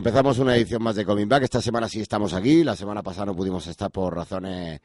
Empezamos 0.00 0.38
una 0.38 0.56
edición 0.56 0.82
más 0.82 0.96
de 0.96 1.04
Coming 1.04 1.28
Back. 1.28 1.42
Esta 1.42 1.60
semana 1.60 1.86
sí 1.86 2.00
estamos 2.00 2.32
aquí. 2.32 2.64
La 2.64 2.74
semana 2.74 3.02
pasada 3.02 3.26
no 3.26 3.36
pudimos 3.36 3.66
estar 3.66 3.90
por 3.90 4.16
razones 4.16 4.80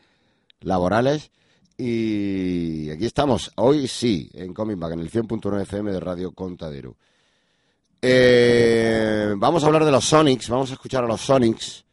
laborales. 0.59 1.31
Y 1.78 2.90
aquí 2.90 3.06
estamos. 3.06 3.50
Hoy 3.56 3.88
sí, 3.88 4.30
en 4.34 4.53
Coming 4.53 4.78
Back, 4.78 4.92
en 4.92 5.00
el 5.00 5.09
100.9 5.09 5.62
FM 5.62 5.94
de 5.94 6.02
Radio 6.02 6.34
Contadero. 6.34 6.98
Eh, 8.02 9.34
vamos 9.38 9.64
a 9.64 9.67
hablar 9.67 9.85
de 9.85 9.91
los 9.91 10.03
Sonics. 10.03 10.50
Vamos 10.50 10.72
a 10.72 10.73
escuchar 10.73 11.06
a 11.06 11.08
los 11.08 11.22
Sonics 11.22 11.85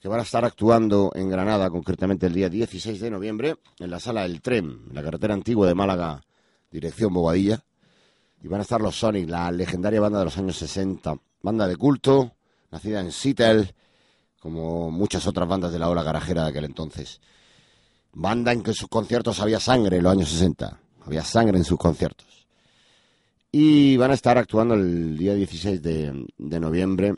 que 0.00 0.08
van 0.08 0.18
a 0.18 0.24
estar 0.24 0.44
actuando 0.44 1.12
en 1.14 1.30
Granada, 1.30 1.70
concretamente 1.70 2.26
el 2.26 2.34
día 2.34 2.48
16 2.48 2.98
de 2.98 3.10
noviembre, 3.12 3.54
en 3.78 3.90
la 3.90 4.00
sala 4.00 4.22
del 4.22 4.42
Tren, 4.42 4.86
en 4.88 4.92
la 4.92 5.04
carretera 5.04 5.34
antigua 5.34 5.68
de 5.68 5.76
Málaga, 5.76 6.20
dirección 6.72 7.14
Bogadilla. 7.14 7.64
Y 8.42 8.48
van 8.48 8.58
a 8.58 8.62
estar 8.62 8.80
los 8.80 8.98
Sonics, 8.98 9.30
la 9.30 9.52
legendaria 9.52 10.00
banda 10.00 10.18
de 10.18 10.24
los 10.24 10.36
años 10.36 10.56
60. 10.56 11.16
Banda 11.42 11.68
de 11.68 11.76
culto, 11.76 12.35
nacida 12.70 13.00
en 13.00 13.12
Seattle, 13.12 13.74
como 14.40 14.90
muchas 14.90 15.26
otras 15.26 15.48
bandas 15.48 15.72
de 15.72 15.78
la 15.78 15.88
ola 15.88 16.02
garajera 16.02 16.44
de 16.44 16.50
aquel 16.50 16.64
entonces. 16.64 17.20
Banda 18.12 18.52
en 18.52 18.62
que 18.62 18.72
sus 18.72 18.88
conciertos 18.88 19.40
había 19.40 19.60
sangre 19.60 19.98
en 19.98 20.02
los 20.02 20.12
años 20.12 20.28
60. 20.30 20.80
Había 21.04 21.22
sangre 21.22 21.58
en 21.58 21.64
sus 21.64 21.78
conciertos. 21.78 22.46
Y 23.52 23.96
van 23.96 24.10
a 24.10 24.14
estar 24.14 24.38
actuando 24.38 24.74
el 24.74 25.16
día 25.16 25.34
16 25.34 25.82
de, 25.82 26.26
de 26.36 26.60
noviembre, 26.60 27.14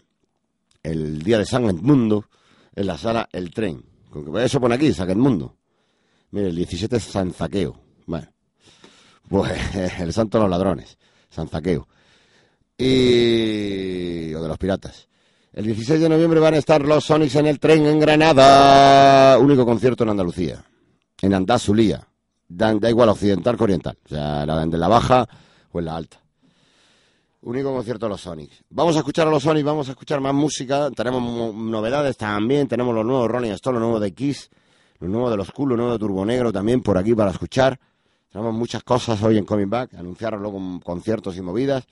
el 0.82 1.22
día 1.22 1.38
de 1.38 1.46
San 1.46 1.64
Edmundo, 1.64 2.26
en 2.74 2.86
la 2.86 2.98
sala 2.98 3.28
El 3.32 3.50
Tren. 3.50 3.84
Con 4.10 4.32
que 4.32 4.44
eso 4.44 4.60
pone 4.60 4.74
aquí, 4.74 4.92
San 4.92 5.10
Edmundo. 5.10 5.56
Mire, 6.30 6.48
el 6.48 6.56
17 6.56 6.96
es 6.96 7.04
San 7.04 7.32
Zaqueo. 7.32 7.80
Bueno, 8.06 8.28
pues 9.28 9.74
el 10.00 10.12
santo 10.12 10.38
de 10.38 10.42
los 10.42 10.50
ladrones, 10.50 10.98
San 11.30 11.48
Zaqueo. 11.48 11.88
Y... 12.76 14.32
o 14.34 14.42
de 14.42 14.48
los 14.48 14.58
piratas. 14.58 15.07
El 15.58 15.64
16 15.64 16.00
de 16.00 16.08
noviembre 16.08 16.38
van 16.38 16.54
a 16.54 16.58
estar 16.58 16.80
los 16.82 17.04
Sonics 17.04 17.34
en 17.34 17.46
el 17.46 17.58
tren 17.58 17.84
en 17.84 17.98
Granada. 17.98 19.36
Único 19.38 19.66
concierto 19.66 20.04
en 20.04 20.10
Andalucía. 20.10 20.64
En 21.20 21.34
Andazulía. 21.34 22.06
Da, 22.46 22.72
da 22.74 22.88
igual 22.88 23.08
occidental 23.08 23.56
que 23.56 23.64
oriental. 23.64 23.98
O 24.04 24.08
sea, 24.08 24.46
la, 24.46 24.64
de 24.64 24.78
la 24.78 24.86
baja 24.86 25.28
o 25.72 25.80
en 25.80 25.84
la 25.86 25.96
alta. 25.96 26.20
Único 27.42 27.74
concierto 27.74 28.06
de 28.06 28.10
los 28.10 28.20
Sonics. 28.20 28.62
Vamos 28.70 28.94
a 28.94 29.00
escuchar 29.00 29.26
a 29.26 29.30
los 29.32 29.42
Sonics, 29.42 29.64
vamos 29.64 29.88
a 29.88 29.90
escuchar 29.92 30.20
más 30.20 30.32
música. 30.32 30.90
Tenemos 30.92 31.20
mo- 31.20 31.52
novedades 31.52 32.16
también. 32.16 32.68
Tenemos 32.68 32.94
los 32.94 33.04
nuevos 33.04 33.28
Rolling 33.28 33.50
Stones, 33.50 33.80
los 33.80 33.88
nuevos 33.88 34.00
de 34.00 34.14
Kiss, 34.14 34.50
los 35.00 35.10
nuevos 35.10 35.28
de 35.32 35.38
los 35.38 35.50
Cool, 35.50 35.70
los 35.70 35.78
nuevos 35.78 35.96
de 35.96 35.98
Turbo 35.98 36.24
Negro 36.24 36.52
también 36.52 36.82
por 36.82 36.96
aquí 36.98 37.16
para 37.16 37.32
escuchar. 37.32 37.80
Tenemos 38.30 38.54
muchas 38.54 38.84
cosas 38.84 39.20
hoy 39.24 39.38
en 39.38 39.44
Coming 39.44 39.68
Back. 39.70 39.94
Anunciaros 39.94 40.40
luego 40.40 40.60
conciertos 40.84 41.36
y 41.36 41.42
movidas. 41.42 41.84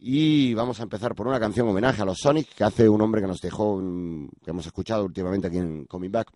Y 0.00 0.54
vamos 0.54 0.78
a 0.78 0.84
empezar 0.84 1.14
por 1.14 1.26
una 1.26 1.40
canción 1.40 1.68
homenaje 1.68 2.02
a 2.02 2.04
los 2.04 2.18
Sonics 2.18 2.54
que 2.54 2.64
hace 2.64 2.88
un 2.88 3.00
hombre 3.00 3.20
que 3.20 3.26
nos 3.26 3.40
dejó, 3.40 3.80
mm, 3.80 4.28
que 4.44 4.50
hemos 4.50 4.64
escuchado 4.66 5.04
últimamente 5.04 5.48
aquí 5.48 5.58
en 5.58 5.86
Coming 5.86 6.12
Back, 6.12 6.30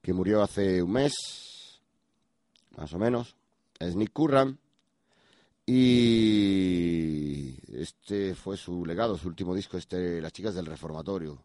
que 0.00 0.12
murió 0.12 0.42
hace 0.42 0.82
un 0.82 0.92
mes, 0.92 1.80
más 2.76 2.92
o 2.92 2.98
menos. 2.98 3.34
Es 3.78 3.96
Nick 3.96 4.12
Curran. 4.12 4.58
Y 5.68 7.56
este 7.76 8.36
fue 8.36 8.56
su 8.56 8.86
legado, 8.86 9.18
su 9.18 9.26
último 9.26 9.52
disco, 9.52 9.76
este 9.76 10.20
Las 10.20 10.32
chicas 10.32 10.54
del 10.54 10.66
reformatorio. 10.66 11.42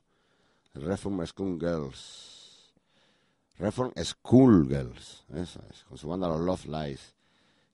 Reform 0.75 1.25
School 1.25 1.59
Girls. 1.59 2.73
Reform 3.57 3.93
School 4.03 4.67
Girls, 4.67 5.25
con 5.87 5.97
su 5.97 6.07
banda 6.07 6.27
Los 6.27 6.41
Love 6.41 6.65
Lies. 6.65 7.15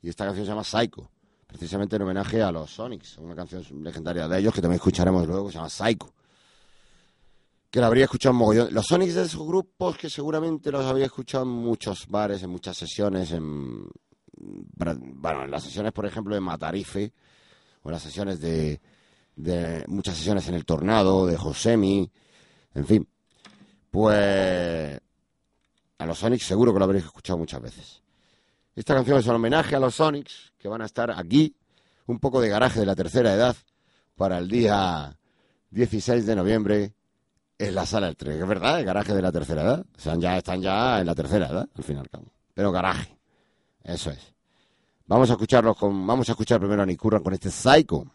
Y 0.02 0.10
esta 0.10 0.26
canción 0.26 0.46
se 0.46 0.52
llama 0.52 0.64
Psycho, 0.64 1.10
precisamente 1.48 1.96
en 1.96 2.02
homenaje 2.04 2.44
a 2.44 2.52
los 2.52 2.70
Sonics, 2.72 3.18
una 3.18 3.36
canción 3.36 3.64
legendaria 3.84 4.28
de 4.28 4.40
ellos 4.40 4.54
que 4.54 4.62
también 4.62 4.78
escucharemos 4.78 5.26
luego, 5.26 5.48
que 5.48 5.54
se 5.54 5.58
llama 5.58 5.70
Psycho. 5.70 6.14
Que 7.72 7.80
la 7.80 7.88
habría 7.88 8.06
escuchado 8.06 8.34
un 8.34 8.40
mogollón. 8.40 8.74
Los 8.74 8.86
Sonics 8.86 9.16
de 9.16 9.24
esos 9.24 9.46
grupos 9.46 9.98
que 9.98 10.10
seguramente 10.10 10.72
los 10.72 10.86
habría 10.86 11.06
escuchado 11.06 11.44
en 11.44 11.50
muchos 11.50 12.08
bares, 12.08 12.44
en 12.44 12.50
muchas 12.50 12.78
sesiones, 12.78 13.32
en 13.32 13.88
bueno, 14.40 15.44
en 15.44 15.52
las 15.52 15.64
sesiones, 15.64 15.92
por 15.92 16.06
ejemplo, 16.06 16.36
de 16.36 16.42
Matarife, 16.42 17.12
o 17.82 17.90
en 17.90 17.94
las 17.94 18.04
sesiones 18.04 18.40
de, 18.40 18.80
de 19.36 19.84
muchas 19.88 20.16
sesiones 20.16 20.48
en 20.48 20.56
el 20.56 20.66
Tornado, 20.66 21.26
de 21.26 21.38
Josemi, 21.38 22.10
en 22.74 22.86
fin, 22.86 23.08
pues 23.90 25.00
a 25.98 26.06
los 26.06 26.20
Sonics 26.20 26.46
seguro 26.46 26.74
que 26.74 26.80
lo 26.80 26.86
habréis 26.86 27.06
escuchado 27.06 27.38
muchas 27.38 27.62
veces. 27.62 28.02
Esta 28.76 28.94
canción 28.94 29.18
es 29.18 29.26
un 29.26 29.36
homenaje 29.36 29.76
a 29.76 29.80
los 29.80 29.96
Sonics 29.96 30.54
van 30.68 30.82
a 30.82 30.86
estar 30.86 31.12
aquí, 31.12 31.56
un 32.06 32.20
poco 32.20 32.42
de 32.42 32.50
garaje 32.50 32.80
de 32.80 32.86
la 32.86 32.96
tercera 32.96 33.34
edad, 33.34 33.56
para 34.16 34.40
el 34.40 34.48
día 34.48 35.18
16 35.72 36.26
de 36.26 36.36
noviembre 36.36 36.94
en 37.58 37.76
la 37.76 37.86
sala 37.86 38.08
del 38.08 38.16
tren. 38.16 38.42
Es 38.42 38.48
verdad, 38.48 38.80
el 38.80 38.86
garaje 38.86 39.14
de 39.14 39.22
la 39.22 39.32
tercera 39.32 39.62
edad. 39.62 39.86
O 39.96 40.00
sea, 40.00 40.16
ya 40.16 40.38
están 40.38 40.62
ya 40.62 41.00
en 41.00 41.06
la 41.06 41.16
tercera 41.16 41.48
edad, 41.48 41.70
al 41.74 41.84
fin 41.84 41.98
y 41.98 42.00
al 42.00 42.10
cabo. 42.10 42.26
Pero 42.54 42.72
garaje. 42.72 43.18
Eso 43.84 44.12
es. 44.12 44.34
Vamos 45.06 45.30
a 45.30 45.34
escucharlos 45.34 45.78
con, 45.78 46.06
vamos 46.06 46.28
a 46.28 46.34
escuchar 46.34 46.60
primero 46.60 46.82
a 46.82 46.86
Nick 46.86 47.00
Curran 47.00 47.24
con 47.24 47.34
este 47.34 47.50
Psycho. 47.50 48.06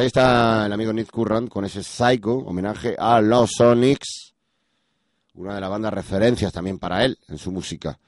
Ahí 0.00 0.06
está 0.06 0.64
el 0.64 0.72
amigo 0.72 0.92
Nick 0.92 1.10
Curran 1.10 1.46
con 1.46 1.64
ese 1.64 1.82
Psycho, 1.82 2.32
homenaje 2.32 2.96
a 2.98 3.20
los 3.20 3.50
Sonics, 3.50 4.32
una 5.34 5.54
de 5.54 5.60
las 5.60 5.68
bandas 5.68 5.92
referencias 5.92 6.52
también 6.52 6.78
para 6.78 7.04
él 7.04 7.18
en 7.28 7.36
su 7.36 7.52
música, 7.52 7.98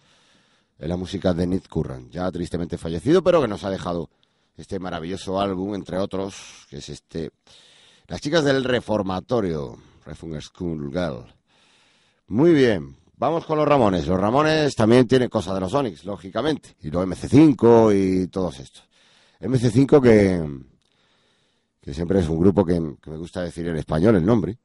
en 0.78 0.88
la 0.88 0.96
música 0.96 1.34
de 1.34 1.46
Nick 1.46 1.68
Curran, 1.68 2.10
ya 2.10 2.30
tristemente 2.30 2.78
fallecido, 2.78 3.22
pero 3.22 3.42
que 3.42 3.48
nos 3.48 3.64
ha 3.64 3.70
dejado 3.70 4.08
este 4.56 4.78
maravilloso 4.78 5.38
álbum, 5.38 5.74
entre 5.74 5.98
otros, 5.98 6.66
que 6.70 6.78
es 6.78 6.88
este 6.88 7.30
Las 8.06 8.22
chicas 8.22 8.42
del 8.42 8.64
reformatorio, 8.64 9.76
Reform 10.06 10.40
School 10.40 10.90
Girl. 10.90 11.26
Muy 12.28 12.54
bien. 12.54 12.96
Vamos 13.16 13.44
con 13.44 13.58
los 13.58 13.68
Ramones. 13.68 14.06
Los 14.06 14.18
Ramones 14.18 14.74
también 14.74 15.06
tienen 15.06 15.28
cosas 15.28 15.54
de 15.54 15.60
los 15.60 15.70
Sonics, 15.70 16.04
lógicamente. 16.04 16.74
Y 16.80 16.90
los 16.90 17.06
MC5 17.06 17.94
y 17.94 18.26
todos 18.28 18.58
estos. 18.58 18.84
MC5 19.40 20.02
que, 20.02 20.71
que 21.82 21.92
siempre 21.92 22.20
es 22.20 22.28
un 22.28 22.38
grupo 22.38 22.64
que, 22.64 22.80
me 22.80 23.16
gusta 23.16 23.42
decir 23.42 23.66
en 23.66 23.76
español 23.76 24.14
el 24.14 24.24
nombre. 24.24 24.56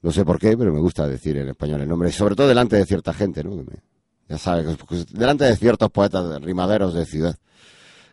No 0.00 0.10
sé 0.10 0.24
por 0.24 0.38
qué, 0.38 0.56
pero 0.56 0.72
me 0.72 0.80
gusta 0.80 1.06
decir 1.06 1.36
en 1.36 1.48
español 1.50 1.82
el 1.82 1.88
nombre. 1.88 2.10
Sobre 2.10 2.34
todo 2.34 2.48
delante 2.48 2.76
de 2.76 2.86
cierta 2.86 3.12
gente, 3.12 3.44
¿no? 3.44 3.50
Que 3.50 3.62
me- 3.70 3.82
ya 4.28 4.38
sabes, 4.38 4.76
pues, 4.88 5.06
delante 5.12 5.44
de 5.44 5.54
ciertos 5.56 5.90
poetas 5.90 6.40
rimaderos 6.42 6.94
de 6.94 7.04
ciudad. 7.04 7.36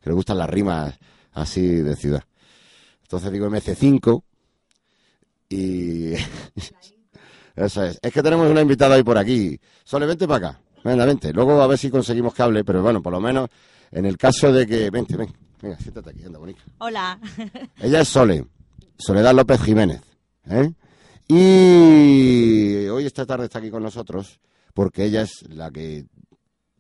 Que 0.02 0.10
les 0.10 0.16
gustan 0.16 0.38
las 0.38 0.50
rimas 0.50 0.94
así 1.32 1.66
de 1.68 1.96
ciudad. 1.96 2.24
Entonces 3.04 3.32
digo 3.32 3.48
MC5 3.48 4.24
y... 5.50 6.14
Eso 7.56 7.84
es. 7.84 8.00
Es 8.02 8.14
que 8.14 8.24
tenemos 8.24 8.50
una 8.50 8.62
invitada 8.62 8.96
hoy 8.96 9.04
por 9.04 9.18
aquí. 9.18 9.60
Sole, 9.84 10.06
vente 10.06 10.28
para 10.28 10.50
acá. 10.50 10.62
Venga, 10.84 11.06
vente. 11.06 11.32
Luego 11.34 11.62
a 11.62 11.68
ver 11.68 11.78
si 11.78 11.90
conseguimos 11.90 12.34
que 12.34 12.42
hable, 12.42 12.64
pero 12.64 12.82
bueno, 12.82 13.02
por 13.02 13.12
lo 13.12 13.20
menos 13.20 13.50
en 13.92 14.06
el 14.06 14.18
caso 14.18 14.52
de 14.52 14.66
que... 14.66 14.90
Vente, 14.90 15.18
ven. 15.18 15.34
Venga, 15.62 15.78
siéntate 15.78 16.10
aquí, 16.10 16.24
anda, 16.24 16.40
bonita. 16.40 16.62
Hola. 16.80 17.20
Ella 17.78 18.02
es 18.02 18.08
Sole, 18.08 18.46
Soledad 18.98 19.34
López 19.36 19.62
Jiménez. 19.62 20.02
¿eh? 20.50 20.74
Y 21.28 22.88
hoy 22.88 23.06
esta 23.06 23.26
tarde 23.26 23.46
está 23.46 23.60
aquí 23.60 23.70
con 23.70 23.84
nosotros 23.84 24.40
porque 24.74 25.06
ella 25.06 25.22
es 25.24 25.48
la 25.50 25.70
que 25.72 26.06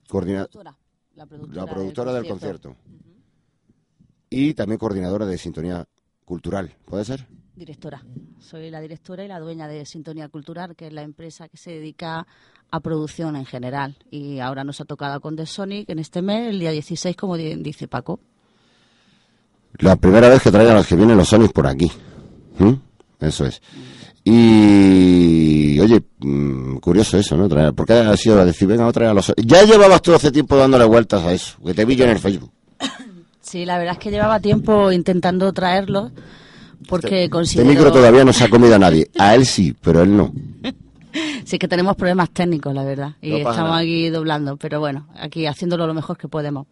coordina, 0.07 0.39
Productora, 0.45 0.77
la 1.15 1.25
productora, 1.25 1.65
la 1.65 1.71
productora 1.71 2.13
del 2.13 2.27
concierto. 2.27 2.75
Y 4.29 4.53
también 4.53 4.77
coordinadora 4.79 5.25
de 5.25 5.37
Sintonía 5.37 5.85
Cultural. 6.25 6.73
¿Puede 6.85 7.05
ser? 7.05 7.27
Directora. 7.55 8.03
Soy 8.39 8.69
la 8.71 8.79
directora 8.81 9.23
y 9.25 9.27
la 9.27 9.39
dueña 9.39 9.67
de 9.67 9.85
Sintonía 9.85 10.29
Cultural, 10.29 10.75
que 10.75 10.87
es 10.87 10.93
la 10.93 11.03
empresa 11.03 11.47
que 11.49 11.57
se 11.57 11.71
dedica 11.71 12.25
a 12.71 12.79
producción 12.79 13.35
en 13.35 13.45
general. 13.45 13.97
Y 14.09 14.39
ahora 14.39 14.63
nos 14.63 14.79
ha 14.81 14.85
tocado 14.85 15.19
con 15.21 15.35
The 15.35 15.45
Sonic 15.45 15.89
en 15.89 15.99
este 15.99 16.21
mes, 16.21 16.49
el 16.49 16.59
día 16.59 16.71
16, 16.71 17.15
como 17.17 17.35
di- 17.37 17.55
dice 17.55 17.87
Paco. 17.87 18.21
La 19.79 19.95
primera 19.95 20.29
vez 20.29 20.41
que 20.41 20.51
traen 20.51 20.69
a 20.69 20.73
los 20.75 20.87
que 20.87 20.95
vienen 20.95 21.17
los 21.17 21.27
Sonics 21.29 21.53
por 21.53 21.67
aquí. 21.67 21.91
¿Mm? 22.59 22.73
Eso 23.19 23.45
es. 23.45 23.61
Y, 24.23 25.79
oye, 25.79 26.01
mm, 26.19 26.77
curioso 26.77 27.17
eso, 27.17 27.35
¿no? 27.35 27.49
Traer, 27.49 27.73
porque 27.73 27.93
ha 27.93 28.15
sido 28.17 28.39
a 28.39 28.45
decir, 28.45 28.67
venga, 28.67 28.87
a 28.87 28.91
traer 28.91 29.11
a 29.11 29.13
los. 29.13 29.33
Ya 29.37 29.63
llevabas 29.63 30.01
tú 30.01 30.13
hace 30.13 30.31
tiempo 30.31 30.55
dándole 30.55 30.85
vueltas 30.85 31.23
a 31.23 31.33
eso, 31.33 31.57
que 31.65 31.73
te 31.73 31.85
vi 31.85 31.95
yo 31.95 32.05
en 32.05 32.11
el 32.11 32.19
Facebook. 32.19 32.51
Sí, 33.43 33.65
la 33.65 33.77
verdad 33.79 33.93
es 33.95 33.99
que 33.99 34.11
llevaba 34.11 34.39
tiempo 34.39 34.91
intentando 34.93 35.51
traerlos 35.51 36.11
porque 36.87 37.23
Este 37.23 37.29
considero... 37.31 37.67
micro 37.67 37.91
todavía 37.91 38.23
no 38.23 38.31
se 38.31 38.45
ha 38.45 38.49
comido 38.49 38.75
a 38.75 38.79
nadie. 38.79 39.09
A 39.17 39.35
él 39.35 39.45
sí, 39.45 39.75
pero 39.81 40.03
él 40.03 40.15
no. 40.15 40.31
Sí 41.43 41.57
que 41.59 41.67
tenemos 41.67 41.97
problemas 41.97 42.29
técnicos, 42.29 42.73
la 42.73 42.83
verdad. 42.85 43.15
Y 43.21 43.31
No 43.31 43.37
estamos 43.39 43.57
nada. 43.71 43.77
aquí 43.79 44.09
doblando, 44.09 44.55
pero 44.55 44.79
bueno, 44.79 45.07
aquí 45.19 45.47
haciéndolo 45.47 45.85
lo 45.85 45.93
mejor 45.93 46.17
que 46.17 46.29
podemos. 46.29 46.67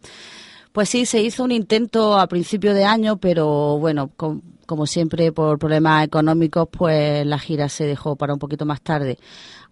Pues 0.72 0.88
sí, 0.88 1.04
se 1.04 1.20
hizo 1.20 1.42
un 1.42 1.50
intento 1.52 2.16
a 2.18 2.28
principio 2.28 2.74
de 2.74 2.84
año, 2.84 3.16
pero 3.16 3.78
bueno, 3.78 4.10
com- 4.16 4.40
como 4.66 4.86
siempre 4.86 5.32
por 5.32 5.58
problemas 5.58 6.04
económicos, 6.04 6.68
pues 6.70 7.26
la 7.26 7.40
gira 7.40 7.68
se 7.68 7.84
dejó 7.86 8.14
para 8.14 8.34
un 8.34 8.38
poquito 8.38 8.64
más 8.66 8.80
tarde. 8.80 9.18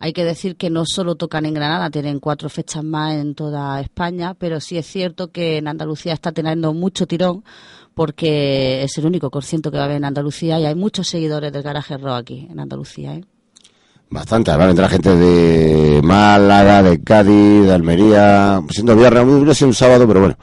Hay 0.00 0.12
que 0.12 0.24
decir 0.24 0.56
que 0.56 0.70
no 0.70 0.82
solo 0.84 1.14
tocan 1.14 1.46
en 1.46 1.54
Granada, 1.54 1.88
tienen 1.90 2.18
cuatro 2.18 2.48
fechas 2.48 2.82
más 2.82 3.14
en 3.14 3.36
toda 3.36 3.80
España, 3.80 4.34
pero 4.34 4.58
sí 4.60 4.76
es 4.76 4.86
cierto 4.86 5.30
que 5.30 5.58
en 5.58 5.68
Andalucía 5.68 6.14
está 6.14 6.32
teniendo 6.32 6.72
mucho 6.74 7.06
tirón 7.06 7.44
porque 7.94 8.82
es 8.82 8.98
el 8.98 9.06
único 9.06 9.30
concierto 9.30 9.70
que 9.70 9.76
va 9.76 9.84
a 9.84 9.86
haber 9.86 9.98
en 9.98 10.04
Andalucía 10.04 10.58
y 10.58 10.66
hay 10.66 10.74
muchos 10.74 11.06
seguidores 11.08 11.52
del 11.52 11.62
garaje 11.62 11.96
rock 11.96 12.12
aquí 12.16 12.48
en 12.50 12.58
Andalucía. 12.58 13.14
¿eh? 13.14 13.24
Bastante, 14.10 14.50
va 14.50 14.64
a 14.64 14.66
vendrá 14.68 14.88
gente 14.88 15.14
de 15.14 16.00
Málaga, 16.02 16.82
de 16.82 17.02
Cádiz, 17.02 17.66
de 17.66 17.72
Almería, 17.72 18.62
siendo 18.70 18.96
viernes, 18.96 19.24
hubiera 19.24 19.54
sido 19.54 19.68
un 19.68 19.74
sábado, 19.74 20.06
pero 20.08 20.20
bueno. 20.20 20.36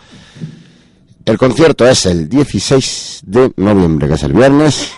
El 1.25 1.39
concierto 1.39 1.88
es 1.88 2.05
el 2.05 2.29
16 2.29 3.24
de 3.25 3.51
noviembre, 3.57 4.07
que 4.07 4.13
es 4.13 4.24
el 4.24 4.34
viernes. 4.34 4.91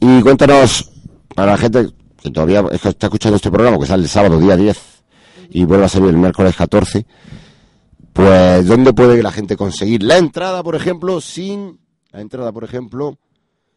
Y 0.00 0.22
cuéntanos, 0.22 0.90
para 1.34 1.52
la 1.52 1.58
gente 1.58 1.90
que 2.22 2.30
todavía 2.30 2.64
está 2.72 3.06
escuchando 3.06 3.36
este 3.36 3.50
programa, 3.50 3.78
que 3.78 3.84
sale 3.84 4.04
el 4.04 4.08
sábado 4.08 4.40
día 4.40 4.56
10 4.56 4.78
y 5.50 5.64
vuelve 5.64 5.84
a 5.84 5.88
salir 5.90 6.08
el 6.08 6.16
miércoles 6.16 6.56
14, 6.56 7.04
pues 8.14 8.66
¿dónde 8.66 8.94
puede 8.94 9.22
la 9.22 9.32
gente 9.32 9.54
conseguir 9.54 10.02
la 10.02 10.16
entrada, 10.16 10.62
por 10.62 10.76
ejemplo, 10.76 11.20
sin, 11.20 11.78
la 12.10 12.22
entrada, 12.22 12.52
por 12.52 12.64
ejemplo, 12.64 13.18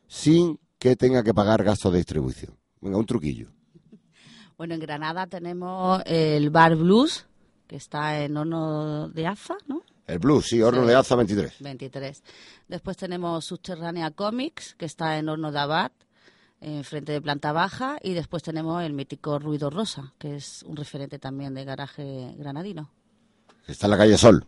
sin 0.07 0.57
que 0.79 0.95
tenga 0.95 1.22
que 1.24 1.34
pagar 1.34 1.65
gastos 1.65 1.91
de 1.91 1.98
distribución? 1.98 2.55
Venga, 2.79 2.98
un 2.98 3.05
truquillo. 3.05 3.50
Bueno, 4.58 4.74
en 4.76 4.80
Granada 4.80 5.28
tenemos 5.28 6.02
el 6.06 6.50
Bar 6.50 6.76
Blues, 6.76 7.26
que 7.68 7.76
está 7.76 8.22
en 8.22 8.38
Horno 8.38 9.10
de 9.10 9.28
Aza, 9.28 9.56
¿no? 9.68 9.82
El 10.08 10.20
Blues, 10.20 10.46
sí, 10.48 10.62
Horno 10.62 10.84
Sí. 10.84 10.88
de 10.88 10.96
Aza 10.96 11.16
23. 11.16 11.54
23. 11.60 12.24
Después 12.68 12.96
tenemos 12.96 13.44
Subterránea 13.46 14.12
Comics, 14.12 14.76
que 14.76 14.86
está 14.86 15.18
en 15.18 15.28
Horno 15.30 15.52
de 15.52 15.60
Abad, 15.60 15.92
en 16.62 16.84
frente 16.84 17.12
de 17.12 17.22
planta 17.22 17.52
baja. 17.52 17.98
Y 18.02 18.14
después 18.14 18.44
tenemos 18.44 18.82
el 18.84 18.94
mítico 18.94 19.40
Ruido 19.40 19.70
Rosa, 19.70 20.14
que 20.20 20.36
es 20.36 20.64
un 20.64 20.76
referente 20.78 21.20
también 21.20 21.54
de 21.54 21.66
garaje 21.66 22.34
granadino. 22.38 22.92
Está 23.68 23.88
en 23.88 23.92
la 23.92 23.98
calle 23.98 24.18
Sol. 24.18 24.46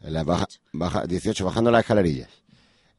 En 0.00 0.12
la 0.12 0.22
baja, 0.22 0.46
baja, 0.72 1.06
18, 1.06 1.44
bajando 1.46 1.70
las 1.70 1.80
escalerillas. 1.80 2.28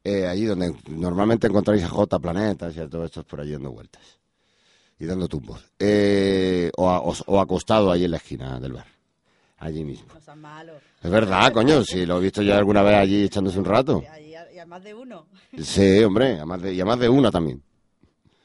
Eh, 0.02 0.26
allí 0.26 0.44
donde 0.44 0.74
normalmente 0.88 1.46
encontráis 1.46 1.84
a 1.84 1.88
J 1.88 2.18
Planetas 2.18 2.76
y 2.76 2.80
a 2.80 2.88
todos 2.88 3.06
estos 3.06 3.24
por 3.24 3.40
allí 3.40 3.52
dando 3.52 3.70
vueltas. 3.72 4.02
Y 4.98 5.04
dando 5.06 5.28
tumbos. 5.28 5.62
Eh, 5.78 6.70
o, 6.76 6.88
a- 6.88 7.00
o- 7.00 7.14
o 7.26 7.40
acostado 7.40 7.90
ahí 7.90 8.04
en 8.04 8.12
la 8.12 8.16
esquina 8.16 8.58
del 8.58 8.72
bar. 8.72 8.86
Allí 9.58 9.84
mismo. 9.84 10.06
No 10.14 10.20
seas 10.20 10.36
malo. 10.36 10.72
Es 11.02 11.10
verdad, 11.10 11.52
coño, 11.52 11.82
si 11.84 12.04
lo 12.06 12.18
he 12.18 12.22
visto 12.22 12.42
yo 12.42 12.54
alguna 12.54 12.82
vez 12.82 12.94
allí 12.96 13.24
echándose 13.24 13.58
un 13.58 13.64
rato. 13.64 14.02
Y 14.54 14.58
a 14.58 14.66
más 14.66 14.82
de 14.82 14.94
uno. 14.94 15.26
Sí, 15.62 16.02
hombre, 16.02 16.40
a 16.40 16.46
más 16.46 16.60
de, 16.62 16.74
y 16.74 16.80
a 16.80 16.84
más 16.84 16.98
de 16.98 17.08
una 17.08 17.30
también. 17.30 17.62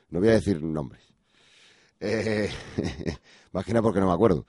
No 0.10 0.20
voy 0.20 0.30
a 0.30 0.34
decir 0.34 0.62
nombres. 0.62 1.02
Eh, 2.00 2.50
más 3.54 3.66
que 3.66 3.72
nada 3.74 3.82
porque 3.84 4.00
no 4.00 4.08
me 4.08 4.14
acuerdo. 4.14 4.46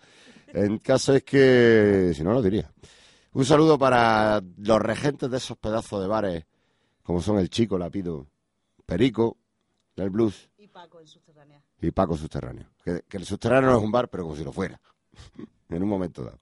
En 0.49 0.79
caso 0.79 1.15
es 1.15 1.23
que, 1.23 2.13
si 2.15 2.23
no, 2.23 2.33
lo 2.33 2.43
diría. 2.43 2.71
Un 3.33 3.45
saludo 3.45 3.79
para 3.79 4.43
los 4.59 4.81
regentes 4.81 5.31
de 5.31 5.37
esos 5.39 5.57
pedazos 5.57 6.03
de 6.03 6.09
bares, 6.09 6.45
como 7.03 7.23
son 7.23 7.39
el 7.39 7.49
Chico, 7.49 7.79
Lapido, 7.79 8.27
Perico, 8.85 9.39
el 9.97 10.11
Blues 10.11 10.49
Y 10.59 10.67
Paco 10.69 11.01
en 11.01 11.07
Subterránea. 11.07 11.32
Y 11.83 11.91
Paco 11.91 12.17
Subterráneo. 12.17 12.67
Que, 12.85 13.03
que 13.09 13.17
el 13.19 13.27
Subterráneo 13.27 13.71
no 13.71 13.79
es 13.79 13.85
un 13.85 13.93
bar, 13.93 14.09
pero 14.09 14.23
como 14.23 14.37
si 14.37 14.45
lo 14.45 14.53
fuera. 14.53 14.81
en 15.69 15.83
un 15.83 15.89
momento 15.89 16.25
dado. 16.25 16.39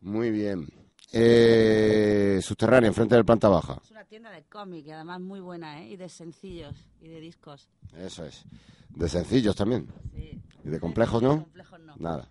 Muy 0.00 0.30
bien. 0.30 0.68
Eh, 1.14 2.40
subterráneo, 2.42 2.88
enfrente 2.88 3.14
del 3.14 3.24
planta 3.24 3.48
baja. 3.48 3.78
Es 3.84 3.90
una 3.90 4.04
tienda 4.04 4.30
de 4.30 4.44
cómic 4.44 4.86
y 4.86 4.90
además 4.90 5.20
muy 5.20 5.40
buena, 5.40 5.82
¿eh? 5.82 5.90
Y 5.90 5.96
de 5.96 6.08
sencillos 6.08 6.74
y 7.00 7.08
de 7.08 7.20
discos. 7.20 7.68
Eso 7.98 8.24
es. 8.24 8.44
De 8.88 9.08
sencillos 9.08 9.54
también. 9.54 9.86
Sí. 10.14 10.40
¿Y 10.64 10.68
de 10.68 10.80
complejos 10.80 11.22
no? 11.22 11.42
Complejos 11.42 11.80
no. 11.80 11.94
Nada. 11.98 12.28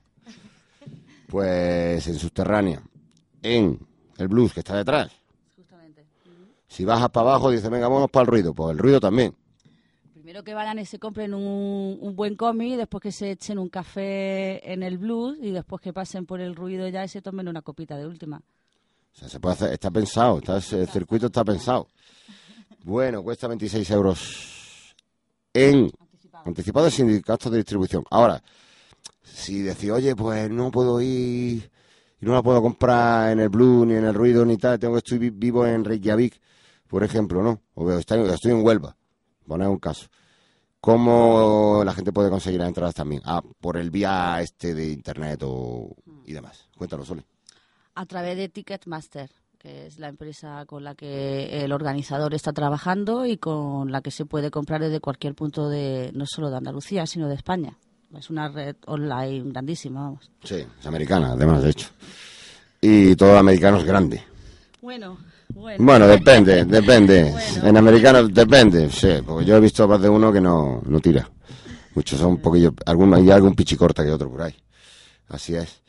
Pues 1.28 2.08
en 2.08 2.16
subterránea, 2.16 2.82
en 3.42 3.80
el 4.18 4.28
blues 4.28 4.54
que 4.54 4.62
está 4.62 4.76
detrás. 4.76 5.12
Justamente. 5.56 6.06
Si 6.68 6.84
bajas 6.84 7.10
para 7.12 7.30
abajo, 7.30 7.52
dice, 7.52 7.70
venga, 7.70 7.88
vámonos 7.88 8.10
para 8.10 8.24
el 8.24 8.28
ruido. 8.28 8.54
Pues 8.54 8.72
el 8.72 8.80
ruido 8.80 9.00
también. 9.00 9.36
Primero 10.22 10.44
que 10.44 10.54
vayan 10.54 10.78
y 10.78 10.86
se 10.86 11.00
compren 11.00 11.34
un, 11.34 11.98
un 12.00 12.16
buen 12.16 12.36
cómic, 12.36 12.78
después 12.78 13.02
que 13.02 13.12
se 13.12 13.32
echen 13.32 13.58
un 13.58 13.70
café 13.70 14.72
en 14.72 14.84
el 14.84 15.00
blues 15.00 15.36
y 15.42 15.50
después 15.50 15.82
que 15.82 15.94
pasen 15.94 16.28
por 16.28 16.40
el 16.42 16.56
ruido 16.56 16.88
ya 16.90 17.04
y 17.04 17.08
se 17.08 17.24
tomen 17.24 17.48
una 17.48 17.64
copita 17.64 17.98
de 17.98 18.06
última. 18.06 18.38
O 18.38 19.18
sea, 19.18 19.28
se 19.28 19.40
puede 19.40 19.54
hacer, 19.56 19.74
está 19.74 19.90
pensado, 19.90 20.38
está, 20.38 20.58
el 20.58 20.88
circuito 20.88 21.26
está 21.26 21.44
pensado. 21.44 21.88
Bueno, 22.84 23.24
cuesta 23.24 23.48
26 23.48 23.90
euros 23.90 24.94
en 25.56 25.90
anticipado 26.46 26.86
de 26.86 26.92
sindicatos 26.92 27.52
de 27.52 27.58
distribución. 27.58 28.04
Ahora, 28.12 28.44
si 29.24 29.64
decís, 29.64 29.90
oye, 29.90 30.16
pues 30.16 30.52
no 30.52 30.70
puedo 30.70 31.02
ir 31.02 31.72
y 32.22 32.26
no 32.28 32.34
la 32.34 32.44
puedo 32.44 32.62
comprar 32.62 33.32
en 33.32 33.40
el 33.40 33.50
Blue 33.50 33.88
ni 33.88 33.96
en 33.96 34.06
el 34.06 34.14
Ruido 34.14 34.46
ni 34.46 34.58
tal, 34.58 34.78
tengo 34.78 34.94
que 34.94 35.00
estoy 35.00 35.18
vi- 35.18 35.32
vivo 35.32 35.66
en 35.66 35.84
Reykjavik, 35.84 36.40
por 36.88 37.04
ejemplo, 37.04 37.42
¿no? 37.42 37.60
O 37.74 37.92
estoy 37.92 38.20
en 38.52 38.64
Huelva, 38.64 38.96
poner 39.48 39.68
un 39.68 39.80
caso. 39.80 40.08
¿Cómo 40.80 41.84
la 41.86 41.94
gente 41.94 42.12
puede 42.12 42.32
conseguir 42.32 42.60
las 42.60 42.68
entradas 42.68 42.96
también? 42.96 43.22
Ah, 43.26 43.44
por 43.60 43.78
el 43.78 43.92
vía 43.92 44.42
este 44.42 44.74
de 44.74 44.90
internet 44.90 45.44
o, 45.44 45.96
y 46.26 46.34
demás. 46.34 46.68
Cuéntalo, 46.76 47.06
Sole. 47.06 47.24
A 47.94 48.06
través 48.08 48.36
de 48.36 48.50
Ticketmaster, 48.50 49.30
que 49.60 49.86
es 49.86 50.00
la 50.00 50.08
empresa 50.08 50.66
con 50.66 50.84
la 50.84 50.96
que 50.96 51.64
el 51.64 51.72
organizador 51.72 52.34
está 52.34 52.52
trabajando 52.52 53.28
y 53.28 53.38
con 53.38 53.92
la 53.92 54.02
que 54.02 54.10
se 54.10 54.26
puede 54.26 54.50
comprar 54.50 54.82
desde 54.82 55.00
cualquier 55.00 55.36
punto 55.36 55.70
de, 55.70 56.10
no 56.16 56.26
solo 56.26 56.50
de 56.50 56.58
Andalucía, 56.58 57.06
sino 57.06 57.28
de 57.28 57.36
España. 57.36 57.78
Es 58.18 58.32
una 58.32 58.50
red 58.50 58.76
online 58.88 59.52
grandísima, 59.52 60.02
vamos. 60.02 60.32
Sí, 60.44 60.66
es 60.80 60.86
americana, 60.86 61.34
además, 61.34 61.62
de 61.62 61.70
hecho. 61.70 61.90
Y 62.82 63.16
todo 63.16 63.38
americano 63.38 63.78
es 63.78 63.86
grande. 63.86 64.24
Bueno, 64.82 65.20
bueno. 65.54 65.84
Bueno, 65.86 66.08
depende, 66.18 66.66
depende. 66.66 67.32
Bueno. 67.32 67.68
En 67.70 67.78
americano 67.78 68.28
depende, 68.28 68.90
sí, 68.90 69.10
porque 69.26 69.46
yo 69.46 69.56
he 69.58 69.60
visto 69.60 69.88
más 69.88 70.02
de 70.02 70.10
uno 70.10 70.32
que 70.32 70.42
no, 70.42 70.82
no 70.86 71.00
tira. 71.00 71.30
Muchos 71.96 72.20
son 72.20 72.30
un 72.32 72.42
poquillo, 72.42 72.74
algún, 72.86 73.14
hay 73.14 73.30
algún 73.32 73.54
pichicorta 73.56 74.04
que 74.04 74.12
otro 74.12 74.30
por 74.30 74.44
ahí. 74.44 74.56
Así 75.30 75.56
es. 75.56 75.82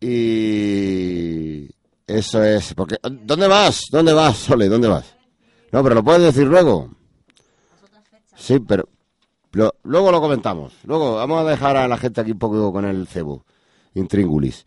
Y 0.00 1.68
eso 2.06 2.42
es, 2.42 2.74
porque 2.74 2.96
¿dónde 3.02 3.46
vas? 3.48 3.86
¿Dónde 3.90 4.12
vas, 4.12 4.36
Sole? 4.36 4.68
¿Dónde 4.68 4.88
vas? 4.88 5.14
No, 5.72 5.82
pero 5.82 5.94
lo 5.96 6.04
puedes 6.04 6.22
decir 6.22 6.46
luego. 6.46 6.90
Sí, 8.36 8.58
pero 8.60 8.88
lo- 9.52 9.74
luego 9.84 10.10
lo 10.10 10.20
comentamos. 10.20 10.72
Luego 10.84 11.16
vamos 11.16 11.44
a 11.44 11.50
dejar 11.50 11.76
a 11.76 11.86
la 11.88 11.96
gente 11.98 12.20
aquí 12.20 12.32
un 12.32 12.38
poco 12.38 12.72
con 12.72 12.84
el 12.84 13.06
cebo 13.06 13.44
intríngulis. 13.94 14.66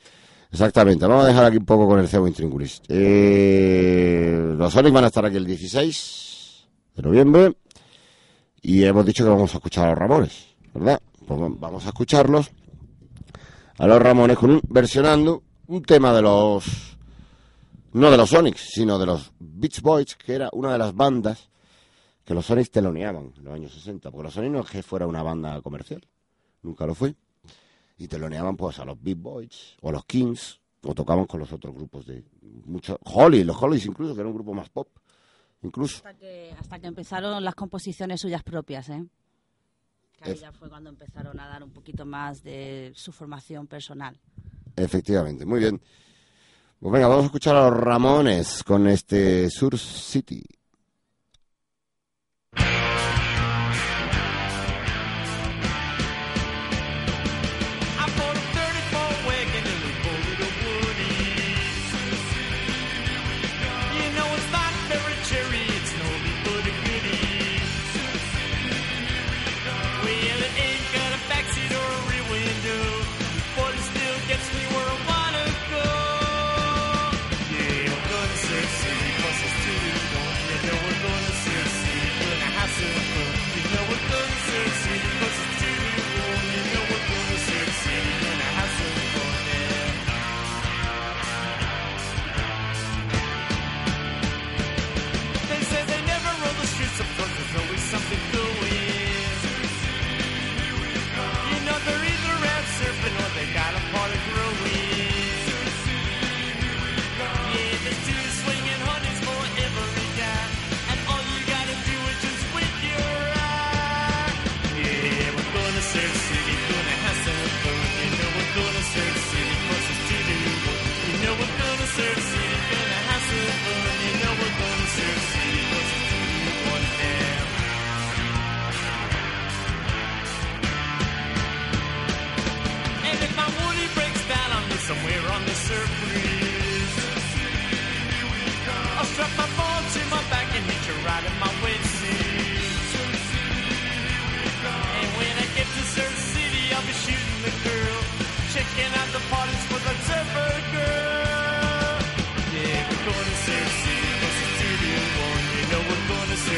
Exactamente, 0.54 1.08
vamos 1.08 1.26
a 1.26 1.30
dejar 1.30 1.46
aquí 1.46 1.58
un 1.58 1.66
poco 1.66 1.88
con 1.88 2.00
el 2.00 2.08
cebo 2.08 2.28
intríngulis. 2.28 2.80
Eh, 2.88 4.54
los 4.56 4.72
Sonics 4.72 4.94
van 4.94 5.04
a 5.04 5.08
estar 5.08 5.26
aquí 5.26 5.36
el 5.38 5.46
16 5.48 6.68
de 6.96 7.02
noviembre 7.02 7.58
y 8.62 8.84
hemos 8.84 9.04
dicho 9.04 9.24
que 9.24 9.32
vamos 9.32 9.52
a 9.54 9.58
escuchar 9.58 9.88
a 9.88 9.90
los 9.90 9.98
Ramones, 9.98 10.46
¿verdad? 10.76 11.02
Pues 11.26 11.42
va- 11.42 11.50
vamos 11.50 11.84
a 11.86 11.90
escucharlos 11.90 12.52
a 13.80 13.88
los 13.88 14.00
Ramones 14.00 14.38
con 14.38 14.52
un, 14.52 14.62
versionando 14.70 15.42
un 15.68 15.82
tema 15.82 16.14
de 16.14 16.22
los 16.22 16.66
no 17.94 18.12
de 18.12 18.18
los 18.18 18.30
Sonics, 18.30 18.62
sino 18.74 19.00
de 19.00 19.08
los 19.08 19.32
Beach 19.40 19.82
Boys, 19.82 20.16
que 20.16 20.36
era 20.36 20.50
una 20.54 20.72
de 20.72 20.78
las 20.78 20.94
bandas 20.94 21.50
que 22.24 22.36
los 22.36 22.46
Sonics 22.46 22.70
teloneaban 22.70 23.34
en 23.38 23.44
los 23.44 23.54
años 23.56 23.74
60, 23.74 24.12
porque 24.12 24.26
los 24.26 24.34
Sonics 24.36 24.54
no 24.54 24.60
es 24.62 24.70
que 24.70 24.84
fuera 24.84 25.08
una 25.08 25.24
banda 25.24 25.60
comercial, 25.62 26.06
nunca 26.62 26.86
lo 26.86 26.94
fue. 26.94 27.16
Y 27.98 28.08
teloneaban 28.08 28.58
pues 28.58 28.80
a 28.80 28.86
los 28.86 29.02
Beach 29.02 29.18
Boys 29.20 29.78
o 29.82 29.90
a 29.90 29.92
los 29.92 30.06
Kings, 30.06 30.60
o 30.84 30.94
tocaban 30.94 31.26
con 31.26 31.40
los 31.40 31.52
otros 31.54 31.74
grupos 31.74 32.06
de 32.06 32.24
muchos 32.66 32.98
Holly, 33.04 33.44
los 33.44 33.62
Hollies 33.62 33.86
incluso, 33.86 34.14
que 34.14 34.20
era 34.22 34.28
un 34.30 34.36
grupo 34.36 34.54
más 34.54 34.70
pop, 34.70 34.88
incluso. 35.62 35.98
Hasta 35.98 36.14
que, 36.16 36.54
hasta 36.60 36.80
que 36.80 36.88
empezaron 36.88 37.44
las 37.44 37.56
composiciones 37.56 38.20
suyas 38.22 38.44
propias, 38.44 38.90
¿eh? 38.90 39.06
Que 40.18 40.26
ahí 40.26 40.32
Es- 40.32 40.42
ya 40.42 40.52
fue 40.52 40.70
cuando 40.70 40.90
empezaron 40.90 41.40
a 41.40 41.48
dar 41.48 41.64
un 41.64 41.72
poquito 41.72 42.06
más 42.06 42.44
de 42.44 42.92
su 42.96 43.12
formación 43.12 43.68
personal. 43.68 44.20
Efectivamente, 44.76 45.46
muy 45.46 45.60
bien. 45.60 45.80
Pues 46.80 46.92
venga, 46.92 47.08
vamos 47.08 47.24
a 47.24 47.26
escuchar 47.28 47.56
a 47.56 47.70
los 47.70 47.80
Ramones 47.80 48.62
con 48.64 48.88
este 48.88 49.50
Sur 49.50 49.78
City. 49.78 50.44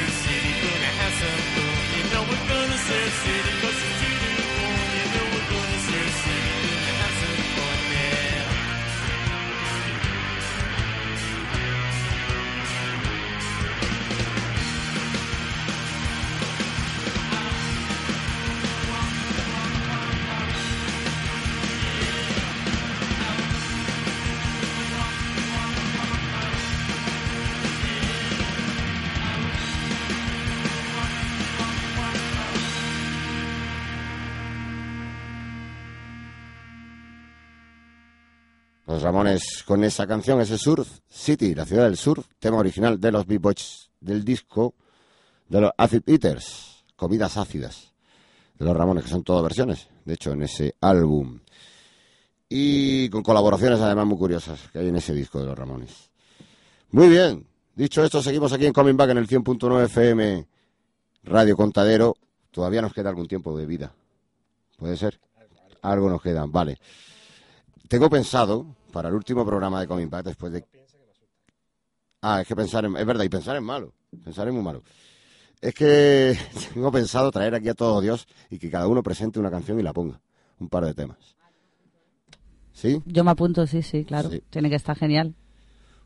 Surf 0.05 0.13
City, 0.21 0.53
gonna 0.61 0.91
have 1.01 1.13
some 1.17 1.41
fun. 1.53 1.73
You 1.97 2.03
know 2.13 2.21
we're 2.29 2.45
to 2.69 2.77
Surf 2.77 3.13
City, 3.25 3.84
con 39.65 39.83
esa 39.83 40.05
canción, 40.05 40.39
ese 40.39 40.57
Surf 40.57 40.99
City, 41.09 41.55
la 41.55 41.65
ciudad 41.65 41.85
del 41.85 41.97
surf, 41.97 42.25
tema 42.39 42.57
original 42.57 42.99
de 42.99 43.11
los 43.11 43.25
B-Boys 43.25 43.89
del 43.99 44.23
disco 44.23 44.75
de 45.49 45.61
los 45.61 45.71
Acid 45.77 46.03
Eaters, 46.05 46.85
comidas 46.95 47.35
ácidas 47.37 47.91
de 48.57 48.65
los 48.65 48.77
Ramones, 48.77 49.03
que 49.03 49.09
son 49.09 49.23
todas 49.23 49.43
versiones, 49.43 49.87
de 50.05 50.13
hecho, 50.13 50.31
en 50.31 50.43
ese 50.43 50.75
álbum. 50.81 51.39
Y 52.47 53.09
con 53.09 53.23
colaboraciones 53.23 53.79
además 53.79 54.05
muy 54.05 54.17
curiosas 54.17 54.59
que 54.71 54.79
hay 54.79 54.87
en 54.89 54.95
ese 54.95 55.13
disco 55.13 55.39
de 55.39 55.47
los 55.47 55.57
Ramones. 55.57 56.11
Muy 56.91 57.09
bien, 57.09 57.45
dicho 57.75 58.03
esto, 58.03 58.21
seguimos 58.21 58.53
aquí 58.53 58.67
en 58.67 58.73
Coming 58.73 58.95
Back 58.95 59.09
en 59.09 59.17
el 59.17 59.27
100.9 59.27 59.85
FM 59.85 60.47
Radio 61.23 61.57
Contadero. 61.57 62.15
Todavía 62.51 62.81
nos 62.81 62.93
queda 62.93 63.09
algún 63.09 63.27
tiempo 63.27 63.57
de 63.57 63.65
vida. 63.65 63.93
¿Puede 64.77 64.95
ser? 64.95 65.19
Algo 65.81 66.09
nos 66.09 66.21
queda, 66.21 66.45
vale. 66.47 66.79
Tengo 67.87 68.09
pensado 68.09 68.65
para 68.95 69.09
el 69.09 69.15
último 69.15 69.45
programa 69.45 69.81
de 69.81 69.87
Coming 69.87 70.09
Back 70.09 70.23
después 70.23 70.53
de. 70.53 70.65
Ah, 72.21 72.39
es 72.39 72.47
que 72.47 72.55
pensar 72.55 72.85
en. 72.85 72.95
Es 72.95 73.05
verdad, 73.05 73.25
y 73.25 73.29
pensar 73.29 73.57
en 73.57 73.63
malo. 73.65 73.93
Pensar 74.23 74.47
en 74.47 74.53
muy 74.53 74.63
malo. 74.63 74.83
Es 75.59 75.73
que 75.73 76.37
tengo 76.73 76.93
pensado 76.93 77.29
traer 77.29 77.55
aquí 77.55 77.67
a 77.67 77.73
todo 77.73 77.99
Dios 77.99 78.25
y 78.49 78.57
que 78.57 78.71
cada 78.71 78.87
uno 78.87 79.03
presente 79.03 79.37
una 79.37 79.51
canción 79.51 79.77
y 79.81 79.83
la 79.83 79.91
ponga. 79.91 80.21
Un 80.59 80.69
par 80.69 80.85
de 80.85 80.93
temas. 80.93 81.17
¿Sí? 82.71 83.01
Yo 83.05 83.25
me 83.25 83.31
apunto, 83.31 83.67
sí, 83.67 83.81
sí, 83.81 84.05
claro. 84.05 84.29
Sí. 84.29 84.41
Tiene 84.49 84.69
que 84.69 84.77
estar 84.77 84.95
genial. 84.95 85.35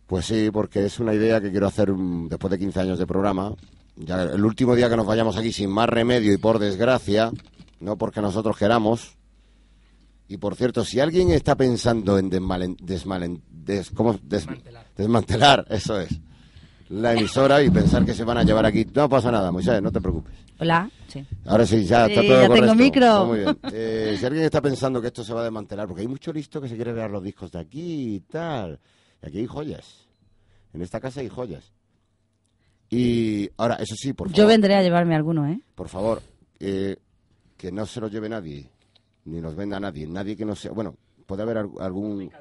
Pues 0.07 0.25
sí, 0.25 0.49
porque 0.51 0.83
es 0.85 0.99
una 0.99 1.13
idea 1.13 1.39
que 1.39 1.51
quiero 1.51 1.67
hacer 1.67 1.91
mm, 1.91 2.27
después 2.27 2.49
de 2.49 2.57
15 2.57 2.79
años 2.79 2.97
de 2.97 3.05
programa. 3.05 3.53
Ya 3.97 4.23
el 4.23 4.43
último 4.43 4.73
día 4.73 4.89
que 4.89 4.97
nos 4.97 5.05
vayamos 5.05 5.37
aquí 5.37 5.51
sin 5.51 5.69
más 5.69 5.87
remedio 5.87 6.33
y 6.33 6.37
por 6.37 6.57
desgracia, 6.57 7.31
no 7.79 7.97
porque 7.97 8.19
nosotros 8.19 8.57
queramos. 8.57 9.18
Y 10.29 10.37
por 10.37 10.55
cierto, 10.55 10.85
si 10.85 10.99
alguien 10.99 11.31
está 11.31 11.55
pensando 11.57 12.17
en 12.17 12.29
desmalen- 12.31 12.77
desmalen- 12.77 13.41
des- 13.49 13.89
¿cómo? 13.89 14.17
Des- 14.23 14.45
desmantelar, 14.95 15.65
eso 15.69 15.99
es, 15.99 16.09
la 16.89 17.13
emisora 17.13 17.61
y 17.63 17.69
pensar 17.71 18.05
que 18.05 18.13
se 18.13 18.23
van 18.23 18.37
a 18.37 18.43
llevar 18.43 18.65
aquí, 18.65 18.85
no 18.93 19.09
pasa 19.09 19.31
nada, 19.31 19.51
Moisés, 19.51 19.81
no 19.81 19.91
te 19.91 19.99
preocupes. 19.99 20.33
Hola, 20.59 20.89
sí. 21.07 21.25
Ahora 21.45 21.65
sí, 21.65 21.83
ya 21.83 22.05
Sí, 22.05 22.11
está 22.13 22.21
todo 22.21 22.41
ya 22.41 22.53
tengo 22.53 22.75
micro. 22.75 23.05
Está 23.05 23.23
muy 23.25 23.39
bien. 23.39 23.57
Eh, 23.73 24.17
si 24.19 24.25
alguien 24.25 24.43
está 24.45 24.61
pensando 24.61 25.01
que 25.01 25.07
esto 25.07 25.23
se 25.23 25.33
va 25.33 25.41
a 25.41 25.43
desmantelar, 25.45 25.87
porque 25.87 26.01
hay 26.01 26.07
mucho 26.07 26.31
listo 26.33 26.61
que 26.61 26.67
se 26.67 26.75
quiere 26.75 26.93
ver 26.93 27.09
los 27.09 27.23
discos 27.23 27.51
de 27.51 27.59
aquí 27.59 28.15
y 28.15 28.19
tal. 28.19 28.79
Y 29.23 29.27
aquí 29.27 29.37
hay 29.39 29.47
joyas. 29.47 30.05
En 30.73 30.81
esta 30.81 30.99
casa 30.99 31.21
hay 31.21 31.29
joyas. 31.29 31.71
Y 32.89 33.49
ahora, 33.57 33.75
eso 33.75 33.95
sí, 33.95 34.13
por 34.13 34.27
favor. 34.27 34.37
Yo 34.37 34.47
vendré 34.47 34.75
a 34.75 34.81
llevarme 34.83 35.15
alguno, 35.15 35.47
¿eh? 35.47 35.59
Por 35.75 35.89
favor, 35.89 36.21
eh, 36.59 36.97
que 37.55 37.71
no 37.71 37.85
se 37.85 37.99
los 38.01 38.11
lleve 38.11 38.27
nadie, 38.29 38.69
ni 39.29 39.39
los 39.41 39.55
venda 39.55 39.79
nadie, 39.79 40.05
nadie 40.07 40.35
que 40.35 40.45
no 40.45 40.55
sea, 40.55 40.71
bueno, 40.71 40.95
puede 41.25 41.43
haber 41.43 41.57
al- 41.59 41.71
algún... 41.79 42.31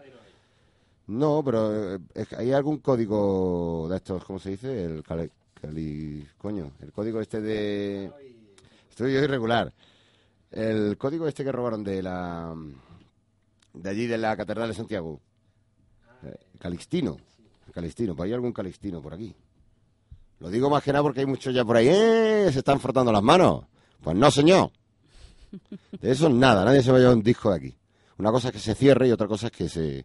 No, 1.06 1.42
pero 1.44 1.94
eh, 1.94 1.98
es 2.14 2.32
hay 2.34 2.52
algún 2.52 2.78
código 2.78 3.86
de 3.88 3.96
estos, 3.96 4.24
¿cómo 4.24 4.38
se 4.38 4.50
dice? 4.50 4.84
El 4.84 5.02
cali, 5.02 5.30
cali- 5.60 6.26
coño, 6.36 6.72
el 6.80 6.92
código 6.92 7.20
este 7.20 7.40
de... 7.40 8.12
Estoy 8.90 9.14
yo 9.14 9.20
irregular. 9.22 9.72
El 10.50 10.96
código 10.98 11.26
este 11.28 11.44
que 11.44 11.52
robaron 11.52 11.82
de 11.84 12.02
la... 12.02 12.54
De 13.72 13.90
allí, 13.90 14.06
de 14.06 14.18
la 14.18 14.36
Catedral 14.36 14.68
de 14.68 14.74
Santiago. 14.74 15.20
Eh, 16.24 16.34
Calixtino. 16.58 17.16
Calixtino, 17.72 18.14
pues 18.16 18.26
hay 18.28 18.34
algún 18.34 18.52
Calixtino 18.52 19.00
por 19.00 19.14
aquí. 19.14 19.34
Lo 20.40 20.50
digo 20.50 20.68
más 20.68 20.82
que 20.82 20.92
nada 20.92 21.02
porque 21.02 21.20
hay 21.20 21.26
muchos 21.26 21.54
ya 21.54 21.64
por 21.64 21.76
ahí, 21.76 21.88
¡eh! 21.88 22.48
Se 22.52 22.58
están 22.58 22.80
frotando 22.80 23.12
las 23.12 23.22
manos. 23.22 23.64
Pues 24.02 24.16
no, 24.16 24.30
señor. 24.30 24.70
De 26.00 26.10
eso 26.10 26.28
nada, 26.28 26.64
nadie 26.64 26.82
se 26.82 26.90
va 26.90 26.98
a 26.98 27.00
llevar 27.00 27.16
un 27.16 27.22
disco 27.22 27.50
de 27.50 27.56
aquí. 27.56 27.76
Una 28.18 28.30
cosa 28.32 28.48
es 28.48 28.54
que 28.54 28.60
se 28.60 28.74
cierre 28.74 29.08
y 29.08 29.12
otra 29.12 29.26
cosa 29.28 29.46
es 29.46 29.52
que 29.52 29.68
se... 29.68 30.04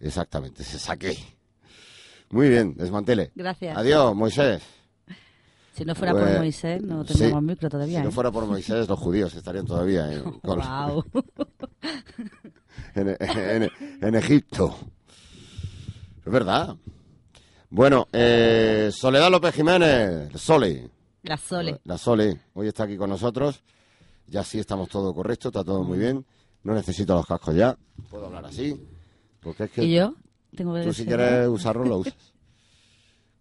Exactamente, 0.00 0.62
se 0.64 0.78
saque. 0.78 1.16
Muy 2.30 2.48
bien, 2.48 2.74
desmantele. 2.76 3.32
Gracias. 3.34 3.76
Adiós, 3.76 4.14
Moisés. 4.14 4.62
Si 5.72 5.84
no 5.84 5.94
fuera 5.94 6.12
por 6.12 6.22
Pues, 6.22 6.38
Moisés, 6.38 6.82
no 6.82 7.02
sí. 7.04 7.08
tendríamos 7.08 7.42
micro 7.44 7.68
todavía. 7.68 7.98
Si 7.98 8.02
no 8.04 8.08
¿eh? 8.10 8.12
fuera 8.12 8.30
por 8.30 8.46
Moisés, 8.46 8.88
los 8.88 8.98
judíos 8.98 9.34
estarían 9.34 9.64
todavía 9.66 10.12
en, 10.12 10.22
con- 10.40 10.60
en, 12.94 13.16
en- 13.20 13.70
en 14.00 14.14
Egipto. 14.14 14.76
Es 16.24 16.32
verdad. 16.32 16.76
Bueno, 17.70 18.08
eh, 18.12 18.90
Soledad 18.92 19.30
López 19.30 19.54
Jiménez, 19.54 20.30
Sole. 20.40 20.90
La 21.22 21.36
Sole. 21.36 21.80
La 21.84 21.98
Sole, 21.98 22.40
hoy 22.54 22.68
está 22.68 22.84
aquí 22.84 22.96
con 22.96 23.10
nosotros. 23.10 23.62
Ya 24.28 24.44
sí 24.44 24.58
estamos 24.58 24.88
todo 24.88 25.14
correcto, 25.14 25.48
está 25.48 25.64
todo 25.64 25.82
muy 25.82 25.98
bien. 25.98 26.24
No 26.64 26.74
necesito 26.74 27.14
los 27.14 27.26
cascos 27.26 27.54
ya. 27.54 27.76
Puedo 28.10 28.26
hablar 28.26 28.44
así. 28.46 28.80
Porque 29.40 29.64
es 29.64 29.70
que 29.70 29.84
¿Y 29.84 29.94
yo? 29.96 30.14
Tengo 30.54 30.74
que 30.74 30.82
tú 30.84 30.92
si 30.92 31.04
quieres 31.06 31.46
usarlo, 31.48 31.84
lo 31.84 31.98
usas. 31.98 32.14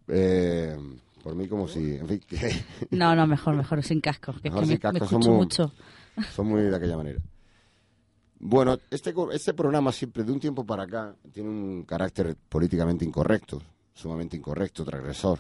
Eh, 0.10 0.78
por 1.24 1.36
mí 1.36 1.48
como 1.50 1.68
si... 1.68 1.96
En 1.96 2.08
fin, 2.08 2.22
que 2.26 2.64
No, 2.92 3.14
no, 3.16 3.28
mejor, 3.28 3.56
mejor 3.56 3.84
sin 3.84 4.00
casco. 4.00 4.34
Que 4.42 4.50
Mejor 4.50 4.64
es 4.64 4.70
que 4.70 4.76
sin 4.78 4.82
me, 4.88 4.92
me 4.94 5.06
escucho 5.06 5.22
somos- 5.22 5.38
mucho. 5.38 5.74
son 6.34 6.48
muy 6.48 6.62
de 6.62 6.76
aquella 6.76 6.96
manera. 6.98 7.20
Bueno, 8.40 8.78
este, 8.92 9.14
este 9.34 9.54
programa 9.54 9.92
siempre, 9.92 10.24
de 10.24 10.32
un 10.32 10.40
tiempo 10.40 10.66
para 10.66 10.84
acá, 10.84 11.16
tiene 11.34 11.50
un 11.50 11.84
carácter 11.84 12.38
políticamente 12.48 13.04
incorrecto, 13.04 13.62
sumamente 13.94 14.38
incorrecto, 14.38 14.86
transgresor. 14.86 15.40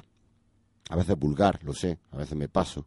A 0.89 0.95
veces 0.95 1.17
vulgar, 1.17 1.63
lo 1.63 1.73
sé, 1.73 1.97
a 2.11 2.17
veces 2.17 2.35
me 2.37 2.49
paso. 2.49 2.85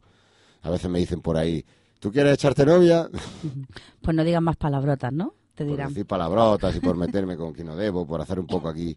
A 0.62 0.70
veces 0.70 0.90
me 0.90 0.98
dicen 0.98 1.20
por 1.22 1.36
ahí, 1.38 1.64
¿tú 2.00 2.10
quieres 2.10 2.34
echarte 2.34 2.66
novia? 2.66 3.08
Pues 4.02 4.16
no 4.16 4.24
digan 4.24 4.42
más 4.42 4.56
palabrotas, 4.56 5.12
¿no? 5.12 5.34
Te 5.54 5.64
por 5.64 5.72
dirán. 5.72 5.88
decir 5.90 6.06
palabrotas 6.06 6.74
y 6.74 6.80
por 6.80 6.96
meterme 6.96 7.36
con 7.36 7.52
quien 7.52 7.66
no 7.68 7.76
debo, 7.76 8.06
por 8.06 8.20
hacer 8.20 8.40
un 8.40 8.46
poco 8.46 8.68
aquí 8.68 8.96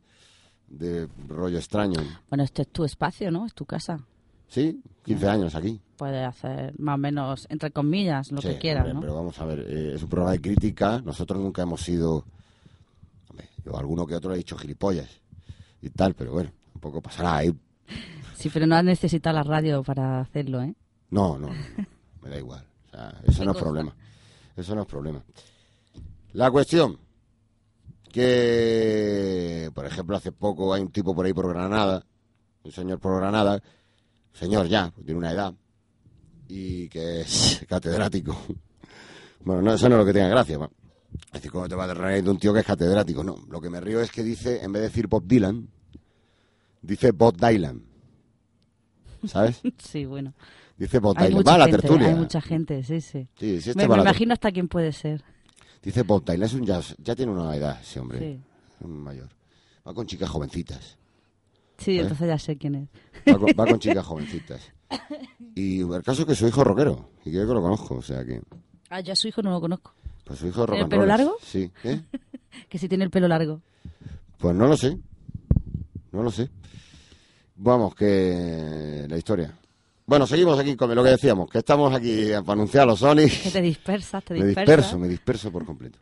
de 0.68 1.08
rollo 1.28 1.58
extraño. 1.58 2.00
Bueno, 2.30 2.44
este 2.44 2.62
es 2.64 2.70
tu 2.70 2.84
espacio, 2.86 3.30
¿no? 3.30 3.46
Es 3.46 3.54
tu 3.54 3.66
casa. 3.66 4.00
Sí, 4.48 4.82
15 5.04 5.28
años 5.28 5.56
aquí. 5.56 5.82
Puedes 5.98 6.26
hacer 6.26 6.74
más 6.80 6.96
o 6.96 6.98
menos, 6.98 7.48
entre 7.50 7.72
comillas, 7.72 8.32
lo 8.32 8.42
Sí, 8.42 8.48
que 8.50 8.60
quieras, 8.60 8.84
hombre, 8.84 8.94
¿no? 8.96 9.02
Pero 9.02 9.16
vamos 9.16 9.40
a 9.40 9.46
ver, 9.46 9.60
eh, 9.68 9.92
es 9.96 10.04
un 10.04 10.10
programa 10.10 10.32
de 10.32 10.42
crítica. 10.42 11.02
Nosotros 11.04 11.42
nunca 11.42 11.64
hemos 11.64 11.82
sido. 11.82 12.26
Hombre, 13.30 13.50
yo 13.66 13.78
alguno 13.78 14.06
que 14.08 14.16
otro 14.16 14.34
he 14.34 14.38
dicho 14.38 14.56
gilipollas 14.58 15.10
y 15.82 15.90
tal, 15.90 16.14
pero 16.14 16.32
bueno, 16.32 16.52
un 16.76 16.82
poco 16.82 17.02
pasará 17.02 17.36
ahí. 17.38 17.54
Sí, 18.36 18.50
pero 18.54 18.66
no 18.68 18.76
has 18.76 18.84
necesitado 18.86 19.36
la 19.36 19.44
radio 19.44 19.84
para 19.84 20.22
hacerlo, 20.22 20.62
¿eh? 20.62 20.74
No, 21.10 21.38
no, 21.38 21.48
no, 21.48 21.54
me 22.22 22.30
da 22.30 22.38
igual. 22.38 22.66
Sea, 22.94 23.22
eso 23.26 23.44
no 23.44 23.52
es 23.52 23.58
problema. 23.58 23.96
Eso 24.56 24.76
no 24.76 24.82
es 24.82 24.88
problema. 24.88 25.24
La 26.34 26.52
cuestión 26.52 27.00
que, 28.12 29.72
por 29.74 29.86
ejemplo, 29.86 30.16
hace 30.16 30.32
poco 30.32 30.74
hay 30.74 30.84
un 30.84 30.92
tipo 30.92 31.16
por 31.16 31.26
ahí 31.26 31.34
por 31.34 31.50
Granada, 31.50 32.06
un 32.64 32.72
señor 32.72 33.00
por 33.00 33.18
Granada, 33.18 33.62
señor 34.32 34.68
ya, 34.68 34.92
tiene 35.04 35.16
una 35.16 35.32
edad, 35.32 35.54
y 36.48 36.88
que 36.90 37.22
es 37.22 37.66
catedrático. 37.68 38.38
Bueno, 39.42 39.64
no, 39.64 39.74
eso 39.74 39.90
no 39.90 39.96
es 39.96 40.00
lo 40.00 40.06
que 40.06 40.14
tenga 40.14 40.30
gracia. 40.30 40.60
Es 41.26 41.34
decir, 41.34 41.52
¿cómo 41.52 41.68
te 41.68 41.76
vas 41.76 41.90
a 41.90 41.94
reír 41.96 42.24
de 42.24 42.30
un 42.30 42.38
tío 42.38 42.54
que 42.54 42.60
es 42.60 42.66
catedrático? 42.66 43.24
No, 43.24 43.38
lo 43.50 43.60
que 43.60 43.70
me 43.70 43.82
río 43.82 44.00
es 44.00 44.12
que 44.12 44.22
dice, 44.22 44.64
en 44.64 44.72
vez 44.72 44.84
de 44.84 44.88
decir 44.90 45.08
Bob 45.08 45.26
Dylan, 45.26 45.68
dice 46.84 47.12
Bob 47.12 47.36
Dylan. 47.36 47.84
¿Sabes? 49.26 49.60
Sí, 49.80 50.06
bueno. 50.06 50.34
Dice 50.84 51.00
mucha 51.00 51.22
Va 51.22 51.56
a 51.56 51.58
la 51.60 51.66
gente, 51.66 51.82
tertulia. 51.82 52.08
hay 52.10 52.16
mucha 52.16 52.42
gente, 52.42 52.84
sí, 52.84 53.00
sí. 53.00 53.26
Sí, 53.40 53.62
sí, 53.62 53.70
este 53.70 53.88
me 53.88 53.96
imagino 54.02 54.34
hasta 54.34 54.52
quién 54.52 54.68
puede 54.68 54.92
ser. 54.92 55.24
Dice 55.82 56.04
Dylan, 56.04 56.44
es 56.44 56.54
un 56.54 56.66
jazz, 56.66 56.94
ya 56.98 57.16
tiene 57.16 57.32
una 57.32 57.56
edad 57.56 57.80
ese 57.82 58.02
hombre, 58.02 58.20
Sí, 58.20 58.26
es 58.76 58.82
un 58.86 59.02
mayor. 59.02 59.30
Va 59.88 59.94
con 59.94 60.06
chicas 60.06 60.30
jovencitas, 60.30 60.98
sí 61.78 61.98
¿Eh? 61.98 62.02
entonces 62.02 62.28
ya 62.28 62.38
sé 62.38 62.58
quién 62.58 62.76
es. 62.76 62.90
va 63.34 63.40
con, 63.40 63.48
va 63.58 63.66
con 63.66 63.80
chicas 63.80 64.06
jovencitas. 64.06 64.74
Y 65.56 65.80
el 65.82 66.04
caso 66.04 66.24
es 66.24 66.28
que 66.28 66.36
su 66.36 66.48
hijo 66.48 66.62
es 66.62 66.68
rockero, 66.68 67.12
y 67.24 67.32
creo 67.32 67.48
que 67.48 67.54
lo 67.54 67.62
conozco, 67.62 67.96
o 67.96 68.02
sea 68.02 68.26
que... 68.26 68.42
Ah, 68.90 69.00
yo 69.00 69.14
a 69.14 69.16
su 69.16 69.30
hijo 69.30 69.42
no 69.42 69.52
lo 69.52 69.62
conozco. 69.62 69.94
Pues 70.26 70.40
su 70.40 70.48
hijo 70.48 70.64
es 70.64 70.70
rock 70.70 70.76
¿Tiene 70.76 70.84
and 70.84 70.94
el 70.94 71.00
pelo 71.00 71.06
largo? 71.06 71.38
Sí, 71.42 71.72
¿eh? 71.86 72.02
Que 72.70 72.78
si 72.78 72.90
tiene 72.90 73.06
el 73.06 73.10
pelo 73.10 73.30
largo. 73.30 73.62
Pues 74.38 74.54
no 74.54 74.68
lo 74.68 74.76
sé, 74.76 74.98
no 76.12 76.24
lo 76.24 76.30
sé. 76.30 76.50
Vamos, 77.56 77.96
que 77.96 79.06
la 79.10 79.18
historia. 79.18 79.58
Bueno, 80.06 80.28
seguimos 80.28 80.60
aquí 80.60 80.76
con 80.76 80.94
lo 80.94 81.04
que 81.04 81.12
decíamos, 81.12 81.50
que 81.50 81.60
estamos 81.60 81.94
aquí 81.94 82.28
para 82.46 82.54
anunciar 82.54 82.84
a 82.84 82.88
los 82.88 83.00
Sony. 83.00 83.28
Que 83.44 83.50
te 83.52 83.62
dispersas, 83.62 84.24
te 84.24 84.34
Me 84.38 84.46
dispersas. 84.46 84.76
disperso, 84.76 85.00
me 85.00 85.08
disperso 85.08 85.52
por 85.52 85.66
completo. 85.66 86.00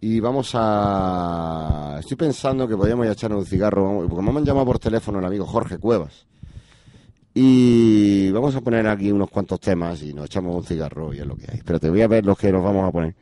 Y 0.00 0.18
vamos 0.20 0.52
a... 0.54 1.98
Estoy 2.00 2.16
pensando 2.16 2.66
que 2.66 2.74
podríamos 2.74 3.04
ir 3.04 3.10
a 3.10 3.12
echarnos 3.12 3.40
un 3.40 3.46
cigarro, 3.46 4.06
porque 4.08 4.22
me 4.22 4.38
han 4.38 4.44
llamado 4.44 4.64
por 4.64 4.78
teléfono 4.78 5.18
el 5.18 5.24
amigo 5.26 5.44
Jorge 5.44 5.76
Cuevas. 5.76 6.26
Y 7.34 8.30
vamos 8.30 8.56
a 8.56 8.62
poner 8.62 8.86
aquí 8.88 9.12
unos 9.12 9.28
cuantos 9.28 9.60
temas 9.60 10.02
y 10.02 10.14
nos 10.14 10.24
echamos 10.26 10.56
un 10.56 10.64
cigarro 10.64 11.12
y 11.12 11.18
es 11.18 11.26
lo 11.26 11.36
que 11.36 11.44
hay. 11.50 11.58
Espérate, 11.58 11.90
voy 11.90 12.00
a 12.00 12.08
ver 12.08 12.24
los 12.24 12.38
que 12.38 12.50
nos 12.50 12.64
vamos 12.64 12.88
a 12.88 12.90
poner, 12.90 13.14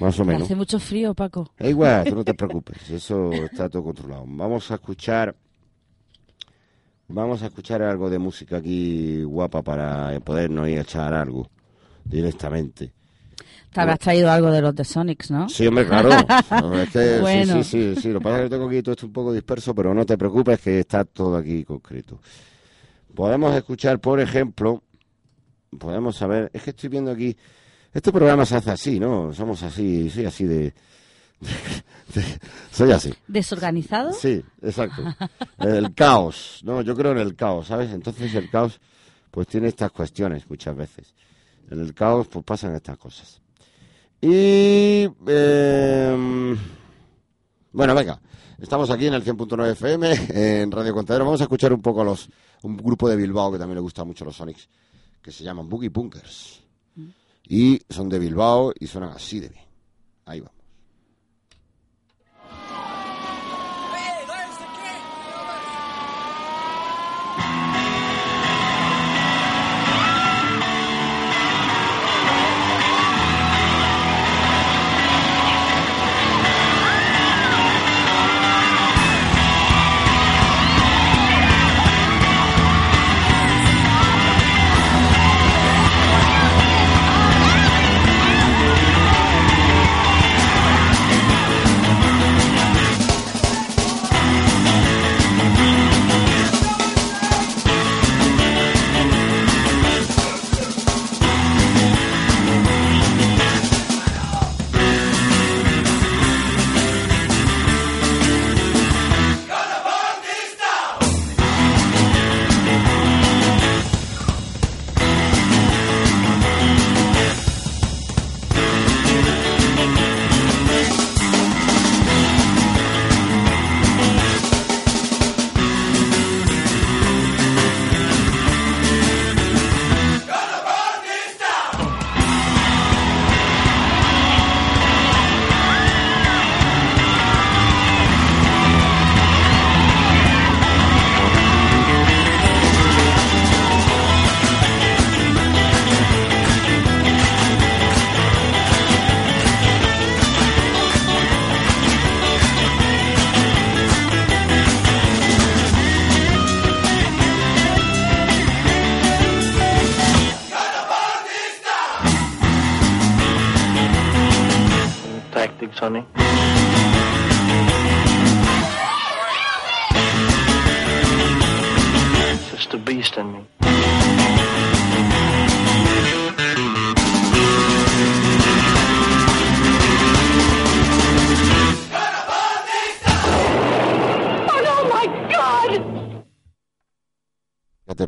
más 0.00 0.18
o 0.18 0.24
menos. 0.24 0.44
Hace 0.44 0.56
mucho 0.56 0.80
frío, 0.80 1.14
Paco. 1.14 1.50
Es 1.58 1.70
igual, 1.70 2.04
tú 2.04 2.16
no 2.16 2.24
te 2.24 2.34
preocupes, 2.34 2.90
eso 2.90 3.30
está 3.32 3.68
todo 3.68 3.84
controlado. 3.84 4.24
Vamos 4.26 4.70
a 4.70 4.74
escuchar... 4.74 5.36
Vamos 7.14 7.44
a 7.44 7.46
escuchar 7.46 7.80
algo 7.80 8.10
de 8.10 8.18
música 8.18 8.56
aquí 8.56 9.22
guapa 9.22 9.62
para 9.62 10.18
podernos 10.18 10.68
ir 10.68 10.78
a 10.78 10.82
echar 10.82 11.14
algo 11.14 11.48
directamente. 12.04 12.90
Te 13.72 13.80
habrás 13.80 14.00
traído 14.00 14.28
algo 14.28 14.50
de 14.50 14.60
los 14.60 14.74
de 14.74 14.84
Sonics, 14.84 15.30
¿no? 15.30 15.48
Sí, 15.48 15.64
hombre, 15.68 15.86
claro. 15.86 16.10
Es 16.74 16.90
que, 16.90 17.18
Bueno. 17.20 17.62
sí, 17.62 17.64
sí, 17.64 17.94
sí, 17.94 18.02
sí. 18.02 18.08
Lo 18.08 18.18
que 18.18 18.24
pasa 18.24 18.38
es 18.38 18.42
que 18.44 18.50
tengo 18.50 18.66
aquí 18.68 18.82
todo 18.82 18.92
esto 18.94 19.06
un 19.06 19.12
poco 19.12 19.32
disperso, 19.32 19.72
pero 19.76 19.94
no 19.94 20.04
te 20.04 20.18
preocupes 20.18 20.60
que 20.60 20.80
está 20.80 21.04
todo 21.04 21.36
aquí 21.36 21.62
concreto. 21.62 22.18
Podemos 23.14 23.54
escuchar, 23.54 24.00
por 24.00 24.18
ejemplo, 24.18 24.82
podemos 25.78 26.16
saber, 26.16 26.50
es 26.52 26.64
que 26.64 26.70
estoy 26.70 26.88
viendo 26.88 27.12
aquí, 27.12 27.36
este 27.92 28.10
programa 28.10 28.44
se 28.44 28.56
hace 28.56 28.72
así, 28.72 28.98
¿no? 28.98 29.32
Somos 29.32 29.62
así, 29.62 30.10
soy 30.10 30.24
así 30.24 30.46
de... 30.46 30.74
soy 32.70 32.92
así. 32.92 33.12
¿Desorganizado? 33.28 34.12
Sí, 34.12 34.42
exacto. 34.62 35.02
El 35.58 35.94
caos, 35.94 36.60
¿no? 36.64 36.82
Yo 36.82 36.94
creo 36.96 37.12
en 37.12 37.18
el 37.18 37.34
caos, 37.34 37.68
¿sabes? 37.68 37.90
Entonces 37.92 38.34
el 38.34 38.50
caos, 38.50 38.80
pues 39.30 39.46
tiene 39.46 39.68
estas 39.68 39.90
cuestiones 39.90 40.48
muchas 40.48 40.76
veces. 40.76 41.14
En 41.70 41.80
el 41.80 41.94
caos, 41.94 42.28
pues 42.28 42.44
pasan 42.44 42.74
estas 42.74 42.98
cosas. 42.98 43.40
Y... 44.20 45.08
eh, 45.26 46.56
bueno, 47.72 47.94
venga. 47.94 48.20
Estamos 48.60 48.88
aquí 48.90 49.08
en 49.08 49.14
el 49.14 49.24
100.9 49.24 49.72
FM, 49.72 50.62
en 50.62 50.70
Radio 50.70 50.94
Contadero. 50.94 51.24
Vamos 51.24 51.40
a 51.40 51.44
escuchar 51.44 51.72
un 51.72 51.82
poco 51.82 52.02
a 52.02 52.04
los... 52.04 52.28
Un 52.62 52.76
grupo 52.76 53.08
de 53.08 53.16
Bilbao 53.16 53.52
que 53.52 53.58
también 53.58 53.74
le 53.74 53.82
gusta 53.82 54.04
mucho 54.04 54.24
a 54.24 54.26
los 54.28 54.36
Sonics, 54.36 54.68
que 55.20 55.32
se 55.32 55.44
llaman 55.44 55.68
Boogie 55.68 55.90
Punkers. 55.90 56.62
Y 57.46 57.78
son 57.90 58.08
de 58.08 58.18
Bilbao 58.18 58.72
y 58.78 58.86
suenan 58.86 59.10
así 59.10 59.40
de 59.40 59.48
bien. 59.48 59.64
Ahí 60.24 60.40
vamos. 60.40 60.63
Bye. 67.36 67.63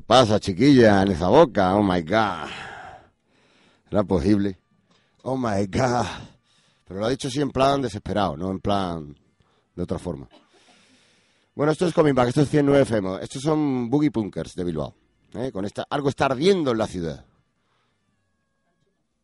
Pasa, 0.06 0.38
chiquilla, 0.40 1.02
en 1.02 1.12
esa 1.12 1.28
boca? 1.28 1.74
Oh 1.74 1.82
my 1.82 2.02
God. 2.02 2.48
¿Era 3.90 4.04
posible? 4.04 4.58
Oh 5.22 5.36
my 5.36 5.66
God. 5.66 6.06
Pero 6.86 7.00
lo 7.00 7.06
ha 7.06 7.10
dicho 7.10 7.28
así 7.28 7.40
en 7.40 7.50
plan 7.50 7.82
desesperado, 7.82 8.36
no 8.36 8.50
en 8.50 8.60
plan 8.60 9.16
de 9.74 9.82
otra 9.82 9.98
forma. 9.98 10.28
Bueno, 11.54 11.72
esto 11.72 11.86
es 11.86 11.94
Coming 11.94 12.14
Back, 12.14 12.28
esto 12.28 12.42
es 12.42 12.50
109 12.50 12.82
FM. 12.82 13.18
Estos 13.22 13.42
son 13.42 13.88
Boogie 13.90 14.10
Punkers 14.10 14.54
de 14.54 14.64
Bilbao. 14.64 14.94
¿eh? 15.34 15.50
Con 15.52 15.64
esta, 15.64 15.86
algo 15.88 16.08
está 16.08 16.26
ardiendo 16.26 16.70
en 16.70 16.78
la 16.78 16.86
ciudad. 16.86 17.24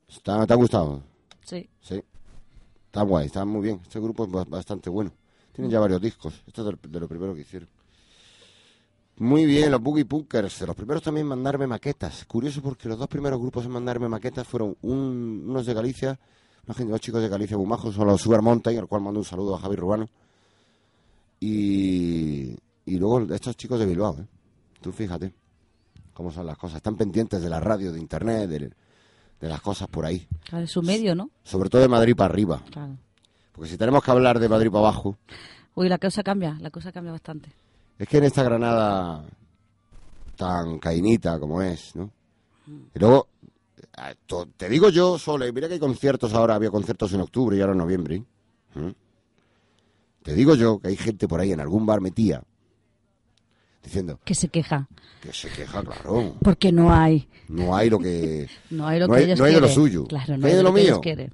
¿Está- 0.08 0.46
¿Te 0.46 0.52
ha 0.52 0.56
gustado? 0.56 1.02
Sí. 1.44 1.68
Sí. 1.80 2.02
Está 2.86 3.02
guay, 3.02 3.26
está 3.26 3.44
muy 3.44 3.62
bien. 3.62 3.80
Este 3.82 4.00
grupo 4.00 4.24
es 4.24 4.30
ba- 4.30 4.44
bastante 4.44 4.90
bueno. 4.90 5.12
Tienen 5.52 5.70
ya 5.70 5.80
varios 5.80 6.00
discos. 6.00 6.42
Esto 6.46 6.68
es 6.68 6.76
de 6.90 7.00
lo 7.00 7.08
primero 7.08 7.34
que 7.34 7.42
hicieron. 7.42 7.68
Muy 9.22 9.46
bien, 9.46 9.70
los 9.70 9.80
Boogie 9.80 10.04
Punkers. 10.04 10.62
Los 10.62 10.74
primeros 10.74 11.02
también 11.02 11.26
mandarme 11.26 11.66
maquetas. 11.66 12.24
Curioso 12.24 12.60
porque 12.60 12.88
los 12.88 12.98
dos 12.98 13.06
primeros 13.08 13.38
grupos 13.40 13.64
en 13.64 13.70
mandarme 13.70 14.08
maquetas 14.08 14.46
fueron 14.46 14.76
un- 14.82 15.44
unos 15.48 15.64
de 15.64 15.74
Galicia, 15.74 16.18
una 16.66 16.74
gente, 16.74 16.90
dos 16.90 17.00
chicos 17.00 17.22
de 17.22 17.28
Galicia, 17.28 17.56
Bumajos, 17.56 17.94
son 17.94 18.08
los 18.08 18.20
Sugar 18.20 18.42
Mountain, 18.42 18.78
al 18.78 18.86
cual 18.88 19.02
mando 19.02 19.20
un 19.20 19.24
saludo 19.24 19.54
a 19.54 19.58
Javi 19.60 19.76
Rubano. 19.76 20.08
Y, 21.40 22.56
y 22.86 22.98
luego 22.98 23.20
estos 23.34 23.56
chicos 23.56 23.78
de 23.80 23.86
Bilbao, 23.86 24.16
¿eh? 24.20 24.26
Tú 24.80 24.92
fíjate 24.92 25.32
cómo 26.14 26.30
son 26.30 26.46
las 26.46 26.56
cosas. 26.58 26.76
Están 26.76 26.96
pendientes 26.96 27.40
de 27.42 27.48
la 27.48 27.60
radio, 27.60 27.92
de 27.92 28.00
internet, 28.00 28.48
de, 28.48 28.58
de 29.40 29.48
las 29.48 29.60
cosas 29.60 29.88
por 29.88 30.04
ahí. 30.04 30.26
Claro, 30.44 30.64
es 30.64 30.70
su 30.70 30.82
medio, 30.82 31.14
¿no? 31.14 31.30
Sobre 31.44 31.68
todo 31.68 31.80
de 31.82 31.88
Madrid 31.88 32.14
para 32.16 32.32
arriba. 32.32 32.62
Claro. 32.70 32.96
Porque 33.52 33.70
si 33.70 33.76
tenemos 33.76 34.02
que 34.02 34.10
hablar 34.10 34.38
de 34.38 34.48
Madrid 34.48 34.70
para 34.70 34.80
abajo, 34.88 35.16
Uy, 35.74 35.88
la 35.88 35.98
cosa 35.98 36.22
cambia, 36.22 36.58
la 36.60 36.70
cosa 36.70 36.92
cambia 36.92 37.12
bastante. 37.12 37.50
Es 38.02 38.08
que 38.08 38.18
en 38.18 38.24
esta 38.24 38.42
Granada 38.42 39.24
tan 40.36 40.78
cainita 40.78 41.38
como 41.38 41.62
es, 41.62 41.94
¿no? 41.94 42.10
Y 42.94 42.98
luego, 42.98 43.28
te 44.56 44.68
digo 44.68 44.88
yo, 44.88 45.18
Sole, 45.18 45.52
mira 45.52 45.68
que 45.68 45.74
hay 45.74 45.80
conciertos 45.80 46.32
ahora, 46.34 46.54
había 46.54 46.70
conciertos 46.70 47.12
en 47.12 47.20
octubre 47.20 47.56
y 47.56 47.60
ahora 47.60 47.72
en 47.72 47.78
noviembre. 47.78 48.24
¿eh? 48.76 48.94
Te 50.22 50.34
digo 50.34 50.54
yo 50.54 50.78
que 50.78 50.88
hay 50.88 50.96
gente 50.96 51.28
por 51.28 51.40
ahí 51.40 51.52
en 51.52 51.60
algún 51.60 51.84
bar 51.84 52.00
metía 52.00 52.42
diciendo 53.82 54.20
Que 54.24 54.34
se 54.34 54.48
queja. 54.48 54.88
que 55.20 55.32
se 55.32 55.48
queja, 55.50 55.82
claro. 55.82 56.36
Porque 56.42 56.70
no 56.72 56.92
hay. 56.94 57.28
No 57.48 57.74
hay 57.76 57.90
lo 57.90 57.98
que. 57.98 58.48
No 58.70 58.86
hay 58.86 59.00
lo 59.00 59.08
No 59.08 59.14
que 59.14 59.18
hay- 59.20 59.24
ellos 59.26 59.38
no 59.38 59.44
hay 59.44 59.54
de 59.54 59.60
lo 59.60 59.68
suyo. 59.68 60.04
Claro, 60.06 60.36
no 60.36 60.42
¿Qué 60.42 60.46
hay 60.52 60.56
de 60.56 60.62
lo 60.62 60.72
que 60.74 60.80
ellos 60.80 61.00
mío? 61.04 61.28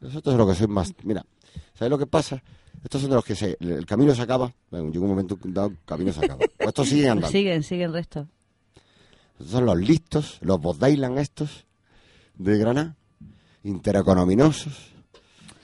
Nosotros 0.00 0.36
lo 0.36 0.46
que 0.46 0.54
soy 0.54 0.66
más. 0.68 0.92
Mira, 1.04 1.24
¿sabes 1.74 1.90
lo 1.90 1.98
que 1.98 2.06
pasa? 2.06 2.42
Estos 2.84 3.00
son 3.00 3.10
de 3.10 3.16
los 3.16 3.24
que 3.24 3.34
se, 3.34 3.56
el 3.60 3.84
camino 3.86 4.14
se 4.14 4.22
acaba. 4.22 4.52
Bueno, 4.70 4.90
llega 4.90 5.04
un 5.04 5.10
momento 5.10 5.38
dado, 5.44 5.68
el 5.68 5.78
camino 5.84 6.12
se 6.12 6.24
acaba. 6.24 6.38
Pues 6.38 6.68
estos 6.68 6.88
siguen 6.88 7.10
andando. 7.10 7.28
Siguen, 7.28 7.62
siguen 7.62 7.86
el 7.88 7.92
resto. 7.94 8.28
Estos 9.32 9.48
son 9.50 9.66
los 9.66 9.76
listos, 9.78 10.38
los 10.40 10.60
Bodailan 10.60 11.18
estos 11.18 11.66
de 12.36 12.56
Granada, 12.58 12.96
intereconominosos, 13.64 14.92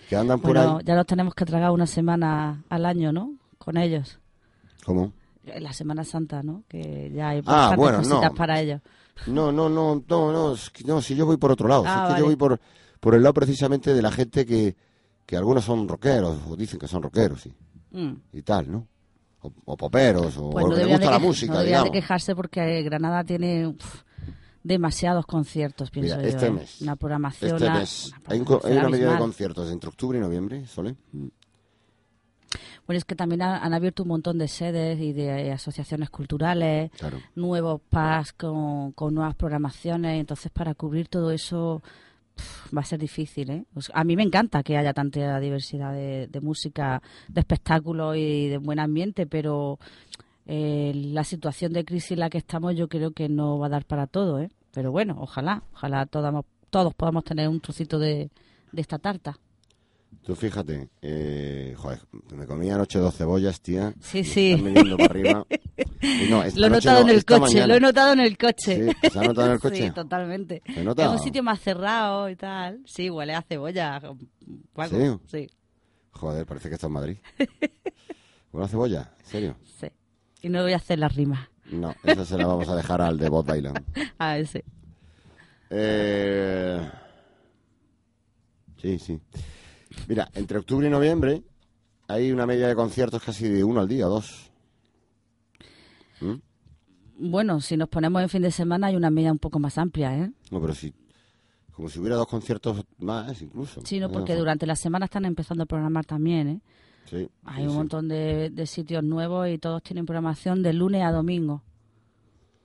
que 0.08 0.16
andan 0.16 0.40
por 0.40 0.52
Bueno, 0.54 0.78
ahí. 0.78 0.84
ya 0.84 0.94
los 0.94 1.06
tenemos 1.06 1.34
que 1.34 1.44
tragar 1.44 1.70
una 1.70 1.86
semana 1.86 2.62
al 2.68 2.84
año, 2.86 3.12
¿no? 3.12 3.34
Con 3.58 3.76
ellos. 3.76 4.18
¿Cómo? 4.84 5.12
En 5.44 5.62
la 5.64 5.72
Semana 5.72 6.04
Santa, 6.04 6.42
¿no? 6.42 6.64
Que 6.68 7.10
ya 7.14 7.30
hay 7.30 7.38
Ah, 7.38 7.42
bastantes 7.44 7.76
bueno, 7.78 7.98
cositas 7.98 8.30
no. 8.30 8.34
para 8.34 8.60
ellos. 8.60 8.80
No, 9.26 9.52
no, 9.52 9.68
no, 9.68 10.02
no, 10.08 10.54
no, 10.86 11.00
si 11.02 11.14
yo 11.16 11.26
voy 11.26 11.36
por 11.36 11.50
otro 11.52 11.68
lado, 11.68 11.82
si 11.82 11.88
Ah, 11.88 11.92
es 11.92 11.98
que 12.00 12.08
vale. 12.12 12.18
yo 12.20 12.24
voy 12.26 12.36
por, 12.36 12.60
por 13.00 13.14
el 13.14 13.22
lado 13.22 13.34
precisamente 13.34 13.94
de 13.94 14.02
la 14.02 14.10
gente 14.12 14.44
que, 14.46 14.76
que 15.32 15.36
algunos 15.38 15.64
son 15.64 15.88
rockeros, 15.88 16.36
o 16.46 16.54
dicen 16.56 16.78
que 16.78 16.86
son 16.86 17.02
rockeros, 17.02 17.40
sí, 17.40 17.50
Mm. 17.92 18.12
y 18.34 18.42
tal, 18.42 18.70
¿no? 18.70 18.86
O, 19.40 19.50
o 19.64 19.76
poperos, 19.78 20.36
o, 20.36 20.50
Pues 20.50 20.66
o 20.66 20.68
que 20.68 20.76
les 20.76 20.88
gusta 20.88 21.06
de, 21.06 21.10
la 21.10 21.18
música, 21.18 21.52
no 21.54 21.58
debería 21.60 21.78
de 21.78 21.84
digamos. 21.84 22.00
quejarse 22.02 22.36
porque 22.36 22.82
Granada 22.82 23.24
tiene 23.24 23.66
uf, 23.66 24.02
demasiados 24.62 25.24
conciertos, 25.24 25.90
pienso 25.90 26.16
Mira, 26.18 26.28
yo. 26.28 26.34
este 26.34 26.46
¿eh? 26.48 26.50
mes, 26.50 26.82
Una 26.82 26.96
programación, 26.96 27.56
Este 27.56 27.70
mes, 27.70 28.12
una 28.28 28.34
hay, 28.34 28.40
una 28.76 28.88
medida 28.90 29.12
de 29.12 29.18
conciertos 29.18 29.70
entre 29.72 29.88
octubre 29.88 30.18
y 30.18 30.20
noviembre, 30.20 30.66
¿Sole? 30.66 30.96
Bueno, 32.86 32.98
es 32.98 33.04
que 33.06 33.14
también 33.14 33.40
ha- 33.40 33.64
han 33.64 33.72
abierto 33.72 34.02
un 34.02 34.10
montón 34.10 34.36
de 34.36 34.48
sedes 34.48 35.00
y 35.00 35.14
de 35.14 35.46
eh, 35.48 35.52
asociaciones 35.52 36.10
culturales, 36.10 36.90
Claro. 36.98 37.18
nuevos 37.36 37.80
PAS 37.88 38.34
con, 38.34 38.92
con 38.92 39.14
nuevas 39.14 39.34
programaciones, 39.34 40.20
entonces 40.20 40.52
para 40.52 40.74
cubrir 40.74 41.08
todo 41.08 41.30
eso 41.30 41.82
va 42.76 42.80
a 42.82 42.84
ser 42.84 42.98
difícil. 42.98 43.50
¿eh? 43.50 43.64
A 43.92 44.04
mí 44.04 44.16
me 44.16 44.22
encanta 44.22 44.62
que 44.62 44.76
haya 44.76 44.92
tanta 44.92 45.40
diversidad 45.40 45.92
de, 45.92 46.28
de 46.28 46.40
música, 46.40 47.02
de 47.28 47.40
espectáculos 47.40 48.16
y 48.16 48.48
de 48.48 48.58
buen 48.58 48.78
ambiente, 48.78 49.26
pero 49.26 49.78
eh, 50.46 50.92
la 50.94 51.24
situación 51.24 51.72
de 51.72 51.84
crisis 51.84 52.12
en 52.12 52.20
la 52.20 52.30
que 52.30 52.38
estamos 52.38 52.74
yo 52.74 52.88
creo 52.88 53.12
que 53.12 53.28
no 53.28 53.58
va 53.58 53.66
a 53.66 53.70
dar 53.70 53.84
para 53.84 54.06
todo. 54.06 54.40
¿eh? 54.40 54.50
Pero 54.72 54.92
bueno, 54.92 55.16
ojalá, 55.18 55.62
ojalá 55.72 56.06
todos, 56.06 56.94
podamos 56.94 57.24
tener 57.24 57.48
un 57.48 57.60
trocito 57.60 57.98
de 57.98 58.30
esta 58.74 58.98
tarta. 58.98 59.38
Tú 60.22 60.36
fíjate, 60.36 60.88
eh, 61.00 61.74
joder, 61.76 62.00
me 62.36 62.46
comí 62.46 62.70
anoche 62.70 62.98
dos 63.00 63.16
cebollas, 63.16 63.60
tía. 63.60 63.92
Sí, 64.00 64.22
sí. 64.22 64.52
Están 64.52 64.66
viniendo 64.66 64.96
para 64.96 65.10
arriba. 65.10 65.46
Y 66.00 66.28
no, 66.30 66.44
Lo 66.54 66.66
he 66.66 66.70
notado 66.70 67.02
no, 67.02 67.08
en 67.10 67.16
el 67.16 67.24
coche, 67.24 67.40
mañana. 67.40 67.66
lo 67.66 67.74
he 67.74 67.80
notado 67.80 68.12
en 68.12 68.20
el 68.20 68.38
coche. 68.38 68.92
Sí, 69.02 69.10
¿se 69.10 69.18
ha 69.18 69.22
notado 69.22 69.46
en 69.48 69.52
el 69.54 69.60
coche? 69.60 69.82
Sí, 69.88 69.90
totalmente. 69.90 70.62
¿Se 70.72 70.84
nota? 70.84 71.04
Es 71.06 71.10
un 71.10 71.18
sitio 71.18 71.42
más 71.42 71.58
cerrado 71.60 72.28
y 72.28 72.36
tal. 72.36 72.82
Sí, 72.86 73.10
huele 73.10 73.34
a 73.34 73.42
cebolla. 73.42 73.96
Algo. 73.96 75.20
Sí, 75.26 75.48
Joder, 76.12 76.46
parece 76.46 76.68
que 76.68 76.74
está 76.76 76.86
en 76.86 76.92
Madrid. 76.92 77.16
¿Una 78.52 78.68
cebolla? 78.68 79.12
¿En 79.20 79.26
serio? 79.26 79.56
sí. 79.80 79.88
Y 80.42 80.48
no 80.48 80.62
voy 80.62 80.72
a 80.72 80.76
hacer 80.76 80.98
la 80.98 81.06
rima 81.08 81.48
No, 81.70 81.94
esa 82.02 82.24
se 82.24 82.36
la 82.36 82.46
vamos 82.48 82.68
a 82.68 82.74
dejar 82.74 83.00
al 83.00 83.16
de 83.16 83.28
Bob 83.28 83.46
Dylan. 83.52 83.74
a 84.18 84.38
ese. 84.38 84.64
Eh... 85.70 86.90
Sí, 88.80 88.98
sí. 88.98 89.20
Mira, 90.08 90.30
entre 90.34 90.58
octubre 90.58 90.86
y 90.86 90.90
noviembre 90.90 91.42
hay 92.08 92.32
una 92.32 92.46
media 92.46 92.68
de 92.68 92.74
conciertos 92.74 93.22
casi 93.22 93.48
de 93.48 93.64
uno 93.64 93.80
al 93.80 93.88
día, 93.88 94.06
dos. 94.06 94.50
¿Mm? 96.20 96.34
Bueno, 97.30 97.60
si 97.60 97.76
nos 97.76 97.88
ponemos 97.88 98.22
en 98.22 98.28
fin 98.28 98.42
de 98.42 98.50
semana 98.50 98.88
hay 98.88 98.96
una 98.96 99.10
media 99.10 99.32
un 99.32 99.38
poco 99.38 99.58
más 99.58 99.78
amplia, 99.78 100.16
¿eh? 100.16 100.32
No, 100.50 100.60
pero 100.60 100.74
si... 100.74 100.92
Como 101.72 101.88
si 101.88 101.98
hubiera 102.00 102.16
dos 102.16 102.26
conciertos 102.26 102.84
más, 102.98 103.40
incluso. 103.40 103.80
Sí, 103.86 103.98
no, 103.98 104.10
porque 104.10 104.34
durante 104.36 104.66
la 104.66 104.76
semana 104.76 105.06
están 105.06 105.24
empezando 105.24 105.62
a 105.64 105.66
programar 105.66 106.04
también, 106.04 106.48
¿eh? 106.48 106.60
Sí, 107.06 107.28
Hay 107.44 107.62
sí, 107.62 107.66
un 107.66 107.70
sí. 107.70 107.76
montón 107.76 108.08
de, 108.08 108.50
de 108.50 108.66
sitios 108.66 109.02
nuevos 109.02 109.48
y 109.48 109.56
todos 109.56 109.82
tienen 109.82 110.04
programación 110.04 110.62
de 110.62 110.74
lunes 110.74 111.02
a 111.02 111.10
domingo, 111.10 111.62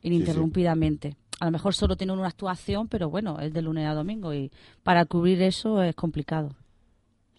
ininterrumpidamente. 0.01 1.15
A 1.39 1.45
lo 1.45 1.51
mejor 1.51 1.73
solo 1.73 1.95
tienen 1.95 2.17
una 2.17 2.27
actuación, 2.27 2.89
pero 2.89 3.09
bueno, 3.09 3.39
es 3.39 3.53
de 3.53 3.61
lunes 3.61 3.87
a 3.87 3.93
domingo 3.93 4.33
y 4.33 4.51
para 4.83 5.05
cubrir 5.05 5.41
eso 5.41 5.81
es 5.81 5.95
complicado. 5.95 6.55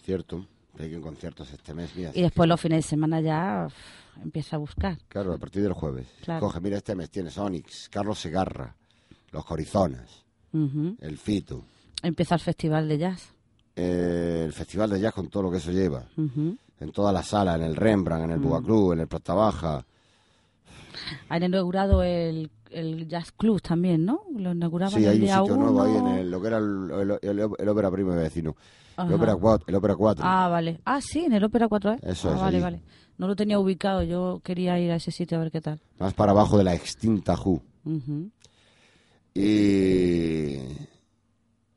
Cierto. 0.08 0.46
Hay 0.78 0.88
que 0.88 0.94
en 0.94 1.02
conciertos 1.02 1.52
este 1.52 1.74
mes. 1.74 1.94
Mira, 1.94 2.12
Y 2.14 2.22
después 2.22 2.48
los 2.48 2.58
fines 2.58 2.78
de 2.78 2.88
semana 2.88 3.20
ya 3.20 3.64
uf, 3.66 3.74
empieza 4.22 4.56
a 4.56 4.58
buscar. 4.58 4.96
Claro, 5.06 5.34
a 5.34 5.38
partir 5.38 5.62
del 5.62 5.74
jueves. 5.74 6.06
Claro. 6.22 6.40
Coge, 6.46 6.60
mira, 6.62 6.78
este 6.78 6.94
mes 6.94 7.10
tiene 7.10 7.28
Onyx, 7.36 7.90
Carlos 7.90 8.18
Segarra, 8.18 8.74
Los 9.32 9.44
Corizonas. 9.44 10.24
El 10.54 11.18
Fito, 11.18 11.62
Empieza 12.02 12.36
el 12.36 12.40
festival 12.40 12.88
de 12.88 12.96
jazz. 12.96 13.34
eh, 13.76 14.44
el 14.46 14.52
Festival 14.54 14.88
de 14.88 14.98
Jazz 15.00 15.12
con 15.12 15.28
todo 15.28 15.42
lo 15.42 15.50
que 15.50 15.58
eso 15.58 15.72
lleva. 15.72 16.06
En 16.16 16.90
todas 16.90 17.12
las 17.12 17.26
salas, 17.28 17.56
en 17.56 17.64
el 17.66 17.76
Rembrandt, 17.76 18.24
en 18.24 18.30
el 18.30 18.38
Mm. 18.38 18.42
Bugaclub, 18.44 18.92
en 18.94 19.00
el 19.00 19.08
Plata 19.08 19.34
Baja. 19.34 19.84
Han 21.28 21.42
inaugurado 21.42 22.02
el, 22.02 22.50
el 22.70 23.08
Jazz 23.08 23.32
Club 23.32 23.60
también, 23.62 24.04
¿no? 24.04 24.22
Lo 24.36 24.52
inauguraban 24.52 24.94
Sí, 24.98 25.04
el 25.04 25.10
hay 25.10 25.16
un 25.16 25.22
día 25.22 25.38
sitio 25.38 25.56
nuevo 25.56 25.82
ahí 25.82 25.96
en 25.96 26.06
el, 26.06 26.30
lo 26.30 26.40
que 26.40 26.46
era 26.48 26.58
el, 26.58 26.90
el, 27.22 27.38
el- 27.40 27.50
el 27.58 27.68
Ópera 27.68 27.90
Primo 27.90 28.12
de 28.12 28.22
Vecino. 28.22 28.56
El. 28.98 29.12
Ópera 29.12 29.36
4. 29.36 29.64
El 29.68 29.74
Ópera 29.76 29.94
4. 29.96 30.24
Ah, 30.26 30.48
vale. 30.48 30.80
Ah, 30.84 31.00
sí, 31.00 31.20
en 31.24 31.32
el 31.32 31.44
Ópera 31.44 31.68
4 31.68 31.92
¿eh? 31.92 31.98
Eso 32.02 32.30
ah, 32.30 32.34
es, 32.34 32.40
vale, 32.40 32.56
allí. 32.56 32.64
vale. 32.64 32.82
No 33.16 33.26
lo 33.28 33.36
tenía 33.36 33.58
ubicado. 33.58 34.02
Yo 34.02 34.40
quería 34.42 34.78
ir 34.80 34.90
a 34.90 34.96
ese 34.96 35.10
sitio 35.12 35.38
a 35.38 35.40
ver 35.40 35.50
qué 35.52 35.60
tal. 35.60 35.80
Más 35.98 36.14
para 36.14 36.32
abajo 36.32 36.58
de 36.58 36.64
la 36.64 36.74
extinta 36.74 37.34
Who. 37.34 37.62
Ujú. 37.84 38.30
Y, 39.34 40.56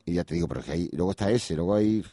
y 0.05 0.13
ya 0.13 0.23
te 0.23 0.35
digo, 0.35 0.47
pero 0.47 0.61
es 0.61 0.65
que 0.65 0.71
hay, 0.71 0.89
luego 0.93 1.11
está 1.11 1.29
ese, 1.29 1.55
luego 1.55 1.75
hay 1.75 2.03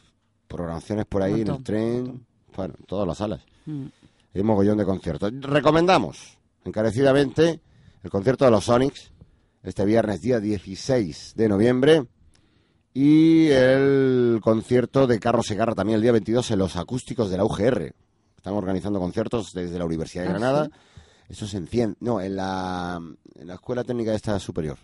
programaciones 0.47 1.05
por 1.05 1.21
ahí 1.23 1.41
en 1.41 1.47
el 1.49 1.63
tren, 1.63 2.25
bueno, 2.55 2.73
en 2.79 2.85
todas 2.85 3.07
las 3.07 3.17
salas. 3.17 3.41
Mm. 3.65 3.85
Hay 4.35 4.41
un 4.41 4.47
mogollón 4.47 4.77
de 4.77 4.85
conciertos. 4.85 5.31
Recomendamos 5.41 6.37
encarecidamente 6.65 7.61
el 8.03 8.09
concierto 8.09 8.45
de 8.45 8.51
los 8.51 8.65
Sonics 8.65 9.11
este 9.63 9.85
viernes 9.85 10.21
día 10.21 10.39
16 10.39 11.33
de 11.35 11.49
noviembre 11.49 12.05
y 12.93 13.47
el 13.49 14.39
concierto 14.41 15.05
de 15.07 15.19
Carlos 15.19 15.47
Segarra 15.47 15.75
también 15.75 15.97
el 15.97 16.01
día 16.01 16.11
22 16.11 16.51
en 16.51 16.59
los 16.59 16.75
acústicos 16.75 17.29
de 17.29 17.37
la 17.37 17.45
UGR. 17.45 17.93
Están 18.37 18.53
organizando 18.53 18.99
conciertos 18.99 19.53
desde 19.53 19.77
la 19.77 19.85
Universidad 19.85 20.23
de 20.23 20.29
Ah, 20.29 20.33
Granada. 20.33 20.65
¿sí? 20.65 20.71
Eso 21.29 21.47
se 21.47 21.57
enciende. 21.57 21.97
No, 21.99 22.19
en 22.21 22.35
la, 22.35 22.99
en 23.35 23.47
la 23.47 23.53
Escuela 23.55 23.83
Técnica 23.83 24.13
esta 24.15 24.39
superior. 24.39 24.77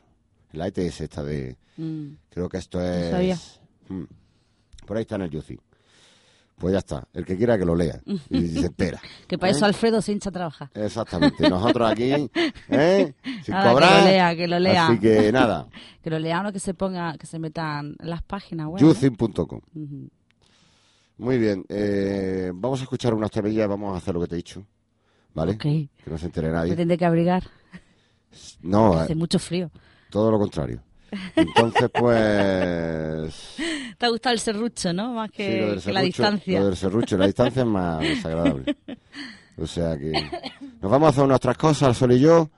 En 0.54 0.60
la 0.60 0.68
ETS 0.68 1.02
esta 1.02 1.24
de... 1.24 1.58
Mm. 1.78 2.10
Creo 2.30 2.48
que 2.50 2.58
esto 2.58 2.82
es... 2.82 3.12
sabía. 3.12 3.38
Mm. 3.90 4.04
Por 4.86 4.98
ahí 4.98 5.02
está 5.02 5.16
en 5.16 5.22
el 5.24 5.30
Yuci. 5.32 5.58
Pues 6.58 6.72
ya 6.72 6.80
está. 6.80 7.06
El 7.14 7.26
que 7.26 7.36
quiera 7.36 7.58
que 7.58 7.66
lo 7.66 7.76
lea. 7.76 8.02
Y 8.30 8.48
se 8.48 8.68
entera. 8.68 9.02
Que 9.28 9.38
para 9.38 9.52
¿Eh? 9.52 9.56
eso 9.56 9.66
Alfredo 9.66 10.02
se 10.02 10.14
hincha 10.14 10.30
a 10.30 10.32
trabajar. 10.34 10.70
Exactamente. 10.74 11.50
Nosotros 11.50 11.92
aquí, 11.92 12.12
¿eh? 12.70 13.14
Sin 13.44 13.54
Nada, 13.54 13.64
que 13.68 13.74
cobrar. 13.74 14.00
lo 14.04 14.06
lea, 14.08 14.36
que 14.36 14.48
lo 14.48 14.60
lea. 14.60 14.88
Así 14.88 15.00
que 15.00 15.32
nada. 15.32 15.68
Que 16.02 16.10
lo 16.12 16.20
lean 16.20 16.46
o 16.46 16.54
que 16.54 16.60
se 16.60 16.74
ponga, 16.76 17.18
que 17.18 17.26
se 17.26 17.40
metan 17.40 17.96
las 18.00 18.22
páginas 18.22 18.68
web. 18.68 18.80
Yucin.com. 18.80 19.60
Ujú. 19.74 20.10
Muy 21.18 21.38
bien. 21.40 21.66
eh, 21.68 22.52
vamos 22.54 22.80
a 22.80 22.84
escuchar 22.84 23.14
unas 23.16 23.32
temillas. 23.32 23.68
Vamos 23.68 23.94
a 23.94 23.98
hacer 23.98 24.14
lo 24.14 24.22
que 24.22 24.28
te 24.28 24.36
he 24.36 24.38
dicho. 24.38 24.64
¿Vale? 25.34 25.54
Ok. 25.54 25.62
Que 25.64 25.90
no 26.08 26.18
se 26.18 26.28
entere 26.28 26.48
Me 26.50 26.54
nadie. 26.54 26.76
tendré 26.76 26.98
que 26.98 27.06
abrigar. 27.06 27.44
No, 28.62 28.94
eh, 28.94 29.04
Hace 29.04 29.16
mucho 29.16 29.40
frío. 29.40 29.72
todo 30.10 30.30
lo 30.32 30.38
contrario. 30.38 30.82
Entonces, 31.36 31.90
pues... 31.94 33.56
Te 33.98 34.06
ha 34.06 34.10
gustado 34.10 34.34
el 34.34 34.40
serrucho, 34.40 34.94
¿no? 34.94 35.14
Más 35.14 35.32
que, 35.32 35.52
Sí, 35.54 35.60
lo 35.60 35.68
del 35.72 35.82
que 35.84 35.92
la 35.94 36.02
distancia. 36.02 36.60
Lo 36.60 36.66
del 36.68 36.76
serrucho, 36.76 37.18
la 37.18 37.26
distancia 37.28 37.62
es 37.62 37.68
más 37.68 38.00
desagradable. 38.02 38.76
O 39.58 39.66
sea 39.68 39.98
que 39.98 40.12
nos 40.82 40.92
vamos 40.92 41.08
a 41.08 41.10
hacer 41.12 41.28
nuestras 41.28 41.58
cosas, 41.58 41.96
sol 41.98 42.12
y 42.12 42.20
yo, 42.20 42.50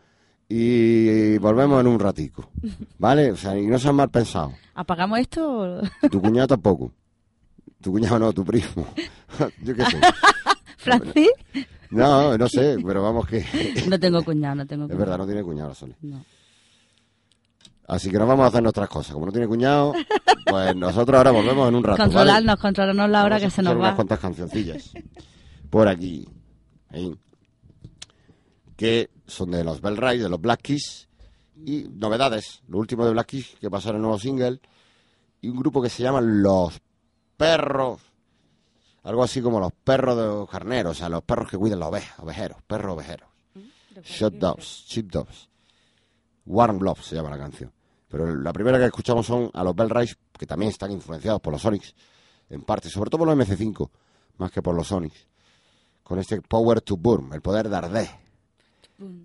y 0.50 1.38
volvemos 1.38 1.80
en 1.82 1.88
un 1.88 2.00
ratico. 2.00 2.50
¿Vale? 2.98 3.32
O 3.32 3.36
sea, 3.38 3.58
y 3.58 3.68
no 3.68 3.78
sean 3.78 3.96
mal 3.96 4.10
pensados. 4.10 4.54
¿Apagamos 4.74 5.20
esto? 5.20 5.82
Tu 6.10 6.22
cuñado 6.22 6.48
tampoco. 6.48 6.92
Tu 7.82 7.92
cuñado 7.92 8.18
no, 8.20 8.34
tu 8.34 8.44
primo. 8.44 8.88
yo 9.64 9.76
qué 9.76 9.86
sé. 9.86 10.00
¿Francis? 10.78 11.30
No, 11.92 12.38
no 12.38 12.50
sé, 12.50 12.78
pero 12.86 13.04
vamos 13.04 13.28
que... 13.28 13.46
No 13.88 14.00
tengo 14.00 14.24
cuñado, 14.24 14.56
no 14.56 14.66
tengo 14.66 14.86
Es 14.86 14.88
cuñado. 14.90 15.00
verdad, 15.00 15.18
no 15.20 15.26
tiene 15.26 15.44
cuñado 15.44 15.76
Sole. 15.76 15.96
No. 16.02 16.24
Así 17.88 18.12
que 18.12 18.18
nos 18.20 18.28
vamos 18.28 18.44
a 18.44 18.48
hacer 18.48 18.62
nuestras 18.62 18.90
cosas. 18.90 19.14
Como 19.14 19.26
no 19.26 19.32
tiene 19.32 19.48
cuñado, 19.48 19.94
pues 20.46 20.76
nosotros 20.76 21.18
ahora 21.18 21.32
volvemos 21.32 21.70
en 21.70 21.76
un 21.76 21.84
rato. 21.84 21.98
¿vale? 21.98 22.14
Controlarnos, 22.14 22.56
controlarnos 22.60 23.10
la 23.10 23.24
hora 23.24 23.36
Vamos 23.36 23.44
a 23.44 23.46
que 23.48 23.52
se 23.52 23.62
nos 23.62 23.76
unas 23.76 23.92
va. 23.92 23.96
cuantas 23.96 24.20
cancioncillas 24.20 24.92
por 25.70 25.88
aquí. 25.88 26.28
ahí, 26.90 27.16
que 28.76 29.10
son 29.26 29.52
de 29.52 29.64
los 29.64 29.82
Bell 29.82 29.98
Rise, 29.98 30.24
de 30.24 30.30
los 30.30 30.42
Black 30.42 30.62
Keys. 30.62 31.08
Y 31.66 31.86
novedades. 31.90 32.62
Lo 32.68 32.78
último 32.78 33.06
de 33.06 33.12
Black 33.12 33.28
Keys, 33.28 33.56
que 33.60 33.70
pasó 33.72 33.90
en 33.90 33.96
el 33.96 34.02
nuevo 34.02 34.20
single. 34.20 34.60
Y 35.42 35.50
un 35.50 35.58
grupo 35.58 35.82
que 35.82 35.90
se 35.90 36.04
llama 36.04 36.22
Los 36.22 36.80
Perros. 37.36 38.02
Algo 39.04 39.24
así 39.24 39.42
como 39.42 39.60
los 39.62 39.72
perros 39.72 40.18
de 40.18 40.24
los 40.24 40.50
carneros. 40.50 40.92
O 40.92 40.96
sea, 40.96 41.08
los 41.08 41.24
perros 41.24 41.50
que 41.50 41.58
cuidan 41.58 41.80
las 41.80 41.90
ovejas. 41.90 42.20
Ovejeros, 42.20 42.62
perros 42.68 42.94
ovejeros. 42.96 43.30
Shot 44.04 44.34
Dogs, 44.34 44.86
Sheep 44.88 45.08
Dogs. 45.10 45.48
Warm 46.46 46.80
Love 46.80 47.02
se 47.02 47.16
llama 47.16 47.30
la 47.30 47.38
canción. 47.38 47.72
Pero 48.08 48.36
la 48.36 48.54
primera 48.54 48.78
que 48.78 48.86
escuchamos 48.86 49.26
son 49.26 49.50
a 49.54 49.64
los 49.64 49.76
Bell 49.76 49.90
Rise, 49.90 50.16
que 50.38 50.46
también 50.46 50.70
están 50.70 50.92
influenciados 50.92 51.42
por 51.42 51.52
los 51.54 51.62
Sonics, 51.62 51.94
en 52.50 52.62
parte, 52.62 52.90
sobre 52.90 53.10
todo 53.10 53.20
por 53.20 53.28
los 53.28 53.48
MC5, 53.48 53.90
más 54.38 54.52
que 54.52 54.62
por 54.62 54.76
los 54.76 54.88
Sonics. 54.88 55.28
Con 56.04 56.20
este 56.20 56.42
Power 56.42 56.82
to 56.82 56.96
Burn, 56.96 57.34
el 57.34 57.42
poder 57.42 57.68
de 57.70 57.76
arder. 57.76 58.08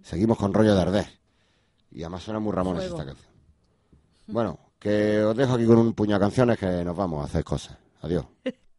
Seguimos 0.02 0.36
con 0.36 0.52
rollo 0.52 0.74
de 0.74 0.82
arder. 0.82 1.06
Y 1.92 2.02
además 2.02 2.24
suena 2.24 2.40
muy 2.40 2.52
Ramones 2.52 2.82
Fuego. 2.82 2.98
esta 2.98 3.12
canción. 3.12 3.32
Bueno, 4.26 4.58
que 4.78 5.22
os 5.22 5.36
dejo 5.36 5.54
aquí 5.54 5.64
con 5.64 5.78
un 5.78 5.92
puñado 5.92 6.18
de 6.18 6.24
canciones 6.24 6.58
que 6.58 6.84
nos 6.84 6.96
vamos 6.96 7.22
a 7.22 7.26
hacer 7.26 7.44
cosas. 7.44 7.76
Adiós. 8.00 8.26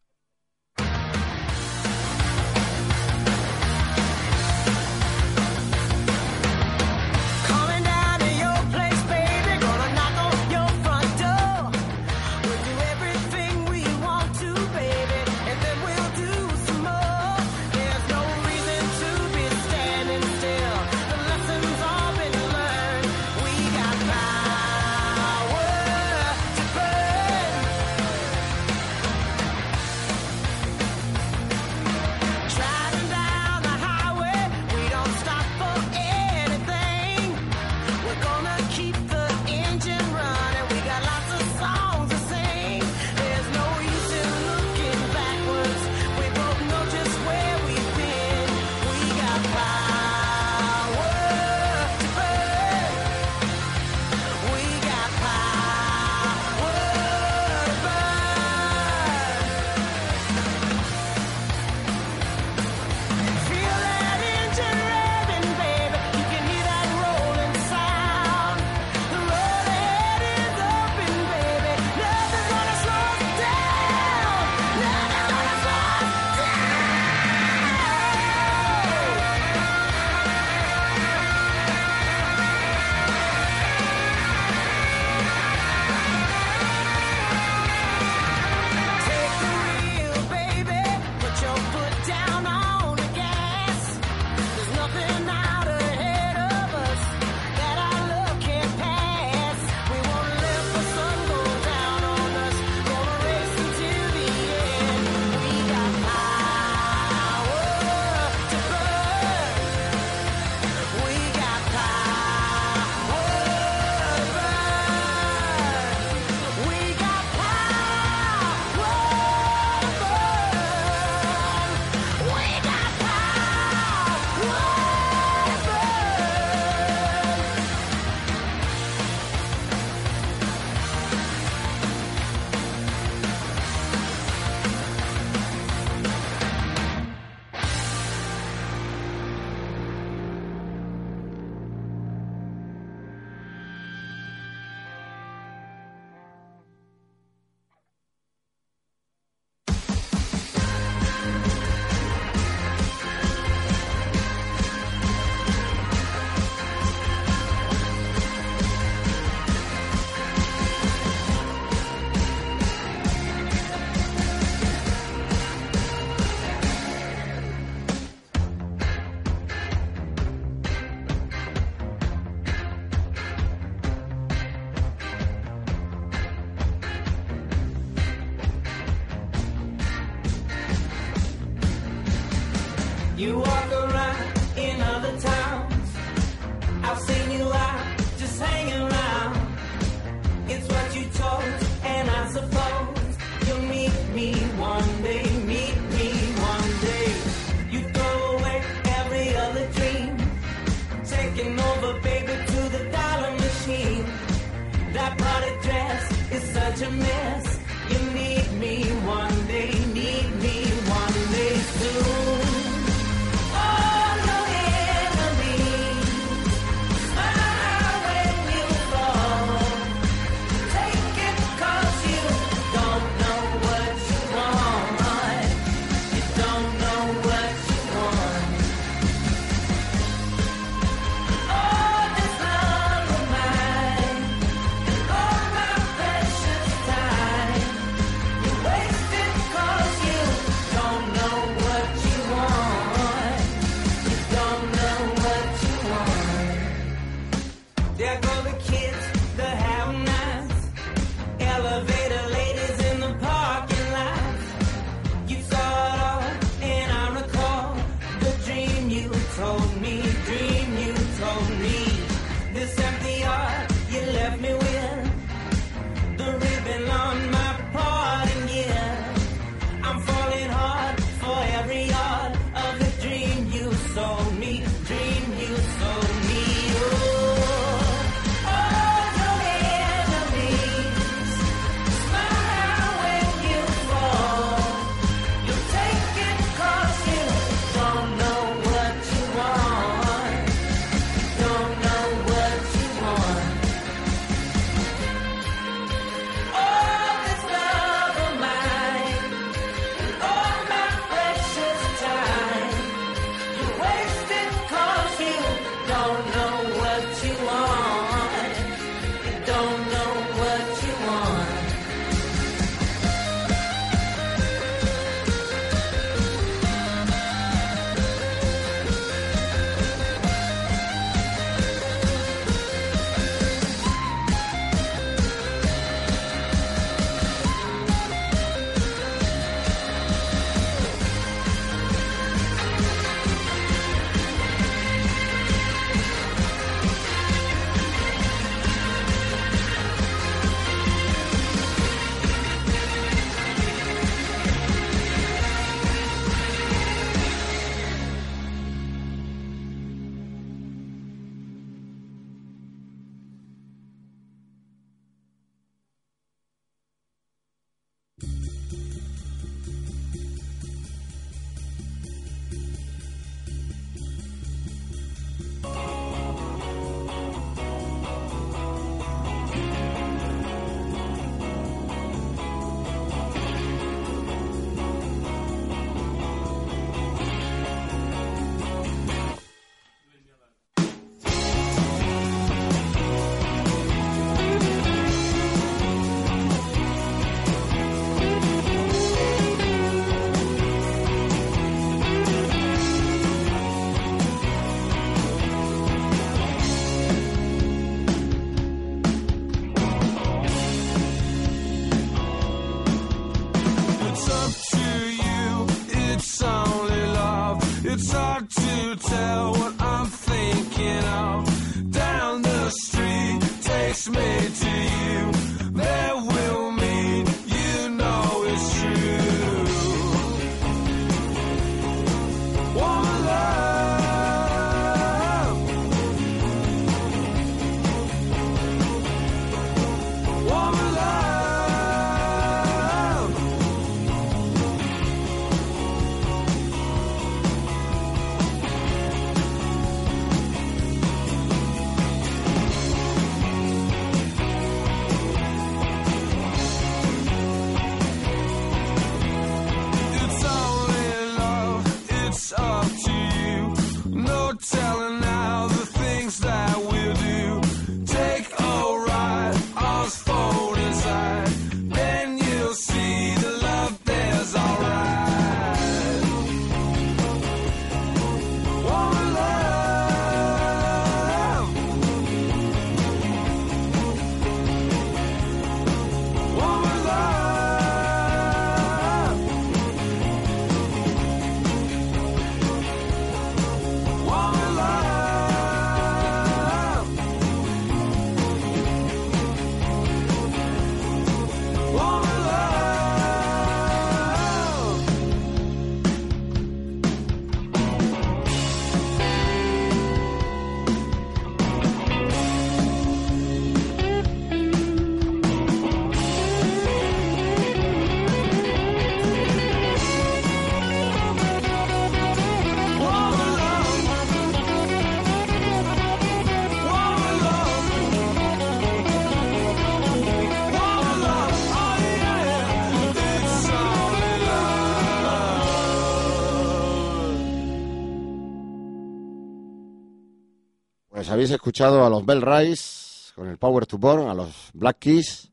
habéis 531.34 531.50
escuchado 531.50 532.04
a 532.04 532.10
los 532.10 532.24
Bell 532.24 532.42
Rise 532.42 533.32
con 533.34 533.48
el 533.48 533.58
Power 533.58 533.86
to 533.86 533.98
Born, 533.98 534.28
a 534.28 534.34
los 534.34 534.70
Black 534.72 534.98
Keys, 535.00 535.50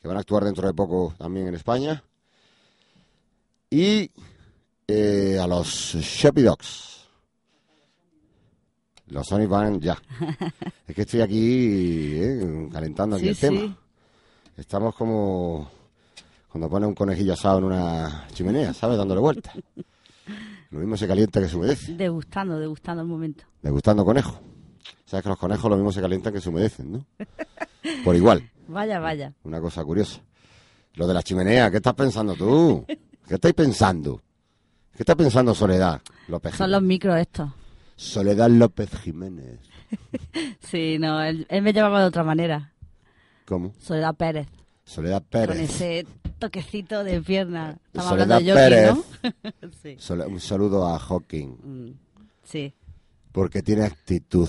que 0.00 0.08
van 0.08 0.18
a 0.18 0.20
actuar 0.20 0.44
dentro 0.44 0.66
de 0.66 0.74
poco 0.74 1.14
también 1.16 1.48
en 1.48 1.54
España, 1.54 2.02
y 3.70 4.10
eh, 4.86 5.38
a 5.40 5.46
los 5.46 5.66
Sheppy 5.94 6.42
Dogs. 6.42 7.08
Los 9.08 9.26
Sonic 9.26 9.48
van 9.48 9.80
ya. 9.80 9.96
es 10.86 10.94
que 10.94 11.02
estoy 11.02 11.20
aquí 11.22 12.12
eh, 12.14 12.68
calentando 12.72 13.16
aquí 13.16 13.24
Sí, 13.24 13.28
el 13.30 13.36
sí. 13.36 13.40
tema. 13.40 13.78
Estamos 14.56 14.94
como 14.96 15.70
cuando 16.48 16.68
pone 16.68 16.86
un 16.86 16.94
conejillo 16.94 17.32
asado 17.34 17.58
en 17.58 17.64
una 17.64 18.26
chimenea, 18.34 18.74
¿sabes? 18.74 18.98
Dándole 18.98 19.20
vueltas. 19.20 19.54
Lo 20.70 20.80
mismo 20.80 20.96
se 20.96 21.06
calienta 21.06 21.40
que 21.40 21.48
se 21.48 21.56
humedece. 21.56 21.94
Degustando, 21.94 22.58
degustando 22.58 23.02
el 23.02 23.08
momento. 23.08 23.44
Degustando 23.62 24.04
conejo. 24.04 24.40
Sabes 25.06 25.22
que 25.22 25.28
los 25.30 25.38
conejos 25.38 25.70
lo 25.70 25.76
mismo 25.76 25.92
se 25.92 26.00
calientan 26.02 26.32
que 26.34 26.40
se 26.40 26.48
humedecen, 26.50 26.92
¿no? 26.92 27.06
Por 28.04 28.14
igual. 28.16 28.50
Vaya, 28.68 28.98
vaya. 28.98 29.32
Una 29.44 29.60
cosa 29.60 29.84
curiosa. 29.84 30.20
Lo 30.94 31.06
de 31.06 31.14
la 31.14 31.22
chimenea, 31.22 31.70
¿qué 31.70 31.76
estás 31.76 31.94
pensando 31.94 32.34
tú? 32.34 32.84
¿Qué 33.28 33.34
estáis 33.34 33.54
pensando? 33.54 34.20
¿Qué 34.96 35.02
está 35.04 35.14
pensando 35.14 35.54
Soledad 35.54 36.00
López 36.26 36.56
Son 36.56 36.70
los 36.70 36.80
Jiménez? 36.80 36.88
micros 36.88 37.16
estos. 37.18 37.50
Soledad 37.94 38.50
López 38.50 38.90
Jiménez. 39.02 39.60
Sí, 40.60 40.98
no, 40.98 41.22
él, 41.22 41.46
él 41.48 41.62
me 41.62 41.72
llamaba 41.72 42.00
de 42.00 42.06
otra 42.06 42.24
manera. 42.24 42.72
¿Cómo? 43.44 43.72
Soledad 43.80 44.16
Pérez. 44.16 44.48
Soledad 44.84 45.20
Con 45.22 45.28
Pérez. 45.30 45.60
ese 45.70 46.06
toquecito 46.40 47.04
de 47.04 47.20
pierna. 47.22 47.78
Estamos 47.86 48.08
Soledad 48.10 48.36
hablando 48.38 48.60
de 48.60 48.86
jockey, 48.88 49.32
¿no? 49.62 49.70
sí. 49.82 49.96
Sole- 50.00 50.26
un 50.26 50.40
saludo 50.40 50.88
a 50.88 50.98
Hawking, 50.98 51.46
Mm, 51.62 51.90
sí. 52.42 52.74
porque 53.30 53.62
tiene 53.62 53.84
actitud. 53.84 54.48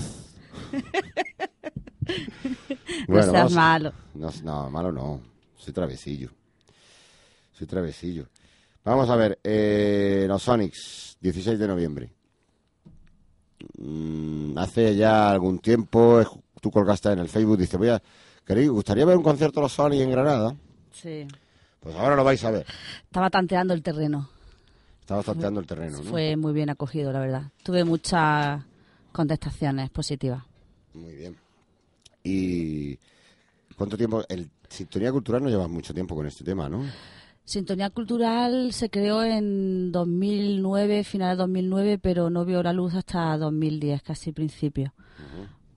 no 3.08 3.24
seas 3.24 3.52
malo. 3.52 3.94
No, 4.14 4.30
no, 4.44 4.70
malo 4.70 4.92
no. 4.92 5.22
Soy 5.58 5.74
travesillo. 5.74 6.30
Soy 7.54 7.68
travesillo. 7.68 8.28
Vamos 8.84 9.10
a 9.10 9.16
ver, 9.16 9.40
eh, 9.44 10.26
los 10.28 10.42
Sonics, 10.42 11.18
16 11.20 11.60
de 11.60 11.68
noviembre. 11.68 12.10
Mm, 13.80 14.58
hace 14.58 14.96
ya 14.96 15.30
algún 15.30 15.60
tiempo, 15.60 16.22
eh, 16.22 16.26
tú 16.62 16.72
colgaste 16.72 17.12
en 17.12 17.20
el 17.20 17.28
Facebook, 17.28 17.58
dice, 17.58 17.78
voy 17.78 17.90
a, 17.90 18.02
¿queréis, 18.46 18.70
gustaría 18.70 19.06
ver 19.06 19.18
un 19.18 19.24
concierto 19.24 19.60
de 19.60 19.66
los 19.66 19.74
Sonics 19.74 20.04
en 20.04 20.12
Granada? 20.12 20.56
Sí. 20.94 21.28
Pues 21.82 21.96
ahora 21.96 22.16
lo 22.16 22.24
vais 22.24 22.44
a 22.44 22.52
ver. 22.52 22.66
Estaba 23.04 23.30
tanteando 23.30 23.74
el 23.74 23.84
terreno. 23.84 24.30
Estaba 25.02 25.24
tanteando 25.24 25.60
el 25.60 25.68
terreno, 25.68 25.98
¿no? 25.98 26.04
Fue 26.04 26.36
muy 26.36 26.54
bien 26.54 26.70
acogido, 26.70 27.12
la 27.12 27.20
verdad. 27.20 27.44
Tuve 27.64 27.84
muchas 27.84 28.62
contestaciones 29.18 29.90
positivas. 29.90 30.44
Muy 30.94 31.16
bien. 31.16 31.36
¿Y 32.24 33.00
cuánto 33.76 33.98
tiempo? 33.98 34.24
El 34.30 34.48
Sintonía 34.70 35.12
Cultural 35.12 35.42
no 35.42 35.50
llevas 35.50 35.70
mucho 35.70 35.92
tiempo 35.92 36.16
con 36.16 36.28
este 36.28 36.44
tema, 36.44 36.70
¿no? 36.70 36.84
Sintonía 37.44 37.90
Cultural 37.90 38.74
se 38.74 38.92
creó 38.92 39.24
en 39.24 39.92
2009, 39.92 41.04
final 41.04 41.36
de 41.36 41.42
2009, 41.42 41.98
pero 41.98 42.30
no 42.30 42.46
vio 42.46 42.62
la 42.62 42.74
luz 42.74 42.94
hasta 42.94 43.36
2010, 43.40 44.04
casi 44.04 44.32
principio. 44.34 44.94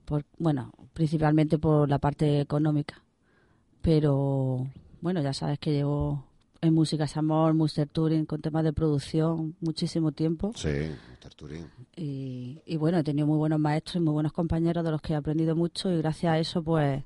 Por, 0.05 0.23
bueno, 0.37 0.71
principalmente 0.93 1.57
por 1.57 1.89
la 1.89 1.97
parte 1.97 2.41
económica. 2.41 3.01
Pero 3.81 4.67
bueno, 5.01 5.19
ya 5.23 5.33
sabes 5.33 5.57
que 5.57 5.71
llevo 5.71 6.30
en 6.61 6.73
Músicas 6.73 7.17
Amor, 7.17 7.53
Muster 7.53 7.87
Touring, 7.87 8.25
con 8.25 8.41
temas 8.41 8.63
de 8.63 8.71
producción, 8.71 9.55
muchísimo 9.59 10.11
tiempo. 10.11 10.53
Sí, 10.55 10.69
Mr. 10.69 11.33
Turín. 11.35 11.67
Y, 11.95 12.61
y 12.65 12.77
bueno, 12.77 12.99
he 12.99 13.03
tenido 13.03 13.27
muy 13.27 13.37
buenos 13.37 13.59
maestros 13.59 13.95
y 13.95 13.99
muy 13.99 14.13
buenos 14.13 14.31
compañeros 14.31 14.83
de 14.83 14.91
los 14.91 15.01
que 15.01 15.13
he 15.13 15.15
aprendido 15.15 15.55
mucho 15.55 15.91
y 15.91 15.97
gracias 15.97 16.33
a 16.33 16.39
eso 16.39 16.63
pues 16.63 17.03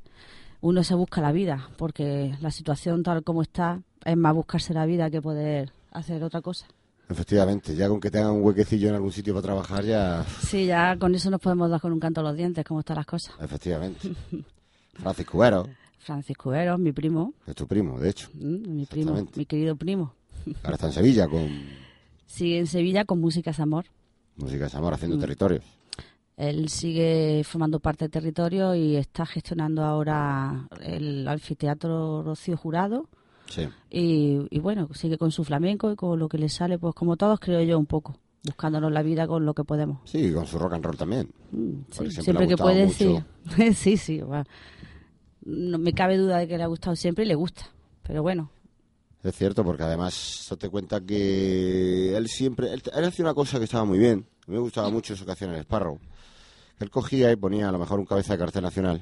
uno 0.62 0.84
se 0.84 0.95
busca 0.95 1.22
la 1.22 1.32
vida, 1.32 1.70
porque 1.78 2.36
la 2.41 2.51
situación 2.51 3.03
tal 3.03 3.24
como 3.24 3.41
está 3.41 3.82
es 4.03 4.18
más 4.18 4.34
buscarse 4.34 4.74
la 4.74 4.86
vida 4.86 5.10
que 5.10 5.22
poder 5.22 5.72
hacer 5.91 6.24
otra 6.24 6.41
cosa. 6.41 6.68
Efectivamente, 7.08 7.76
ya 7.76 7.88
con 7.88 7.99
que 7.99 8.10
tengan 8.10 8.32
un 8.32 8.43
huequecillo 8.43 8.89
en 8.89 8.95
algún 8.95 9.12
sitio 9.12 9.34
para 9.34 9.43
trabajar, 9.43 9.86
ya. 9.86 10.26
Sí, 10.41 10.66
ya 10.66 10.97
con 10.97 11.14
eso 11.14 11.30
nos 11.30 11.39
podemos 11.39 11.70
dar 11.70 11.80
con 11.80 11.93
un 11.93 11.99
canto 11.99 12.22
a 12.22 12.24
los 12.24 12.36
dientes, 12.36 12.66
como 12.66 12.80
están 12.80 12.97
las 12.97 13.06
cosas. 13.06 13.36
Efectivamente. 13.39 14.12
Francis 14.93 15.26
Cubero, 15.28 15.68
Francisco 16.10 16.53
Eros, 16.53 16.80
mi 16.80 16.91
primo, 16.91 17.34
es 17.47 17.56
tu 17.56 17.66
primo, 17.66 17.99
de 17.99 18.10
hecho. 18.10 18.30
mm, 18.36 18.76
mi 18.76 18.86
primo, 18.86 19.28
mi 19.36 19.45
querido 19.45 19.76
primo, 19.76 20.14
Ahora 20.64 20.76
está 20.76 20.86
en 20.88 20.93
Sevilla 20.93 21.28
con 21.28 21.49
sigue 22.28 22.60
en 22.60 22.68
Sevilla 22.68 23.06
con 23.06 23.20
Músicas 23.20 23.60
Amor. 23.60 23.86
Música 24.38 24.66
de 24.66 24.70
Zamora 24.70 24.95
Mm. 24.95 24.97
haciendo 24.97 25.18
territorios. 25.18 25.64
Él 26.38 26.70
sigue 26.70 27.41
formando 27.45 27.80
parte 27.80 28.03
del 28.06 28.12
territorio 28.12 28.76
y 28.76 28.97
está 28.97 29.26
gestionando 29.26 29.84
ahora 29.84 30.68
el 30.84 31.28
anfiteatro 31.28 32.22
Rocío 32.24 32.58
Jurado. 32.58 33.08
Sí. 33.47 33.68
Y, 33.89 34.45
y 34.51 34.60
bueno, 34.60 34.89
sigue 34.93 35.18
con 35.18 35.32
su 35.32 35.43
flamenco 35.43 35.91
y 35.91 35.95
con 35.95 36.20
lo 36.20 36.28
que 36.30 36.38
le 36.38 36.49
sale, 36.49 36.78
pues 36.78 36.93
como 36.93 37.16
todos 37.16 37.39
creo 37.39 37.62
yo 37.64 37.80
un 37.80 37.86
poco, 37.86 38.18
buscándonos 38.43 38.91
la 38.91 39.01
vida 39.01 39.26
con 39.28 39.45
lo 39.45 39.53
que 39.53 39.64
podemos. 39.64 39.99
Sí, 40.03 40.32
con 40.34 40.45
su 40.45 40.60
rock 40.60 40.74
and 40.74 40.84
roll 40.86 40.97
también. 40.97 41.30
Mm, 41.51 41.72
sí, 41.91 42.12
siempre 42.12 42.47
que 42.47 42.58
puede, 42.58 42.86
mucho. 42.88 43.24
sí. 43.56 43.74
sí, 43.74 43.97
sí. 43.97 44.18
va. 44.20 44.43
No 45.46 45.78
me 45.78 45.93
cabe 45.93 46.18
duda 46.18 46.39
de 46.39 46.48
que 46.48 46.58
le 46.58 46.64
ha 46.64 46.68
gustado 46.68 46.96
siempre 46.96 47.24
y 47.24 47.28
le 47.28 47.36
gusta. 47.36 47.70
Pero 48.04 48.22
bueno, 48.22 48.50
Es 49.24 49.36
cierto, 49.36 49.64
porque 49.64 49.82
además 49.84 50.54
te 50.60 50.70
cuenta 50.70 51.02
que 51.02 52.16
él 52.16 52.28
siempre. 52.28 52.72
Él, 52.74 52.84
él 52.93 53.04
hacía 53.06 53.26
una 53.26 53.34
cosa 53.34 53.58
que 53.58 53.64
estaba 53.66 53.84
muy 53.86 53.98
bien. 53.98 54.28
Me 54.48 54.60
gustaba 54.60 54.89
mucho 54.91 55.14
eso 55.14 55.26
que 55.26 55.32
hacía 55.32 55.48
en 55.48 55.56
el 55.56 55.62
Sparrow. 55.62 56.00
Él 56.80 56.89
cogía 56.91 57.32
y 57.32 57.36
ponía 57.36 57.70
a 57.70 57.72
lo 57.72 57.80
mejor 57.80 58.00
un 58.00 58.06
cabeza 58.06 58.34
de 58.34 58.39
cartel 58.39 58.62
nacional. 58.64 59.02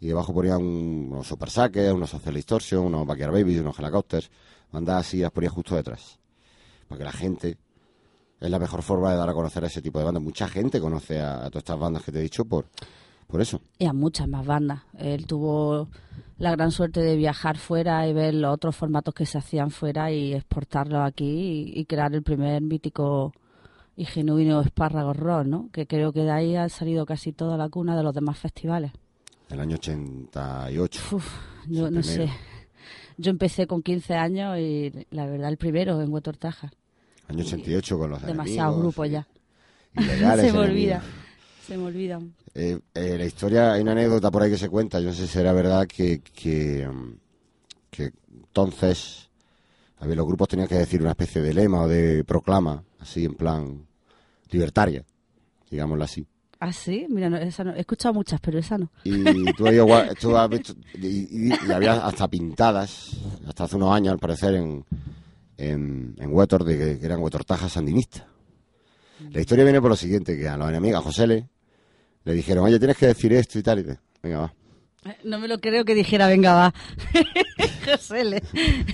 Y 0.00 0.06
debajo 0.06 0.32
ponía 0.32 0.56
un- 0.56 1.08
unos 1.10 1.26
Super 1.26 1.50
Sackers, 1.50 1.92
unos 1.92 2.10
Social 2.10 2.34
Distortion, 2.34 2.84
unos 2.84 3.04
Backyard 3.06 3.32
Babies, 3.32 3.60
unos 3.60 3.76
Helicopters. 3.78 4.30
Bandas 4.70 5.06
así 5.06 5.18
las 5.18 5.32
ponía 5.32 5.50
justo 5.50 5.74
detrás. 5.74 6.18
Para 6.86 6.98
que 6.98 7.04
la 7.04 7.12
gente. 7.12 7.58
Es 8.40 8.48
la 8.50 8.60
mejor 8.60 8.82
forma 8.82 9.10
de 9.10 9.16
dar 9.16 9.28
a 9.28 9.34
conocer 9.34 9.64
a 9.64 9.66
ese 9.66 9.82
tipo 9.82 9.98
de 9.98 10.04
bandas. 10.04 10.22
Mucha 10.22 10.46
gente 10.46 10.80
conoce 10.80 11.20
a 11.20 11.46
todas 11.50 11.56
estas 11.62 11.78
bandas 11.78 12.04
que 12.04 12.12
te 12.12 12.20
he 12.20 12.22
dicho 12.22 12.44
por, 12.44 12.66
por 13.28 13.40
eso. 13.40 13.60
y 13.78 13.84
a 13.86 13.92
muchas 13.92 14.26
más 14.26 14.44
bandas. 14.44 14.80
Él 14.98 15.26
tuvo 15.26 15.88
la 16.38 16.50
gran 16.52 16.70
suerte 16.72 17.00
de 17.00 17.14
viajar 17.16 17.56
fuera 17.58 18.06
y 18.08 18.12
ver 18.12 18.34
los 18.34 18.52
otros 18.54 18.74
formatos 18.74 19.14
que 19.14 19.26
se 19.26 19.38
hacían 19.38 19.70
fuera 19.70 20.10
y 20.10 20.32
exportarlos 20.34 21.00
aquí 21.06 21.24
y, 21.76 21.78
y 21.80 21.84
crear 21.84 22.12
el 22.14 22.22
primer 22.24 22.60
mítico 22.62 23.32
y 23.96 24.04
genuino 24.04 24.60
espárrago 24.60 25.12
rock, 25.12 25.44
¿no? 25.46 25.68
Que 25.72 25.86
creo 25.86 26.12
que 26.12 26.20
de 26.22 26.30
ahí 26.30 26.56
ha 26.56 26.68
salido 26.68 27.04
casi 27.06 27.32
toda 27.32 27.56
la 27.56 27.68
cuna 27.68 27.96
de 27.96 28.02
los 28.02 28.14
demás 28.14 28.38
festivales. 28.38 28.92
El 29.50 29.60
año 29.60 29.76
88. 29.76 31.00
Uf, 31.16 31.26
yo 31.66 31.90
no 31.90 32.00
primero. 32.00 32.02
sé. 32.26 32.30
Yo 33.16 33.30
empecé 33.30 33.66
con 33.66 33.82
15 33.82 34.14
años 34.14 34.56
y 34.58 34.92
la 35.10 35.26
verdad 35.26 35.48
el 35.48 35.56
primero 35.56 36.00
en 36.00 36.12
Huetortaja. 36.12 36.70
Año 37.26 37.40
88 37.44 37.98
con 37.98 38.10
los 38.10 38.22
Demasiados 38.22 38.78
grupos 38.78 39.08
y- 39.08 39.10
ya. 39.10 39.26
se 40.36 40.52
me 40.52 40.58
olvida. 40.60 41.02
Se 41.68 41.76
me 41.76 41.84
olvida. 41.84 42.18
Eh, 42.54 42.78
eh, 42.94 43.16
la 43.18 43.24
historia, 43.24 43.72
hay 43.74 43.82
una 43.82 43.92
anécdota 43.92 44.30
por 44.30 44.42
ahí 44.42 44.50
que 44.50 44.58
se 44.58 44.68
cuenta, 44.70 44.98
yo 45.00 45.08
no 45.08 45.12
sé 45.14 45.26
si 45.26 45.32
será 45.34 45.52
verdad, 45.52 45.86
que, 45.86 46.20
que, 46.20 46.88
mm, 46.88 47.12
que 47.90 48.10
entonces 48.32 49.28
a 50.00 50.06
ver, 50.06 50.16
los 50.16 50.26
grupos 50.26 50.48
tenían 50.48 50.68
que 50.68 50.76
decir 50.76 51.00
una 51.02 51.10
especie 51.10 51.42
de 51.42 51.52
lema 51.52 51.82
o 51.82 51.88
de 51.88 52.24
proclama, 52.24 52.82
así 53.00 53.24
en 53.24 53.34
plan 53.34 53.86
libertaria, 54.50 55.04
digámoslo 55.70 56.04
así. 56.04 56.24
Ah, 56.60 56.72
sí, 56.72 57.06
mira, 57.08 57.28
no, 57.28 57.36
esa 57.36 57.62
no- 57.64 57.74
he 57.74 57.80
escuchado 57.80 58.14
muchas, 58.14 58.40
pero 58.40 58.58
esa 58.58 58.78
no. 58.78 58.90
Y 59.04 59.52
tú, 59.52 59.66
has 59.66 60.48
visto, 60.50 60.74
y, 60.94 61.06
y- 61.06 61.58
y 61.68 61.72
había 61.72 62.04
hasta 62.06 62.26
pintadas, 62.28 63.10
hasta 63.46 63.64
hace 63.64 63.76
unos 63.76 63.92
años 63.94 64.12
al 64.12 64.18
parecer, 64.18 64.54
en, 64.54 64.84
en, 65.56 66.14
en 66.18 66.32
Huetor, 66.34 66.64
de 66.64 66.78
que, 66.78 66.98
que 66.98 67.06
eran 67.06 67.20
Huetortajas 67.20 67.72
sandinistas. 67.72 68.24
La 69.32 69.40
historia 69.40 69.64
viene 69.64 69.80
por 69.80 69.90
lo 69.90 69.96
siguiente, 69.96 70.36
que 70.38 70.48
a 70.48 70.56
los 70.56 70.68
enemigos, 70.68 71.00
a 71.00 71.04
José 71.04 71.26
le, 71.26 71.48
le 72.24 72.32
dijeron, 72.34 72.64
oye, 72.64 72.78
tienes 72.78 72.96
que 72.96 73.06
decir 73.06 73.32
esto 73.32 73.58
y 73.58 73.62
tal, 73.62 73.78
y 73.80 73.84
te- 73.84 73.98
venga, 74.22 74.38
va. 74.40 74.54
No 75.24 75.38
me 75.38 75.48
lo 75.48 75.58
creo 75.58 75.84
que 75.84 75.94
dijera, 75.94 76.26
venga, 76.26 76.54
va. 76.54 76.74
José 77.86 78.24
Le. 78.24 78.42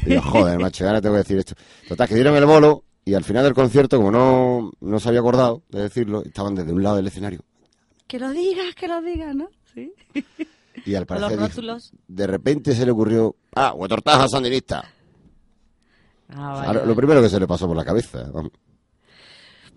Yo, 0.06 0.22
joder, 0.22 0.58
macho, 0.58 0.86
ahora 0.86 1.00
tengo 1.00 1.14
que 1.14 1.22
decir 1.22 1.38
esto. 1.38 1.54
Total, 1.88 2.06
que 2.08 2.14
dieron 2.14 2.36
el 2.36 2.46
bolo 2.46 2.84
y 3.04 3.14
al 3.14 3.24
final 3.24 3.42
del 3.42 3.54
concierto, 3.54 3.96
como 3.96 4.10
no, 4.12 4.70
no 4.80 5.00
se 5.00 5.08
había 5.08 5.20
acordado 5.20 5.62
de 5.70 5.82
decirlo, 5.82 6.22
estaban 6.24 6.54
desde 6.54 6.72
un 6.72 6.82
lado 6.82 6.96
del 6.96 7.06
escenario. 7.08 7.40
Que 8.06 8.18
lo 8.18 8.30
digas, 8.30 8.74
que 8.76 8.86
lo 8.86 9.00
digas, 9.02 9.34
¿no? 9.34 9.48
Sí. 9.74 9.92
Y 10.84 10.94
al 10.94 11.00
los 11.00 11.06
parecer, 11.08 11.30
dijo- 11.38 11.48
rótulos. 11.48 11.92
de 12.06 12.26
repente 12.26 12.74
se 12.76 12.84
le 12.84 12.92
ocurrió, 12.92 13.34
ah, 13.56 13.72
Huetortaja 13.74 14.28
sandinista. 14.28 14.84
Ah, 16.28 16.34
O 16.34 16.54
vale, 16.54 16.60
sea, 16.64 16.72
lo- 16.74 16.78
vale. 16.80 16.86
Lo 16.86 16.96
primero 16.96 17.22
que 17.22 17.28
se 17.28 17.40
le 17.40 17.46
pasó 17.46 17.66
por 17.66 17.76
la 17.76 17.84
cabeza. 17.84 18.30
vamos. 18.32 18.52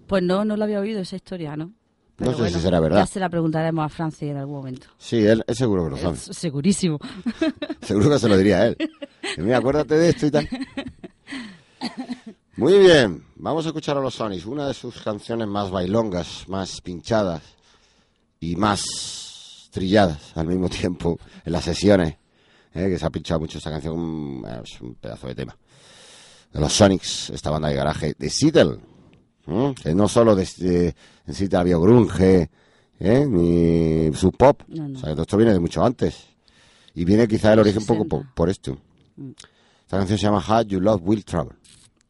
Pues 0.05 0.23
no, 0.23 0.45
no 0.45 0.55
lo 0.55 0.63
había 0.63 0.79
oído 0.79 1.01
esa 1.01 1.15
historia, 1.15 1.55
¿no? 1.57 1.73
No 2.19 2.33
sé 2.35 2.49
si 2.49 2.59
será 2.59 2.79
verdad. 2.79 2.99
Ya 2.99 3.05
se 3.05 3.19
la 3.19 3.29
preguntaremos 3.29 3.85
a 3.85 3.89
Francis 3.89 4.23
en 4.23 4.37
algún 4.37 4.55
momento. 4.55 4.87
Sí, 4.97 5.17
él, 5.17 5.43
él 5.45 5.55
seguro 5.55 5.83
que 5.85 5.89
lo 5.91 5.97
sabe. 5.97 6.15
Es 6.15 6.35
segurísimo. 6.35 6.99
Seguro 7.81 8.09
que 8.09 8.19
se 8.19 8.27
lo 8.27 8.37
diría 8.37 8.59
a 8.61 8.67
él. 8.67 8.77
Y 9.37 9.41
mira, 9.41 9.57
acuérdate 9.57 9.95
de 9.95 10.09
esto 10.09 10.25
y 10.25 10.31
tal. 10.31 10.49
Muy 12.55 12.79
bien, 12.79 13.23
vamos 13.35 13.65
a 13.65 13.69
escuchar 13.69 13.97
a 13.97 14.01
los 14.01 14.15
Sonics, 14.15 14.45
una 14.47 14.67
de 14.67 14.73
sus 14.73 14.99
canciones 15.01 15.47
más 15.47 15.69
bailongas, 15.69 16.49
más 16.49 16.81
pinchadas 16.81 17.43
y 18.39 18.55
más 18.55 19.69
trilladas 19.71 20.35
al 20.35 20.47
mismo 20.47 20.67
tiempo 20.67 21.19
en 21.45 21.51
las 21.51 21.65
sesiones, 21.65 22.15
¿eh? 22.73 22.89
que 22.89 22.97
se 22.97 23.05
ha 23.05 23.11
pinchado 23.11 23.41
mucho 23.41 23.59
esta 23.59 23.69
canción, 23.69 24.43
es 24.63 24.81
un 24.81 24.95
pedazo 24.95 25.27
de 25.27 25.35
tema. 25.35 25.55
De 26.51 26.59
los 26.59 26.73
Sonics, 26.73 27.29
esta 27.29 27.51
banda 27.51 27.69
de 27.69 27.75
garaje 27.75 28.15
de 28.17 28.29
Seattle, 28.29 28.79
¿eh? 29.47 29.73
que 29.81 29.93
no 29.95 30.07
solo 30.07 30.35
de, 30.35 30.47
de- 30.57 30.95
en 31.25 31.33
Seattle 31.33 31.59
había 31.59 31.77
grunge, 31.77 32.49
¿eh? 32.99 33.25
ni 33.27 34.13
sub 34.15 34.35
pop, 34.37 34.61
No, 34.67 34.87
no. 34.87 34.97
o 34.97 35.01
sea, 35.01 35.15
que 35.15 35.21
esto 35.21 35.37
viene 35.37 35.53
de 35.53 35.59
mucho 35.59 35.83
antes. 35.83 36.27
Y 36.93 37.05
viene 37.05 37.27
quizá 37.27 37.53
el 37.53 37.59
origen 37.59 37.81
un 37.81 37.85
poco 37.87 38.03
60. 38.03 38.15
por, 38.25 38.33
por 38.33 38.49
esto. 38.49 38.77
Mm. 39.17 39.29
Esta 39.81 39.97
canción 39.97 40.17
se 40.17 40.23
llama 40.25 40.43
How 40.47 40.63
You 40.63 40.79
Love 40.81 41.01
Will 41.03 41.23
Travel. 41.25 41.53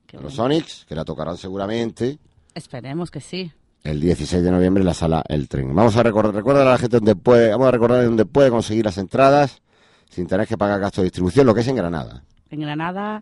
Qué 0.06 0.18
los 0.18 0.36
bueno. 0.36 0.36
Sonics, 0.36 0.86
que 0.88 0.96
la 0.96 1.04
tocarán 1.04 1.38
seguramente 1.38 2.18
Esperemos 2.56 3.12
que 3.12 3.20
sí. 3.22 3.52
el 3.84 4.00
16 4.00 4.42
de 4.42 4.50
noviembre 4.52 4.82
en 4.82 4.88
la 4.88 4.94
sala 4.94 5.24
El 5.28 5.48
Tren. 5.50 5.76
Vamos 5.76 5.96
a 5.98 6.04
recordar, 6.04 6.34
recuerda 6.34 6.62
a 6.62 6.66
la 6.66 6.78
gente 6.78 6.98
donde 6.98 7.16
puede, 7.16 7.50
vamos 7.52 7.68
a 7.68 7.72
recordar 7.72 8.04
dónde 8.06 8.26
puede 8.26 8.50
conseguir 8.50 8.86
las 8.86 8.98
entradas 8.98 9.62
sin 10.10 10.26
tener 10.26 10.48
que 10.48 10.58
pagar 10.58 10.80
gasto 10.80 11.02
de 11.02 11.06
distribución, 11.06 11.46
lo 11.46 11.54
que 11.54 11.60
es 11.62 11.68
en 11.68 11.76
Granada. 11.76 12.24
En 12.50 12.62
Granada 12.62 13.22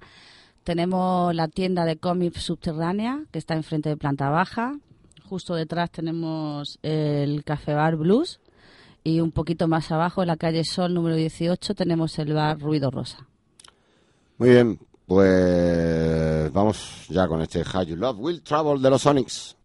tenemos 0.66 1.34
la 1.34 1.48
tienda 1.48 1.86
de 1.86 1.96
cómics 1.96 2.42
subterránea, 2.42 3.24
que 3.32 3.40
está 3.40 3.54
enfrente 3.54 3.88
de 3.88 3.98
planta 3.98 4.30
baja. 4.30 4.74
Justo 5.24 5.56
detrás 5.56 5.92
tenemos 5.92 6.80
el 6.82 7.44
Café 7.44 7.74
Bar 7.76 7.96
Blues. 7.96 8.42
Y 9.04 9.20
un 9.20 9.32
poquito 9.32 9.68
más 9.68 9.92
abajo, 9.92 10.24
en 10.24 10.28
la 10.28 10.38
calle 10.38 10.64
Sol 10.64 10.96
número 10.96 11.16
18, 11.16 11.76
tenemos 11.76 12.18
el 12.18 12.34
bar 12.34 12.60
Ruido 12.60 12.90
Rosa. 12.90 13.28
Muy 14.40 14.50
bien, 14.50 14.80
pues 15.06 16.52
vamos 16.52 17.06
ya 17.10 17.28
con 17.28 17.42
este 17.44 17.62
How 17.62 17.84
You 17.84 17.96
Love 17.96 18.18
Will 18.20 18.42
Travel 18.42 18.82
de 18.82 18.90
los 18.90 19.04
Sonics. 19.04 19.56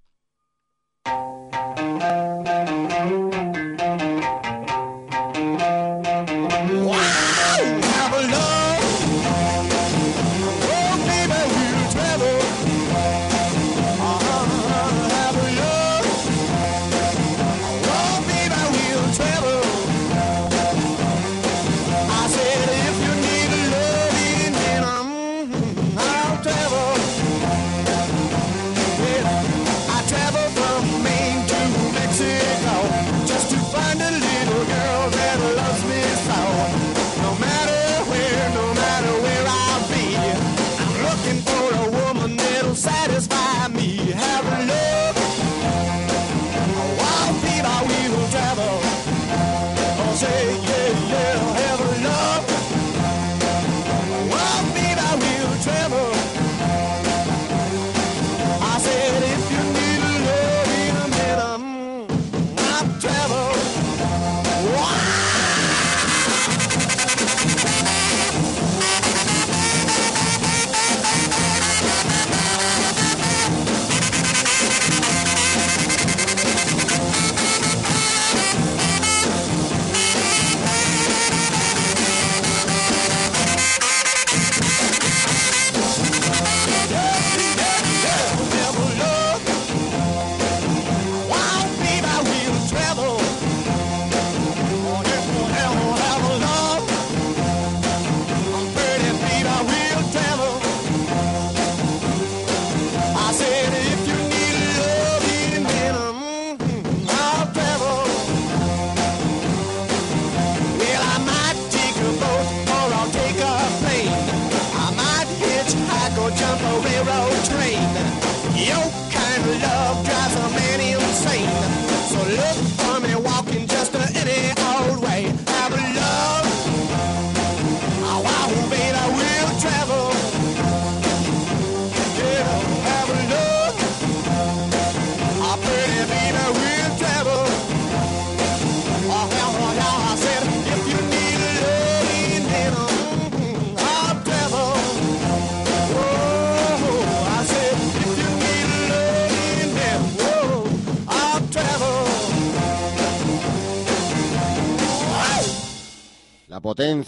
Say 50.20 50.69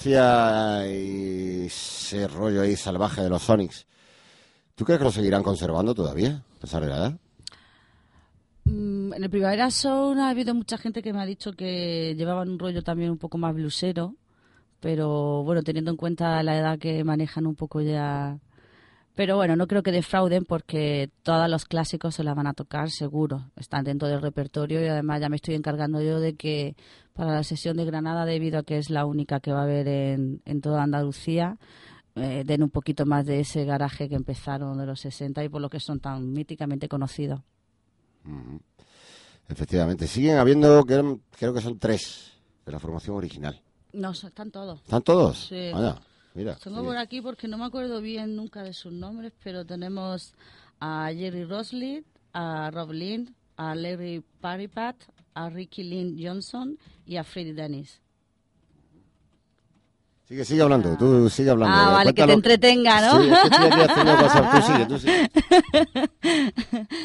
Y 0.05 1.67
ese 1.67 2.27
rollo 2.27 2.63
ahí 2.63 2.77
salvaje 2.77 3.23
de 3.23 3.29
los 3.29 3.43
Sonics. 3.43 3.87
¿Tú 4.75 4.85
crees 4.85 4.99
que 4.99 5.05
lo 5.05 5.13
seguirán 5.13 5.43
conservando 5.43 5.95
todavía, 5.95 6.43
a 6.57 6.61
pesar 6.61 6.83
la 6.83 6.97
edad? 6.97 7.19
Mm, 8.65 9.13
En 9.13 9.23
el 9.23 9.31
Primavera 9.31 9.71
Sound 9.71 10.19
ha 10.21 10.31
habido 10.31 10.55
mucha 10.55 10.77
gente 10.79 11.03
que 11.03 11.13
me 11.13 11.21
ha 11.21 11.27
dicho 11.27 11.53
que 11.53 12.15
llevaban 12.17 12.49
un 12.49 12.59
rollo 12.59 12.83
también 12.83 13.11
un 13.11 13.19
poco 13.19 13.39
más 13.39 13.55
blusero, 13.55 14.17
pero 14.81 15.45
bueno, 15.45 15.63
teniendo 15.63 15.93
en 15.93 15.97
cuenta 15.97 16.43
la 16.43 16.59
edad 16.59 16.79
que 16.79 17.05
manejan 17.05 17.47
un 17.47 17.55
poco 17.55 17.81
ya... 17.81 18.39
Pero 19.15 19.37
bueno, 19.37 19.57
no 19.57 19.67
creo 19.67 19.83
que 19.83 19.93
defrauden 19.93 20.47
porque 20.47 21.11
todos 21.23 21.49
los 21.49 21.67
clásicos 21.67 22.15
se 22.15 22.25
la 22.25 22.33
van 22.35 22.47
a 22.47 22.55
tocar 22.55 22.91
seguro, 22.91 23.51
están 23.57 23.85
dentro 23.85 24.09
del 24.09 24.23
repertorio 24.23 24.83
y 24.83 24.89
además 24.89 25.21
ya 25.21 25.29
me 25.29 25.37
estoy 25.37 25.55
encargando 25.55 26.01
yo 26.01 26.19
de 26.19 26.35
que 26.35 26.77
para 27.13 27.33
la 27.33 27.43
sesión 27.43 27.77
de 27.77 27.85
Granada, 27.85 28.25
debido 28.25 28.59
a 28.59 28.63
que 28.63 28.79
es 28.79 28.91
la 28.91 29.05
única 29.05 29.41
que 29.41 29.53
va 29.53 29.61
a 29.61 29.65
haber 29.65 29.89
en, 29.89 30.43
en 30.45 30.61
toda 30.61 30.83
Andalucía, 30.83 31.59
eh, 32.15 32.43
den 32.45 32.63
un 32.63 32.71
poquito 32.71 33.07
más 33.07 33.25
de 33.25 33.41
ese 33.41 33.65
garaje 33.65 34.09
que 34.09 34.15
empezaron 34.15 34.77
de 34.79 34.87
los 34.87 35.01
60 35.01 35.45
y 35.45 35.49
por 35.49 35.63
lo 35.63 35.71
que 35.71 35.81
son 35.81 36.01
tan 36.01 36.33
míticamente 36.33 36.89
conocidos. 36.89 37.41
Efectivamente, 39.49 40.07
siguen 40.07 40.37
habiendo, 40.37 40.85
creo, 40.85 41.21
creo 41.39 41.55
que 41.55 41.61
son 41.61 41.79
tres 41.79 42.33
de 42.65 42.73
la 42.73 42.79
formación 42.79 43.17
original. 43.17 43.61
No, 43.93 44.11
están 44.11 44.51
todos. 44.51 44.81
¿Están 44.83 45.03
todos? 45.03 45.47
Sí. 45.49 45.71
Vaya, 45.73 46.01
mira. 46.35 46.57
Tengo 46.57 46.81
sí. 46.81 46.87
por 46.87 46.97
aquí 46.97 47.21
porque 47.21 47.49
no 47.49 47.59
me 47.59 47.65
acuerdo 47.65 48.01
bien 48.01 48.37
nunca 48.37 48.63
de 48.63 48.73
sus 48.73 48.93
nombres, 48.93 49.33
pero 49.43 49.65
tenemos 49.65 50.35
a 50.81 51.11
Jerry 51.15 51.45
Roslin, 51.45 52.05
a 52.33 52.71
Rob 52.71 52.93
Lind, 52.93 53.35
a 53.57 53.75
Larry 53.75 54.23
Paripat, 54.41 54.97
a 55.35 55.49
Ricky 55.51 55.83
Lynn 55.83 56.17
Johnson 56.19 56.79
y 57.07 57.17
a 57.17 57.25
Freddie 57.25 57.55
Dennis. 57.55 58.01
Sigue, 60.25 60.45
sigue 60.45 60.63
hablando, 60.63 60.97
tú 60.97 61.29
sigue 61.29 61.51
hablando. 61.51 61.77
Ah, 61.77 61.91
vale, 61.93 62.15
que 62.15 62.23
te 62.23 62.27
cuéntalo. 62.27 62.55
entretenga, 62.55 63.01
¿no? 63.03 63.23
Sí, 63.23 63.29
es 63.29 63.75
que 63.75 63.83
estoy 63.83 64.09
aquí 64.09 64.23
cosas. 64.23 64.51
Tú 64.51 64.73
sigue, 64.73 64.87
tú 64.87 64.99
sigue. 64.99 65.31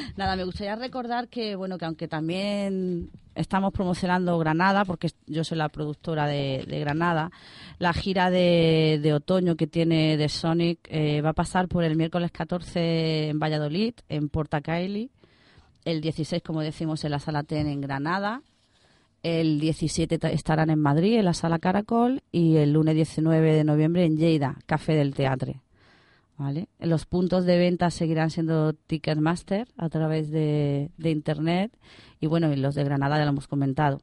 Nada, 0.16 0.36
me 0.36 0.46
gustaría 0.46 0.76
recordar 0.76 1.28
que, 1.28 1.56
bueno, 1.56 1.78
que 1.78 1.86
aunque 1.86 2.08
también 2.08 3.10
estamos 3.36 3.74
promocionando 3.74 4.38
Granada, 4.38 4.86
porque 4.86 5.10
yo 5.26 5.44
soy 5.44 5.58
la 5.58 5.70
productora 5.70 6.28
de, 6.28 6.64
de 6.68 6.80
Granada, 6.80 7.32
la 7.80 7.92
gira 7.92 8.30
de, 8.30 9.00
de 9.02 9.14
otoño 9.14 9.56
que 9.56 9.68
tiene 9.68 10.16
de 10.16 10.30
Sonic 10.30 10.80
eh, 10.90 11.22
va 11.22 11.30
a 11.30 11.34
pasar 11.34 11.68
por 11.68 11.84
el 11.84 11.96
miércoles 11.96 12.32
14 12.32 13.30
en 13.30 13.40
Valladolid, 13.40 13.94
en 14.10 14.30
Porta 14.30 14.62
Caeli, 14.62 15.12
el 15.92 16.02
16, 16.02 16.42
como 16.44 16.62
decimos, 16.62 17.04
en 17.06 17.12
la 17.12 17.20
Sala 17.20 17.44
TEN 17.44 17.68
en 17.68 17.82
Granada, 17.82 18.42
El 19.24 19.60
17 19.60 20.20
ta- 20.20 20.30
estarán 20.32 20.70
en 20.70 20.80
Madrid, 20.80 21.18
en 21.18 21.26
la 21.26 21.34
Sala 21.34 21.58
Caracol, 21.60 22.22
y 22.32 22.58
el 22.58 22.74
lunes 22.74 22.94
19 22.96 23.54
de 23.54 23.64
noviembre 23.64 24.06
en 24.06 24.16
Lleida, 24.18 24.58
Café 24.68 24.94
del 24.94 25.14
Teatre. 25.16 25.62
¿Vale? 26.38 26.68
Los 26.80 27.06
puntos 27.08 27.46
de 27.46 27.58
venta 27.58 27.90
seguirán 27.90 28.30
siendo 28.30 28.74
Ticketmaster 28.74 29.68
a 29.76 29.90
través 29.90 30.30
de, 30.30 30.92
de 30.98 31.10
Internet 31.10 31.72
y 32.22 32.28
bueno, 32.28 32.54
y 32.54 32.58
los 32.58 32.76
de 32.76 32.84
Granada 32.84 33.18
ya 33.18 33.24
lo 33.26 33.32
hemos 33.32 33.48
comentado. 33.48 34.02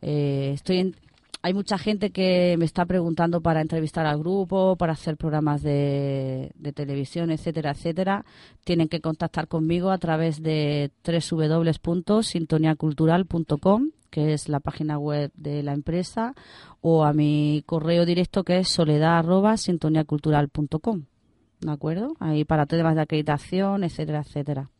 Eh, 0.00 0.52
estoy 0.54 0.78
en- 0.78 0.96
hay 1.42 1.52
mucha 1.54 1.76
gente 1.76 2.10
que 2.10 2.54
me 2.56 2.64
está 2.64 2.86
preguntando 2.86 3.40
para 3.40 3.60
entrevistar 3.60 4.06
al 4.06 4.20
grupo, 4.20 4.76
para 4.76 4.92
hacer 4.92 5.16
programas 5.16 5.60
de, 5.62 6.52
de 6.54 6.72
televisión, 6.72 7.32
etcétera, 7.32 7.72
etcétera. 7.72 8.24
Tienen 8.64 8.86
que 8.88 9.00
contactar 9.00 9.48
conmigo 9.48 9.90
a 9.90 9.98
través 9.98 10.40
de 10.40 10.92
www.sintoniacultural.com, 11.04 13.90
que 14.08 14.32
es 14.32 14.48
la 14.48 14.60
página 14.60 14.98
web 14.98 15.32
de 15.34 15.64
la 15.64 15.72
empresa, 15.72 16.36
o 16.80 17.02
a 17.02 17.12
mi 17.12 17.64
correo 17.66 18.06
directo 18.06 18.44
que 18.44 18.58
es 18.58 18.68
soledad@sintoniacultural.com. 18.68 21.02
¿De 21.60 21.72
acuerdo? 21.72 22.14
Ahí 22.20 22.44
para 22.44 22.66
temas 22.66 22.94
de 22.94 23.02
acreditación, 23.02 23.82
etcétera, 23.82 24.20
etcétera. 24.20 24.70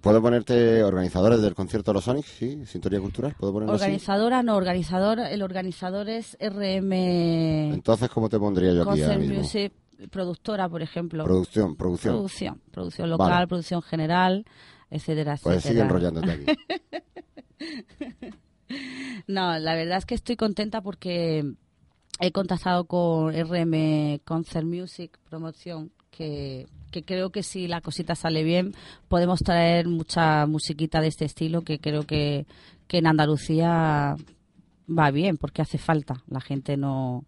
¿Puedo 0.00 0.20
ponerte 0.22 0.82
organizadores 0.82 1.40
del 1.40 1.54
concierto 1.54 1.90
de 1.90 1.94
los 1.94 2.04
Sonics? 2.04 2.28
Sí, 2.28 2.64
Sintonía 2.66 3.00
Cultural. 3.00 3.34
¿Puedo 3.38 3.52
ponerlo 3.52 3.74
así? 3.74 3.82
Organizadora, 3.84 4.42
no, 4.42 4.56
organizador, 4.56 5.18
el 5.20 5.42
organizador 5.42 6.08
es 6.08 6.36
RM 6.40 6.92
Entonces, 7.72 8.08
¿cómo 8.10 8.28
te 8.28 8.38
pondría 8.38 8.72
yo 8.72 8.88
aquí 8.90 9.02
ahora 9.02 9.18
mismo? 9.18 9.38
Music, 9.38 9.72
productora, 10.10 10.68
por 10.68 10.82
ejemplo. 10.82 11.24
Producción, 11.24 11.76
producción. 11.76 12.14
Producción, 12.14 12.60
producción 12.70 13.10
local, 13.10 13.30
Vale. 13.30 13.46
producción 13.46 13.82
general, 13.82 14.44
etcétera, 14.90 15.38
Pues 15.42 15.62
sigue 15.62 15.80
etcétera. 15.80 15.84
enrollándote 15.86 16.30
aquí. 16.32 16.46
No, 19.26 19.58
la 19.58 19.74
verdad 19.74 19.98
es 19.98 20.06
que 20.06 20.14
estoy 20.14 20.36
contenta 20.36 20.80
porque 20.80 21.44
he 22.20 22.32
contactado 22.32 22.84
con 22.86 23.32
RM 23.32 24.20
Concert 24.24 24.66
Music 24.66 25.18
Promoción, 25.28 25.92
que, 26.16 26.66
creo 27.06 27.30
que 27.30 27.42
si 27.42 27.66
la 27.66 27.80
cosita 27.80 28.14
sale 28.14 28.42
bien, 28.42 28.74
podemos 29.08 29.40
traer 29.40 29.88
mucha 29.88 30.46
musiquita 30.46 31.00
de 31.00 31.08
este 31.08 31.24
estilo 31.24 31.62
que 31.62 31.78
creo 31.78 32.04
que, 32.04 32.46
que 32.86 32.98
en 32.98 33.06
Andalucía 33.06 34.16
va 34.88 35.10
bien, 35.10 35.36
porque 35.36 35.62
hace 35.62 35.78
falta. 35.78 36.22
La 36.28 36.40
gente 36.40 36.76
no 36.76 37.24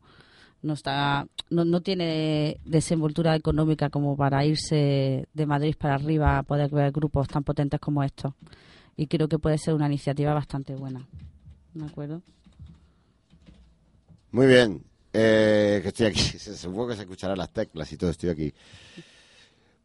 no 0.62 0.72
está 0.72 1.26
no, 1.50 1.64
no 1.64 1.80
tiene 1.80 2.58
desenvoltura 2.64 3.36
económica 3.36 3.88
como 3.88 4.16
para 4.16 4.44
irse 4.44 5.28
de 5.32 5.46
Madrid 5.46 5.76
para 5.78 5.94
arriba 5.94 6.38
a 6.38 6.42
poder 6.42 6.70
ver 6.70 6.90
grupos 6.92 7.28
tan 7.28 7.44
potentes 7.44 7.80
como 7.80 8.02
estos. 8.02 8.32
Y 8.96 9.06
creo 9.06 9.28
que 9.28 9.38
puede 9.38 9.58
ser 9.58 9.74
una 9.74 9.86
iniciativa 9.86 10.32
bastante 10.32 10.74
buena. 10.74 11.06
¿De 11.74 11.84
acuerdo? 11.84 12.22
Muy 14.32 14.46
bien. 14.46 14.82
Eh, 15.18 15.80
que 15.82 15.88
estoy 15.88 16.06
aquí. 16.06 16.20
Supongo 16.38 16.88
que 16.88 16.96
se 16.96 17.02
escucharán 17.02 17.38
las 17.38 17.50
teclas 17.50 17.90
y 17.90 17.96
todo. 17.96 18.10
Estoy 18.10 18.28
aquí. 18.28 18.52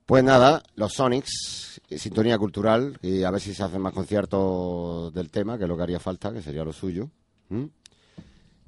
Pues 0.05 0.23
nada, 0.25 0.61
los 0.75 0.93
Sonics, 0.93 1.79
eh, 1.89 1.97
sintonía 1.97 2.37
cultural, 2.37 2.99
y 3.01 3.23
a 3.23 3.31
ver 3.31 3.39
si 3.39 3.53
se 3.53 3.63
hacen 3.63 3.81
más 3.81 3.93
conciertos 3.93 5.13
del 5.13 5.31
tema, 5.31 5.57
que 5.57 5.63
es 5.63 5.69
lo 5.69 5.77
que 5.77 5.83
haría 5.83 5.99
falta, 6.01 6.33
que 6.33 6.41
sería 6.41 6.65
lo 6.65 6.73
suyo. 6.73 7.09
¿Mm? 7.47 7.63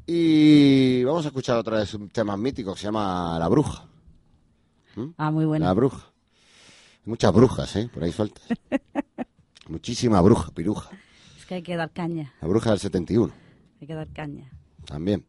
Y 0.06 1.04
vamos 1.04 1.26
a 1.26 1.30
escuchar 1.30 1.58
otra 1.58 1.78
vez 1.78 1.94
un 1.96 2.10
tema 2.10 2.38
mítico 2.38 2.74
que 2.74 2.80
se 2.80 2.86
llama 2.86 3.38
La 3.38 3.50
Bruja. 3.50 3.86
Ah, 5.18 5.32
muy 5.32 5.44
bueno. 5.44 5.66
La 5.66 5.74
Bruja. 5.74 6.14
Muchas 7.06 7.34
brujas, 7.34 7.76
¿eh? 7.76 7.90
Por 7.94 8.04
ahí 8.04 8.14
sueltas. 8.14 8.44
Muchísima 9.68 10.22
bruja, 10.22 10.52
piruja. 10.52 10.92
Es 11.38 11.46
que 11.46 11.56
hay 11.56 11.64
que 11.64 11.76
dar 11.76 11.92
caña. 11.92 12.34
La 12.42 12.48
Bruja 12.48 12.70
del 12.70 12.80
71. 12.80 13.34
Hay 13.82 13.88
que 13.88 13.94
dar 13.94 14.08
caña. 14.14 14.50
También. 14.86 15.26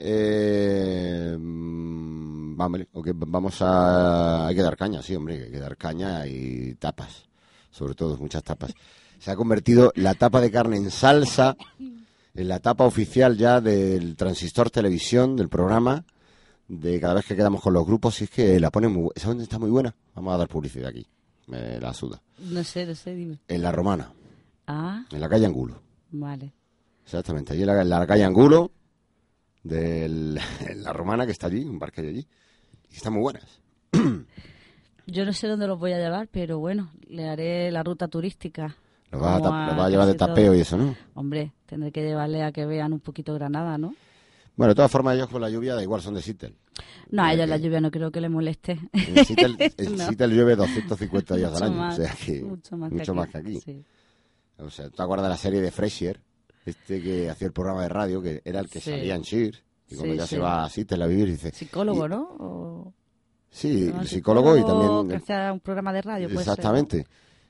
Eh, 0.00 1.36
mm, 1.38 2.56
vamos, 2.56 3.62
a... 3.62 4.46
Hay 4.46 4.54
que 4.54 4.62
dar 4.62 4.76
caña, 4.76 5.02
sí, 5.02 5.14
hombre, 5.14 5.44
hay 5.44 5.50
que 5.50 5.58
dar 5.60 5.76
caña 5.76 6.26
y 6.26 6.74
tapas. 6.74 7.24
Sobre 7.70 7.94
todo, 7.94 8.16
muchas 8.18 8.42
tapas. 8.42 8.72
Se 9.18 9.30
ha 9.30 9.36
convertido 9.36 9.92
la 9.96 10.14
tapa 10.14 10.40
de 10.40 10.50
carne 10.50 10.76
en 10.76 10.90
salsa 10.90 11.56
en 11.78 12.48
la 12.48 12.60
tapa 12.60 12.84
oficial 12.84 13.36
ya 13.36 13.60
del 13.60 14.14
Transistor 14.14 14.70
Televisión, 14.70 15.34
del 15.36 15.48
programa, 15.48 16.04
de 16.68 17.00
cada 17.00 17.14
vez 17.14 17.26
que 17.26 17.34
quedamos 17.34 17.60
con 17.60 17.72
los 17.74 17.84
grupos, 17.84 18.20
y 18.20 18.24
es 18.24 18.30
que 18.30 18.60
la 18.60 18.70
ponen 18.70 18.92
muy... 18.92 19.08
¿Sabes 19.16 19.26
dónde 19.28 19.44
está 19.44 19.58
muy 19.58 19.70
buena? 19.70 19.94
Vamos 20.14 20.34
a 20.34 20.38
dar 20.38 20.48
publicidad 20.48 20.88
aquí. 20.88 21.04
Me 21.48 21.80
la 21.80 21.92
suda. 21.94 22.20
No 22.38 22.62
sé, 22.62 22.86
no 22.86 22.94
sé, 22.94 23.14
dime. 23.14 23.38
En 23.48 23.62
La 23.62 23.72
Romana, 23.72 24.12
Ah, 24.70 25.02
en 25.10 25.20
la 25.20 25.28
calle 25.28 25.46
Angulo. 25.46 25.80
vale. 26.12 26.52
Exactamente, 27.04 27.54
allí 27.54 27.62
en 27.62 27.68
la, 27.68 27.80
en 27.80 27.88
la 27.88 28.06
calle 28.06 28.22
Angulo, 28.22 28.70
de 29.68 30.08
la 30.76 30.92
Romana 30.92 31.26
que 31.26 31.32
está 31.32 31.46
allí, 31.46 31.64
un 31.64 31.78
bar 31.78 31.92
que 31.92 32.00
hay 32.02 32.08
allí. 32.08 32.26
Y 32.90 32.96
están 32.96 33.12
muy 33.12 33.22
buenas. 33.22 33.60
Yo 35.06 35.24
no 35.24 35.32
sé 35.32 35.48
dónde 35.48 35.66
los 35.66 35.78
voy 35.78 35.92
a 35.92 35.98
llevar, 35.98 36.28
pero 36.30 36.58
bueno, 36.58 36.90
le 37.08 37.28
haré 37.28 37.70
la 37.70 37.82
ruta 37.82 38.08
turística. 38.08 38.76
Lo 39.10 39.20
vas 39.20 39.36
a, 39.36 39.38
lo 39.38 39.50
vas 39.50 39.80
a 39.80 39.88
llevar 39.88 40.06
de 40.06 40.14
todo. 40.14 40.28
tapeo 40.28 40.54
y 40.54 40.60
eso, 40.60 40.76
¿no? 40.76 40.94
Hombre, 41.14 41.52
tendré 41.64 41.90
que 41.92 42.02
llevarle 42.02 42.42
a 42.42 42.52
que 42.52 42.66
vean 42.66 42.92
un 42.92 43.00
poquito 43.00 43.32
Granada, 43.32 43.78
¿no? 43.78 43.94
Bueno, 44.54 44.72
de 44.72 44.74
todas 44.74 44.90
formas, 44.90 45.14
ellos 45.14 45.28
con 45.28 45.40
la 45.40 45.48
lluvia 45.48 45.74
da 45.74 45.82
igual, 45.82 46.02
son 46.02 46.14
de 46.14 46.20
Seattle. 46.20 46.54
No, 47.10 47.22
a 47.22 47.32
ellos 47.32 47.44
que 47.44 47.50
la 47.50 47.56
lluvia 47.56 47.80
no 47.80 47.90
creo 47.90 48.10
que 48.10 48.20
le 48.20 48.28
moleste. 48.28 48.78
En 48.92 49.24
Seattle, 49.24 49.56
en 49.78 49.96
No. 49.96 50.04
Seattle 50.08 50.28
llueve 50.28 50.56
250 50.56 51.36
días 51.36 51.54
al 51.54 51.62
año. 51.62 51.76
más, 51.76 51.98
o 51.98 52.02
sea 52.02 52.14
que, 52.14 52.42
mucho 52.42 52.76
más 52.76 52.90
mucho 52.92 53.12
que 53.12 53.16
más 53.18 53.28
aquí. 53.28 53.42
que 53.42 53.48
aquí. 53.48 53.60
Sí. 53.60 53.84
O 54.58 54.68
sea, 54.68 54.90
¿te 54.90 55.02
acuerdas 55.02 55.26
de 55.26 55.30
la 55.30 55.36
serie 55.36 55.60
de 55.62 55.70
Frasier? 55.70 56.20
Este 56.68 57.02
que 57.02 57.30
hacía 57.30 57.46
el 57.46 57.52
programa 57.52 57.82
de 57.82 57.88
radio, 57.88 58.20
que 58.22 58.42
era 58.44 58.60
el 58.60 58.68
que 58.68 58.80
Sí. 58.80 58.90
salía 58.90 59.14
en 59.14 59.22
Sheer. 59.22 59.62
Y 59.90 59.94
cuando 59.96 60.12
Sí, 60.14 60.18
ya 60.18 60.26
sí. 60.26 60.34
se 60.34 60.38
va 60.40 60.64
a 60.64 60.68
Seattle 60.68 61.04
a 61.04 61.06
vivir, 61.06 61.26
dice... 61.28 61.50
Psicólogo, 61.52 62.06
y- 62.06 62.08
¿no? 62.10 62.20
O- 62.38 62.92
Sí, 63.50 63.90
¿no? 63.94 64.02
el 64.02 64.06
psicólogo 64.08 64.56
y 64.56 64.60
que 64.60 64.66
también... 64.66 65.16
hacía 65.20 65.52
un 65.52 65.60
programa 65.60 65.92
de 65.92 66.02
radio, 66.02 66.28
pues. 66.28 66.40
Exactamente. 66.46 67.06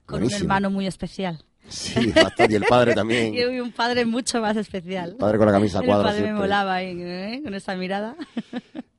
Con 0.06 0.20
Buenísimo. 0.20 0.38
un 0.38 0.42
hermano 0.44 0.70
muy 0.70 0.86
especial. 0.86 1.44
Sí, 1.68 2.12
bastante. 2.12 2.52
Y 2.52 2.56
el 2.56 2.64
padre 2.64 2.94
también. 2.94 3.34
Y 3.34 3.44
un 3.58 3.72
padre 3.72 4.04
mucho 4.06 4.40
más 4.40 4.56
especial. 4.56 5.10
El 5.10 5.16
padre 5.16 5.36
con 5.38 5.46
la 5.48 5.52
camisa 5.52 5.80
a 5.80 5.82
el 5.82 5.88
padre 5.88 6.04
me 6.12 6.12
siempre. 6.18 6.34
molaba 6.34 6.74
ahí, 6.76 6.94
¿eh? 6.96 7.40
con 7.44 7.52
esa 7.54 7.74
mirada. 7.74 8.16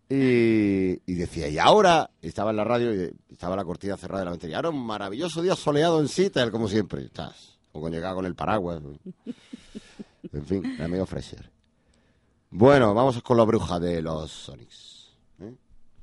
Y, 0.10 1.00
y 1.06 1.14
decía, 1.16 1.48
y 1.48 1.58
ahora, 1.60 2.10
estaba 2.22 2.50
en 2.52 2.58
la 2.58 2.64
radio 2.64 2.94
y 2.94 3.12
estaba 3.32 3.56
la 3.56 3.64
cortina 3.64 3.96
cerrada 3.96 4.20
de 4.20 4.26
la 4.26 4.32
ventana. 4.32 4.52
Y 4.52 4.56
ahora 4.56 4.70
un 4.70 4.86
maravilloso 4.86 5.42
día 5.42 5.56
soleado 5.56 6.00
en 6.02 6.08
Seattle, 6.08 6.52
como 6.52 6.68
siempre. 6.68 7.04
Estás, 7.06 7.58
o 7.72 7.80
con 7.80 7.92
llegaba 7.92 8.16
con 8.16 8.26
el 8.26 8.36
paraguas. 8.36 8.82
En 10.34 10.46
fin, 10.46 10.66
el 10.66 10.82
amigo 10.86 11.06
Fraser. 11.06 11.50
Bueno, 12.52 12.94
vamos 12.94 13.22
con 13.22 13.38
la 13.38 13.44
bruja 13.44 13.80
de 13.80 14.02
los 14.02 14.32
Sonics. 14.32 15.16
¿eh? 15.42 15.54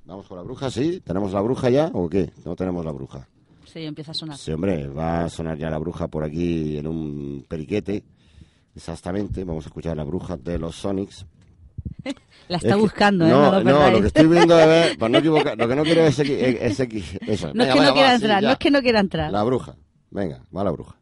Vamos 0.05 0.27
con 0.27 0.37
la 0.37 0.43
bruja, 0.45 0.71
¿sí? 0.71 1.01
¿Tenemos 1.01 1.33
la 1.33 1.41
bruja 1.41 1.71
ya 1.71 1.91
o 1.93 2.09
qué? 2.09 2.31
No 2.45 2.55
tenemos 2.57 2.85
la 2.85 2.93
bruja. 2.93 3.29
Sí, 3.65 3.81
empieza 3.85 4.13
a 4.13 4.15
sonar. 4.15 4.37
Sí, 4.39 4.53
hombre, 4.53 4.87
va 4.89 5.25
a 5.25 5.29
sonar 5.29 5.59
ya 5.59 5.69
la 5.71 5.79
bruja 5.79 6.07
por 6.09 6.23
aquí 6.25 6.77
en 6.79 6.87
un 6.87 7.45
periquete. 7.49 8.05
Exactamente, 8.75 9.43
vamos 9.45 9.65
a 9.65 9.69
escuchar 9.69 9.97
la 9.97 10.05
bruja 10.05 10.37
de 10.37 10.59
los 10.59 10.77
Sonics. 10.77 11.27
La 12.49 12.59
Es 12.59 12.65
está 12.65 12.77
que- 12.77 12.81
buscando, 12.81 13.27
¿eh? 13.27 13.31
No, 13.31 13.41
No, 13.41 13.51
lo 13.53 13.59
no, 13.59 13.65
perdáis. 13.65 13.93
lo 13.95 14.01
que 14.03 14.07
estoy 14.07 14.27
viendo 14.29 14.61
es 14.61 14.97
para 14.97 15.09
no 15.09 15.19
equivocar, 15.19 15.59
lo 15.59 15.67
que 15.69 15.75
no 15.77 15.83
quiero 15.83 16.03
es. 16.07 16.19
No 16.19 16.25
es 16.25 16.29
que 16.29 16.85
no 17.57 17.93
quiera 17.93 18.09
va, 18.09 18.15
entrar, 18.15 18.43
no 18.43 18.51
es 18.53 18.59
que 18.59 18.71
no 18.71 18.81
quiera 18.83 19.01
entrar. 19.01 19.33
La 19.33 19.43
bruja. 19.43 19.75
Venga, 20.11 20.43
va 20.57 20.63
la 20.63 20.71
bruja. 20.71 20.95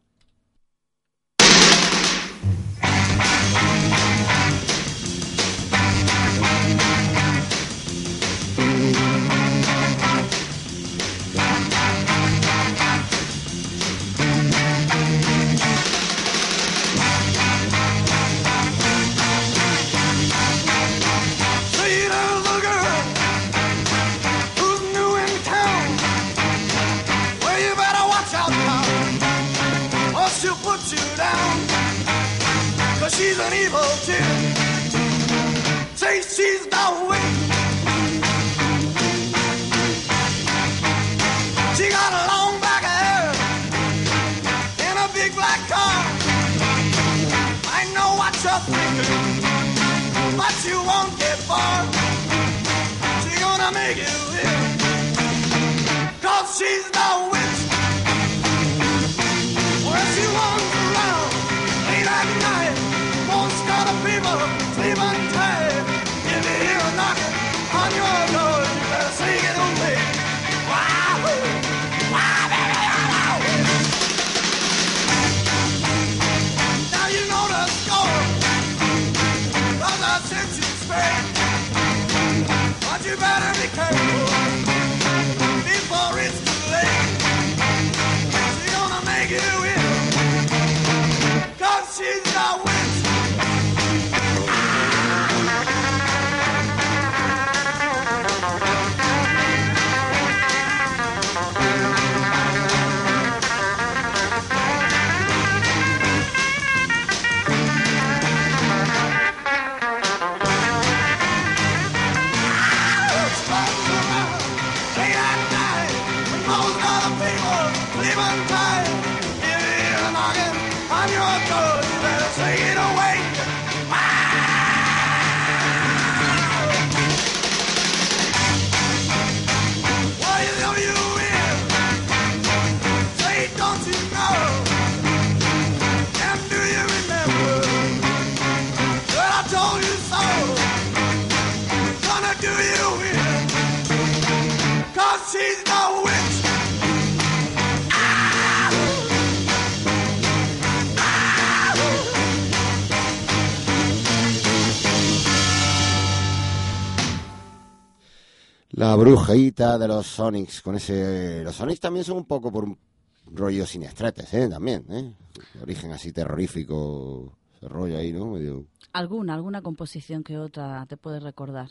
La 158.95 159.01
brujita 159.01 159.77
de 159.77 159.89
los 159.89 160.07
Sonics, 160.07 160.61
con 160.61 160.75
ese... 160.75 161.43
Los 161.43 161.57
Sonics 161.57 161.81
también 161.81 162.05
son 162.05 162.15
un 162.15 162.23
poco 162.23 162.49
por 162.49 162.63
un 162.63 162.77
rollo 163.25 163.65
sinestretes, 163.65 164.33
¿eh? 164.33 164.47
También, 164.47 164.85
¿eh? 164.89 165.13
De 165.53 165.61
origen 165.63 165.91
así 165.91 166.13
terrorífico, 166.13 167.37
ese 167.57 167.67
rollo 167.67 167.97
ahí, 167.97 168.13
¿no? 168.13 168.27
Medio... 168.27 168.67
Alguna, 168.93 169.33
alguna 169.33 169.61
composición 169.61 170.23
que 170.23 170.37
otra 170.37 170.85
te 170.85 170.95
puedes 170.95 171.21
recordar. 171.21 171.67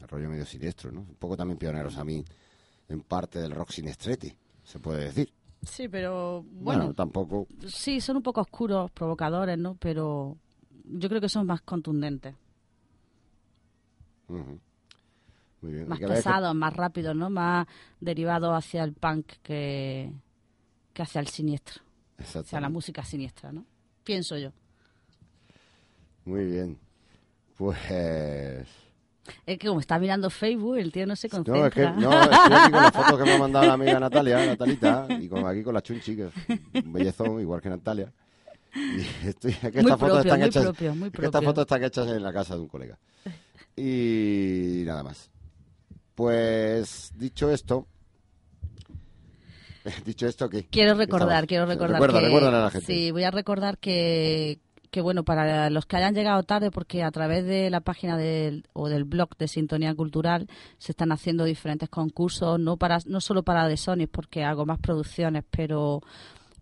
El 0.00 0.08
rollo 0.08 0.30
medio 0.30 0.46
siniestro, 0.46 0.90
¿no? 0.90 1.00
Un 1.00 1.16
poco 1.16 1.36
también 1.36 1.58
pioneros 1.58 1.98
a 1.98 2.04
mí 2.06 2.24
en 2.88 3.02
parte 3.02 3.40
del 3.40 3.50
rock 3.50 3.70
sinestrete, 3.70 4.34
se 4.64 4.78
puede 4.78 5.04
decir. 5.04 5.30
Sí, 5.64 5.86
pero 5.86 6.42
Bueno, 6.50 6.80
bueno, 6.80 6.94
tampoco... 6.94 7.46
sí, 7.66 8.00
son 8.00 8.16
un 8.16 8.22
poco 8.22 8.40
oscuros, 8.40 8.90
provocadores, 8.92 9.58
¿no? 9.58 9.74
Pero 9.74 10.38
yo 10.86 11.10
creo 11.10 11.20
que 11.20 11.28
son 11.28 11.46
más 11.46 11.60
contundentes, 11.60 12.34
Ujú. 14.28 14.58
Muy 15.60 15.72
bien. 15.72 15.88
más 15.88 15.98
que 15.98 16.06
pesados, 16.06 16.54
más 16.54 16.72
rápidos, 16.74 17.16
¿no? 17.16 17.30
Más 17.30 17.66
derivados 18.00 18.52
hacia 18.56 18.84
el 18.84 18.92
punk 18.92 19.26
que, 19.42 20.12
que 20.92 21.02
hacia 21.02 21.20
el 21.20 21.28
siniestro, 21.28 21.82
hacia 22.18 22.60
la 22.60 22.68
música 22.68 23.04
siniestra, 23.04 23.52
¿no? 23.52 23.64
Pienso 24.04 24.36
yo. 24.38 24.52
Muy 26.24 26.44
bien. 26.44 26.78
Pues... 27.56 28.68
Es 29.44 29.58
que 29.58 29.68
como 29.68 29.80
está 29.80 29.98
mirando 29.98 30.30
Facebook, 30.30 30.76
el 30.78 30.90
tío 30.90 31.06
no 31.06 31.14
se 31.16 31.28
No, 31.28 31.44
concentra. 31.44 31.66
es 31.66 31.74
que 31.74 32.00
no, 32.00 32.22
estoy 32.22 32.52
aquí 32.54 32.72
con 32.72 32.82
las 32.82 32.92
fotos 32.92 33.18
que 33.18 33.24
me 33.24 33.32
ha 33.34 33.38
mandado 33.38 33.66
la 33.66 33.72
amiga 33.74 34.00
Natalia, 34.00 34.46
Natalita, 34.46 35.06
y 35.10 35.28
con, 35.28 35.46
aquí 35.46 35.62
con 35.62 35.74
la 35.74 35.82
Chunchi, 35.82 36.16
que 36.16 36.28
es 36.28 36.84
un 36.84 36.92
bellezón, 36.92 37.38
igual 37.40 37.60
que 37.60 37.68
Natalia. 37.68 38.10
Y 38.74 39.28
estoy, 39.28 39.50
es 39.50 39.58
que 39.58 39.70
Muy 39.70 39.80
estas 39.80 39.98
fotos 40.00 40.24
están 40.24 40.42
hechas, 40.42 40.64
es 40.66 40.76
que 40.76 41.24
estas 41.26 41.44
fotos 41.44 41.62
están 41.62 41.84
hechas 41.84 42.08
en 42.08 42.22
la 42.22 42.32
casa 42.32 42.54
de 42.54 42.60
un 42.60 42.68
colega. 42.68 42.98
Y 43.76 44.82
nada 44.86 45.02
más. 45.02 45.30
Pues 46.18 47.12
dicho 47.16 47.48
esto, 47.48 47.86
dicho 50.04 50.26
esto, 50.26 50.50
¿qué? 50.50 50.66
Quiero 50.66 50.94
¿Qué 50.94 50.98
recordar, 50.98 51.46
quiero 51.46 51.64
recordar 51.64 52.02
Recuerda, 52.02 52.50
que... 52.50 52.56
a 52.56 52.60
la 52.60 52.70
gente. 52.70 52.86
Sí, 52.88 53.12
voy 53.12 53.22
a 53.22 53.30
recordar 53.30 53.78
que, 53.78 54.58
que, 54.90 55.00
bueno, 55.00 55.22
para 55.22 55.70
los 55.70 55.86
que 55.86 55.96
hayan 55.96 56.16
llegado 56.16 56.42
tarde, 56.42 56.72
porque 56.72 57.04
a 57.04 57.12
través 57.12 57.46
de 57.46 57.70
la 57.70 57.82
página 57.82 58.16
del, 58.16 58.66
o 58.72 58.88
del 58.88 59.04
blog 59.04 59.36
de 59.38 59.46
Sintonía 59.46 59.94
Cultural 59.94 60.48
se 60.78 60.90
están 60.90 61.12
haciendo 61.12 61.44
diferentes 61.44 61.88
concursos, 61.88 62.58
no 62.58 62.76
para 62.76 62.98
no 63.06 63.20
solo 63.20 63.44
para 63.44 63.68
de 63.68 63.76
Sony, 63.76 64.08
porque 64.10 64.42
hago 64.42 64.66
más 64.66 64.80
producciones, 64.80 65.44
pero 65.48 66.02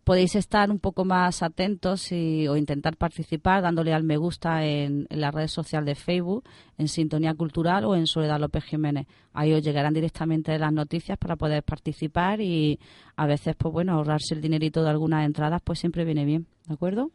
podéis 0.06 0.36
estar 0.36 0.70
un 0.70 0.78
poco 0.78 1.04
más 1.04 1.42
atentos 1.42 2.12
y, 2.12 2.46
o 2.46 2.56
intentar 2.56 2.96
participar 2.96 3.60
dándole 3.60 3.92
al 3.92 4.04
me 4.04 4.16
gusta 4.16 4.64
en, 4.64 5.08
en 5.10 5.20
la 5.20 5.32
red 5.32 5.48
social 5.48 5.84
de 5.84 5.96
Facebook, 5.96 6.44
en 6.78 6.86
Sintonía 6.86 7.34
Cultural 7.34 7.84
o 7.84 7.96
en 7.96 8.06
Soledad 8.06 8.38
López 8.38 8.62
Jiménez. 8.62 9.08
Ahí 9.32 9.52
os 9.52 9.64
llegarán 9.64 9.94
directamente 9.94 10.56
las 10.60 10.72
noticias 10.72 11.18
para 11.18 11.34
poder 11.34 11.64
participar 11.64 12.40
y 12.40 12.78
a 13.16 13.26
veces, 13.26 13.56
pues 13.58 13.72
bueno, 13.72 13.94
ahorrarse 13.94 14.34
el 14.34 14.40
dinerito 14.40 14.84
de 14.84 14.90
algunas 14.90 15.26
entradas, 15.26 15.60
pues 15.64 15.80
siempre 15.80 16.04
viene 16.04 16.24
bien, 16.24 16.46
¿de 16.68 16.74
acuerdo? 16.74 17.10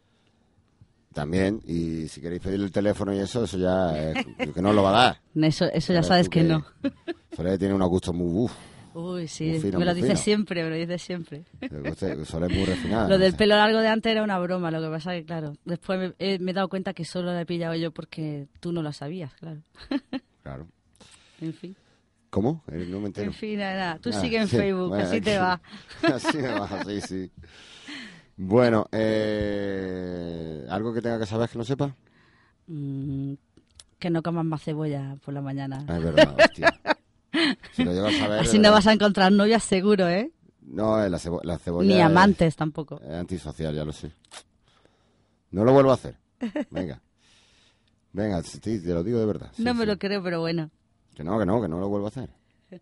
También, 1.14 1.62
y 1.66 2.10
si 2.10 2.20
queréis 2.20 2.42
pedir 2.42 2.60
el 2.60 2.74
teléfono 2.74 3.14
y 3.14 3.20
eso, 3.20 3.46
eso 3.46 3.58
ya 3.58 3.98
es, 3.98 4.26
que 4.54 4.62
no 4.62 4.74
lo 4.74 4.84
va 4.84 4.90
a 4.90 5.04
dar. 5.04 5.22
Eso, 5.36 5.64
eso 5.72 5.94
ya 5.94 6.04
Sabes 6.04 6.28
que 6.28 6.44
no. 6.44 6.66
Soler 7.38 7.58
tiene 7.58 7.74
unos 7.74 7.88
gustos 7.88 8.14
muy... 8.14 8.28
Uf, 8.28 8.52
Uy, 8.94 9.28
sí, 9.28 9.58
fino, 9.60 9.80
me 9.80 9.86
lo 9.86 9.94
dices 9.94 10.20
siempre, 10.20 10.64
me 10.64 10.70
lo 10.70 10.76
dices 10.76 11.02
siempre. 11.02 11.44
Soler 12.26 12.50
muy 12.52 12.66
refinada. 12.66 13.08
Lo 13.08 13.18
del 13.18 13.36
pelo 13.36 13.56
largo 13.56 13.80
de 13.80 13.88
antes 13.88 14.12
era 14.12 14.22
una 14.24 14.38
broma, 14.40 14.70
lo 14.72 14.82
que 14.82 14.90
pasa 14.90 15.12
que, 15.14 15.24
claro, 15.24 15.54
después 15.64 15.98
me, 16.00 16.14
eh, 16.20 16.40
me 16.40 16.52
he 16.52 16.54
dado 16.54 16.68
cuenta 16.68 16.94
que 16.94 17.06
solo 17.06 17.32
lo 17.32 17.40
he 17.40 17.46
pillado 17.46 17.74
yo 17.76 17.92
porque 17.92 18.48
tú 18.60 18.72
no 18.74 18.82
lo 18.82 18.92
sabías, 18.92 19.34
claro. 19.36 19.62
Claro. 20.44 20.68
En 21.40 21.54
fin. 21.54 21.76
¿Cómo? 22.32 22.64
Eh, 22.72 22.88
No 22.90 23.00
me 23.00 23.08
entero. 23.08 23.28
En 23.28 23.34
fin, 23.34 23.60
nada, 23.60 24.00
tú 24.00 24.10
Ah, 24.12 24.20
sigue 24.20 24.38
en 24.38 24.48
sí, 24.48 24.58
Facebook, 24.58 24.90
bueno, 24.90 25.04
así 25.04 25.22
te 25.22 25.38
va. 25.38 25.62
Así 26.02 26.38
me 26.38 26.48
va, 26.48 26.84
sí, 26.86 27.02
sí. 27.02 27.32
Bueno, 28.38 28.88
eh, 28.92 30.66
¿algo 30.70 30.94
que 30.94 31.02
tenga 31.02 31.20
que 31.20 31.26
saber 31.28 31.48
que 31.50 31.58
no 31.60 31.64
sepa? 31.64 31.96
Mm, 32.68 33.34
que 34.00 34.10
no 34.10 34.24
comas 34.24 34.46
más 34.46 34.64
cebolla 34.64 35.16
por 35.24 35.34
la 35.34 35.42
mañana. 35.42 35.86
Ah, 35.88 35.98
es 35.98 36.04
verdad, 36.04 36.36
hostia. 36.38 36.74
Si 37.74 37.84
lo 37.84 37.94
llego 37.94 38.08
a 38.08 38.12
saber... 38.12 38.40
Así 38.40 38.58
no 38.58 38.64
verdad. 38.64 38.74
vas 38.78 38.88
a 38.88 38.94
encontrar 38.94 39.32
novias 39.32 39.64
seguro, 39.64 40.08
¿eh? 40.10 40.32
No, 40.62 41.04
eh, 41.04 41.10
la, 41.10 41.18
cebo- 41.18 41.42
la 41.44 41.58
cebolla... 41.58 41.88
Ni 41.88 42.00
es- 42.00 42.06
amantes 42.06 42.56
tampoco. 42.56 43.00
Es 43.02 43.12
antisocial, 43.14 43.74
ya 43.76 43.84
lo 43.86 43.92
sé. 43.94 44.12
No 45.52 45.64
lo 45.66 45.74
vuelvo 45.74 45.92
a 45.92 45.96
hacer. 45.96 46.16
Venga. 46.72 47.02
Venga, 48.14 48.44
sí, 48.44 48.60
te 48.60 48.78
lo 48.94 49.04
digo 49.04 49.20
de 49.20 49.26
verdad. 49.26 49.52
sí, 49.56 49.64
no 49.64 49.74
me 49.74 49.82
sí. 49.82 49.88
lo 49.88 49.98
creo, 49.98 50.22
pero 50.22 50.40
bueno. 50.42 50.70
Que 51.16 51.24
no, 51.24 51.40
que 51.40 51.46
no, 51.46 51.62
que 51.62 51.68
no 51.68 51.80
lo 51.80 51.88
vuelvo 51.90 52.08
a 52.08 52.10
hacer. 52.10 52.30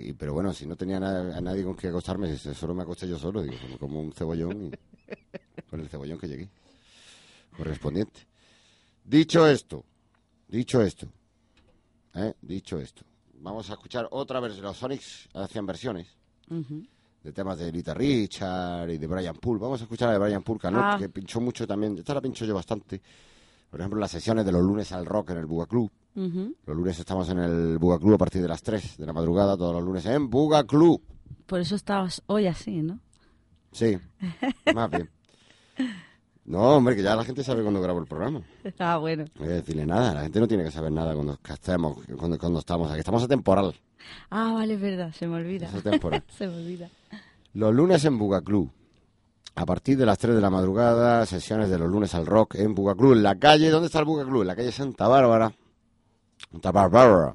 Y- 0.00 0.12
Pero 0.12 0.32
bueno, 0.34 0.52
si 0.52 0.66
no 0.66 0.76
tenía 0.76 0.96
a 0.96 1.40
nadie 1.40 1.62
con 1.64 1.76
que 1.76 1.88
acostarme, 1.88 2.36
si 2.36 2.52
solo 2.54 2.74
me 2.74 2.82
acosté 2.82 3.06
yo 3.08 3.18
solo, 3.18 3.42
digo, 3.42 3.56
como, 3.62 3.78
como 3.78 4.00
un 4.00 4.12
cebollón 4.12 4.64
y 4.66 4.70
con 5.70 5.80
el 5.80 5.88
cebollón 5.88 6.18
que 6.18 6.26
llegué. 6.28 6.48
Correspondiente. 7.56 8.20
Dicho 9.04 9.46
esto, 9.46 9.84
dicho 10.48 10.82
esto, 10.82 11.08
¿eh? 12.18 12.34
dicho 12.42 12.78
esto, 12.78 13.02
vamos 13.40 13.68
a 13.70 13.74
escuchar 13.74 14.08
otra 14.10 14.40
vez. 14.40 14.58
Los 14.58 14.76
Sonics 14.76 15.28
hacían 15.34 15.66
versiones 15.66 16.06
Ujú. 16.50 16.84
de 17.22 17.32
temas 17.32 17.58
de 17.58 17.70
Lita 17.72 17.94
Richard 17.94 18.90
y 18.90 18.98
de 18.98 19.06
Brian 19.06 19.36
Poole. 19.36 19.60
Vamos 19.60 19.80
a 19.80 19.84
escuchar 19.84 20.08
a 20.10 20.12
de 20.12 20.18
Brian 20.18 20.42
Poole, 20.42 20.60
Canot, 20.60 20.82
Ah. 20.84 20.96
que 20.98 21.08
pinchó 21.08 21.40
mucho 21.40 21.66
también. 21.66 21.96
Esta 21.98 22.14
la 22.14 22.20
pincho 22.20 22.44
yo 22.44 22.54
bastante. 22.54 23.00
Por 23.70 23.80
ejemplo, 23.80 24.00
las 24.00 24.10
sesiones 24.10 24.44
de 24.46 24.52
los 24.52 24.62
lunes 24.62 24.90
al 24.92 25.04
rock 25.04 25.30
en 25.30 25.38
el 25.38 25.46
Buga 25.46 25.66
Club. 25.66 25.90
Ujú. 26.16 26.54
Los 26.64 26.76
lunes 26.76 26.98
estamos 26.98 27.28
en 27.28 27.38
el 27.38 27.78
Buga 27.78 27.98
Club 27.98 28.14
a 28.14 28.18
partir 28.18 28.40
de 28.42 28.48
las 28.48 28.62
3 28.62 28.96
de 28.96 29.04
la 29.06 29.12
madrugada, 29.12 29.56
todos 29.58 29.74
los 29.74 29.84
lunes 29.84 30.06
en 30.06 30.30
Buga 30.30 30.64
Club. 30.64 31.02
Por 31.46 31.60
eso 31.60 31.74
estabas 31.76 32.22
hoy 32.26 32.46
así, 32.46 32.82
¿no? 32.82 32.98
Sí, 33.72 33.98
más 34.74 34.90
bien. 34.90 35.10
No, 36.48 36.76
hombre, 36.76 36.96
que 36.96 37.02
ya 37.02 37.14
la 37.14 37.24
gente 37.24 37.44
sabe 37.44 37.62
cuando 37.62 37.80
grabo 37.80 38.00
el 38.00 38.06
programa. 38.06 38.40
Ah, 38.78 38.96
bueno. 38.96 39.24
No 39.36 39.42
hay 39.42 39.48
que 39.48 39.54
decirle 39.56 39.84
nada, 39.86 40.14
la 40.14 40.22
gente 40.22 40.40
no 40.40 40.48
tiene 40.48 40.64
que 40.64 40.70
saber 40.70 40.90
nada 40.92 41.14
cuando 41.14 41.38
estemos, 41.48 41.98
cuando, 42.18 42.38
cuando 42.38 42.58
estamos 42.60 42.90
aquí. 42.90 43.00
Estamos 43.00 43.22
a 43.22 43.28
temporal, 43.28 43.74
Ah, 44.30 44.52
vale, 44.54 44.74
es 44.74 44.80
verdad, 44.80 45.12
se 45.12 45.26
me 45.26 45.36
olvida. 45.36 45.68
es 45.74 45.82
temporal. 45.82 46.22
se 46.38 46.46
me 46.46 46.56
olvida. 46.56 46.88
Los 47.54 47.74
lunes 47.74 48.04
en 48.04 48.16
Buga 48.18 48.40
Club. 48.40 48.70
A 49.56 49.66
partir 49.66 49.98
de 49.98 50.06
las 50.06 50.16
3 50.18 50.36
de 50.36 50.40
la 50.40 50.50
madrugada, 50.50 51.26
sesiones 51.26 51.68
de 51.68 51.78
los 51.78 51.90
lunes 51.90 52.14
al 52.14 52.24
rock 52.26 52.54
en 52.54 52.74
Buga 52.74 52.94
Club. 52.94 53.12
En 53.14 53.22
la 53.24 53.34
calle, 53.34 53.68
¿dónde 53.70 53.86
está 53.86 53.98
el 53.98 54.04
Buga 54.04 54.24
Club? 54.24 54.42
En 54.42 54.46
la 54.48 54.56
calle 54.56 54.70
Santa 54.72 55.08
Bárbara. 55.08 55.52
Santa 56.52 56.70
Bárbara. 56.70 57.34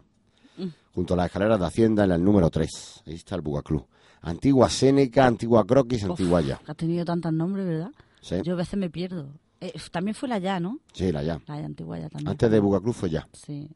Junto 0.95 1.13
a 1.15 1.17
las 1.17 1.25
escaleras 1.25 1.59
de 1.59 1.65
Hacienda 1.65 2.05
en 2.05 2.11
el 2.11 2.23
número 2.23 2.49
3. 2.49 3.03
Ahí 3.07 3.15
está 3.15 3.35
el 3.35 3.41
Buga 3.41 3.61
Club. 3.61 3.85
Antigua 4.21 4.69
Séneca, 4.69 5.25
Antigua 5.25 5.65
Croquis, 5.65 6.03
Antigua 6.05 6.39
Ya. 6.41 6.61
Ha 6.65 6.73
tenido 6.73 7.03
tantos 7.03 7.33
nombres, 7.33 7.65
¿verdad? 7.67 7.91
Sí, 8.23 8.35
Yo 8.41 8.53
a 8.53 8.55
veces 8.55 8.79
me 8.79 8.89
pierdo. 8.89 9.33
Eh, 9.59 9.73
también 9.91 10.15
fue 10.15 10.29
la 10.29 10.39
ya, 10.39 10.59
¿no? 10.59 10.79
sí, 10.93 11.11
la 11.11 11.23
Ya. 11.23 11.41
La 11.45 11.59
ya 11.59 11.65
antigua 11.65 11.99
ya 11.99 12.09
también. 12.09 12.29
Antes 12.29 12.49
de 12.49 12.59
Buga 12.59 12.79
Club 12.79 12.93
fue 12.93 13.09
Ya. 13.09 13.27
Sí. 13.33 13.69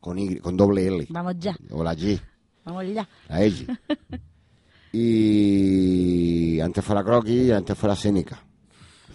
Con, 0.00 0.18
y, 0.18 0.36
con 0.36 0.56
doble 0.56 0.86
L. 0.86 1.06
Vamos 1.10 1.34
ya, 1.40 1.56
O 1.70 1.82
la 1.82 1.94
G. 1.94 2.20
vamos 2.64 2.86
ya. 2.86 3.08
La 3.28 3.42
L. 3.42 3.66
Y 4.96 6.60
antes 6.60 6.84
fue 6.84 6.94
la 6.94 7.02
Croquis 7.02 7.48
y 7.48 7.50
antes 7.50 7.76
fue 7.76 7.88
la 7.88 7.96
Séneca. 7.96 8.40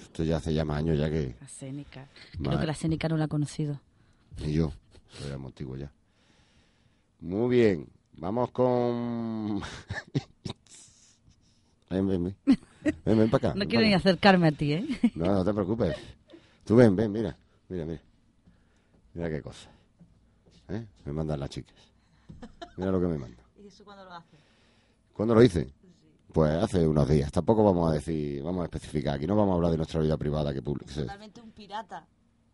Esto 0.01 0.25
ya 0.25 0.35
hace 0.35 0.53
ya 0.53 0.65
más 0.65 0.79
años 0.79 0.99
ya 0.99 1.09
que... 1.09 1.37
La 1.39 1.47
Sénica. 1.47 2.05
Creo 2.37 2.59
que 2.59 2.67
la 2.67 2.73
Sénica 2.73 3.07
no 3.07 3.15
la 3.15 3.25
he 3.25 3.27
conocido. 3.29 3.79
Y 4.39 4.51
yo, 4.51 4.73
soy 5.07 5.31
antiguo 5.31 5.77
ya. 5.77 5.89
Muy 7.21 7.55
bien, 7.55 7.87
vamos 8.17 8.51
con... 8.51 9.61
ven, 11.89 12.07
ven, 12.09 12.35
ven. 12.45 12.59
Ven, 12.83 13.17
ven 13.17 13.29
para 13.29 13.49
acá. 13.49 13.53
No 13.55 13.59
ven 13.59 13.69
quiero 13.69 13.83
ni 13.85 13.93
acá. 13.93 13.97
acercarme 14.09 14.47
a 14.47 14.51
ti, 14.51 14.73
¿eh? 14.73 14.87
No, 15.15 15.25
no 15.33 15.43
te 15.45 15.53
preocupes. 15.53 15.95
Tú 16.65 16.75
ven, 16.75 16.95
ven, 16.95 17.11
mira. 17.11 17.35
Mira, 17.67 17.85
mira. 17.85 18.01
Mira 19.13 19.29
qué 19.29 19.41
cosa. 19.41 19.69
¿Eh? 20.69 20.85
Me 21.05 21.13
mandan 21.13 21.39
las 21.39 21.49
chicas. 21.49 21.75
Mira 22.77 22.91
lo 22.91 23.01
que 23.01 23.07
me 23.07 23.17
mandan. 23.17 23.45
¿Y 23.61 23.67
eso 23.67 23.83
cuándo 23.83 24.05
lo 24.05 24.13
haces? 24.13 24.39
¿Cuándo 25.13 25.35
lo 25.35 25.43
hice? 25.43 25.73
Pues 26.31 26.51
hace 26.53 26.87
unos 26.87 27.09
días. 27.09 27.31
Tampoco 27.31 27.63
vamos 27.63 27.89
a 27.91 27.95
decir, 27.95 28.41
vamos 28.43 28.61
a 28.61 28.65
especificar. 28.65 29.15
Aquí 29.15 29.25
no 29.27 29.35
vamos 29.35 29.53
a 29.53 29.55
hablar 29.55 29.71
de 29.71 29.77
nuestra 29.77 29.99
vida 29.99 30.15
privada 30.15 30.53
que 30.53 30.61
publique. 30.61 30.93
Totalmente 30.93 31.41
un 31.41 31.51
pirata. 31.51 32.07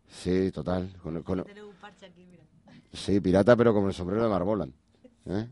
Sí, 0.08 0.50
total. 0.50 0.96
Con, 1.02 1.22
con- 1.22 1.44
Tiene 1.44 1.62
un 1.62 1.74
parche 1.76 2.06
aquí, 2.06 2.24
mira. 2.24 2.42
sí, 2.92 3.20
pirata, 3.20 3.54
pero 3.54 3.74
con 3.74 3.86
el 3.86 3.92
sombrero 3.94 4.22
de 4.24 4.28
Marbolan. 4.30 4.72
¿Eh? 5.26 5.48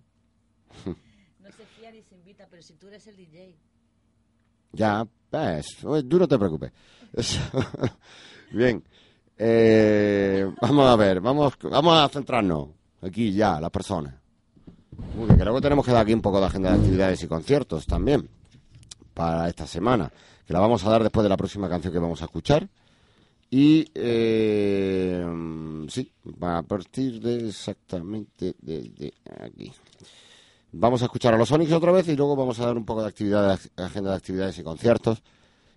No 1.41 1.51
se 1.53 1.65
fía 1.67 1.93
ni 1.93 2.03
se 2.03 2.15
invita, 2.17 2.47
pero 2.51 2.63
si 2.63 2.73
tú 2.75 2.89
eres 2.89 3.07
el 3.07 3.17
DJ. 3.17 3.55
Ya, 4.75 5.07
pues, 5.31 5.77
tú 6.09 6.19
no 6.19 6.29
te 6.29 6.39
preocupes. 6.39 6.73
Bien. 8.53 8.83
Eh, 9.37 10.49
vamos 10.61 10.87
a 10.87 10.97
ver, 10.97 11.21
vamos, 11.21 11.55
vamos 11.63 11.99
a 11.99 12.09
centrarnos 12.09 12.69
aquí 13.03 13.33
ya, 13.33 13.61
las 13.61 13.71
personas. 13.71 14.15
Bien, 15.17 15.37
que 15.37 15.61
tenemos 15.61 15.85
que 15.85 15.93
dar 15.93 16.03
aquí 16.03 16.15
un 16.15 16.23
poco 16.23 16.41
de 16.41 16.47
agenda 16.47 16.71
de 16.71 16.79
actividades 16.79 17.23
y 17.23 17.27
conciertos 17.27 17.85
también 17.87 18.29
para 19.13 19.49
esta 19.49 19.67
semana, 19.67 20.11
que 20.47 20.53
la 20.53 20.61
vamos 20.61 20.85
a 20.85 20.91
dar 20.91 21.03
después 21.03 21.25
de 21.25 21.31
la 21.31 21.37
próxima 21.37 21.69
canción 21.69 21.93
que 21.93 21.99
vamos 21.99 22.23
a 22.23 22.27
escuchar. 22.27 22.69
Y 23.51 23.87
eh, 23.95 25.25
mm, 25.25 25.87
sí, 25.89 26.11
a 26.41 26.63
partir 26.63 27.21
de 27.21 27.49
exactamente 27.49 28.55
de, 28.61 28.83
de 28.83 29.15
aquí. 29.41 29.73
Vamos 30.77 31.03
a 31.03 31.05
escuchar 31.05 31.33
a 31.33 31.39
los 31.39 31.49
Sonics 31.49 31.71
otra 31.71 31.93
vez 31.93 32.09
y 32.09 32.17
luego 32.17 32.35
vamos 32.35 32.59
a 32.59 32.67
dar 32.67 32.77
un 32.77 32.85
poco 32.85 33.03
de 33.03 33.09
actividad, 33.09 33.61
de 33.77 33.83
agenda 33.85 34.11
de 34.11 34.17
actividades 34.17 34.59
y 34.59 34.65
conciertos 34.65 35.23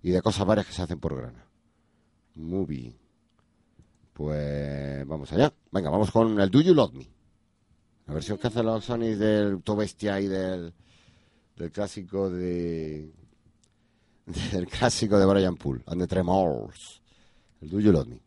y 0.01 0.09
de 0.09 0.23
cosas 0.23 0.47
varias 0.47 0.65
que 0.65 0.73
se 0.73 0.81
hacen 0.81 0.99
por 0.99 1.15
Grana. 1.15 1.45
Bien. 2.33 2.97
Pues 4.13 5.07
vamos 5.07 5.31
allá. 5.31 5.53
Venga, 5.71 5.91
vamos 5.91 6.09
con 6.09 6.39
el 6.39 6.49
Do 6.49 6.61
You 6.61 6.73
Love 6.73 6.93
Me. 6.93 7.07
La 8.07 8.15
versión 8.15 8.39
que 8.39 8.47
hacen 8.47 8.65
los 8.65 8.85
Sonics 8.85 9.19
del 9.19 9.61
To 9.61 9.75
Bestia 9.75 10.19
y 10.19 10.27
del, 10.27 10.73
del 11.55 11.71
clásico 11.71 12.31
de 12.31 13.11
del 14.51 14.67
clásico 14.67 15.19
de 15.19 15.25
Brian 15.27 15.57
Poole, 15.57 15.83
and 15.85 16.01
the 16.01 16.07
Tremors. 16.07 17.03
El 17.61 17.69
Do 17.69 17.79
You 17.79 17.91
Love 17.91 18.07
Me. 18.07 18.26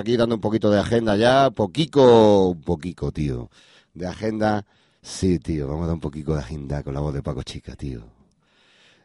Aquí 0.00 0.16
dando 0.16 0.34
un 0.34 0.40
poquito 0.40 0.70
de 0.70 0.80
agenda 0.80 1.16
ya, 1.16 1.50
poquico, 1.50 2.48
un 2.50 2.60
poquico, 2.62 3.12
tío, 3.12 3.50
de 3.94 4.06
agenda. 4.06 4.64
Sí, 5.02 5.38
tío, 5.38 5.66
vamos 5.68 5.84
a 5.84 5.86
dar 5.86 5.94
un 5.94 6.00
poquito 6.00 6.34
de 6.34 6.40
agenda 6.40 6.82
con 6.82 6.92
la 6.94 7.00
voz 7.00 7.14
de 7.14 7.22
Paco 7.22 7.42
Chica, 7.42 7.74
tío. 7.76 8.02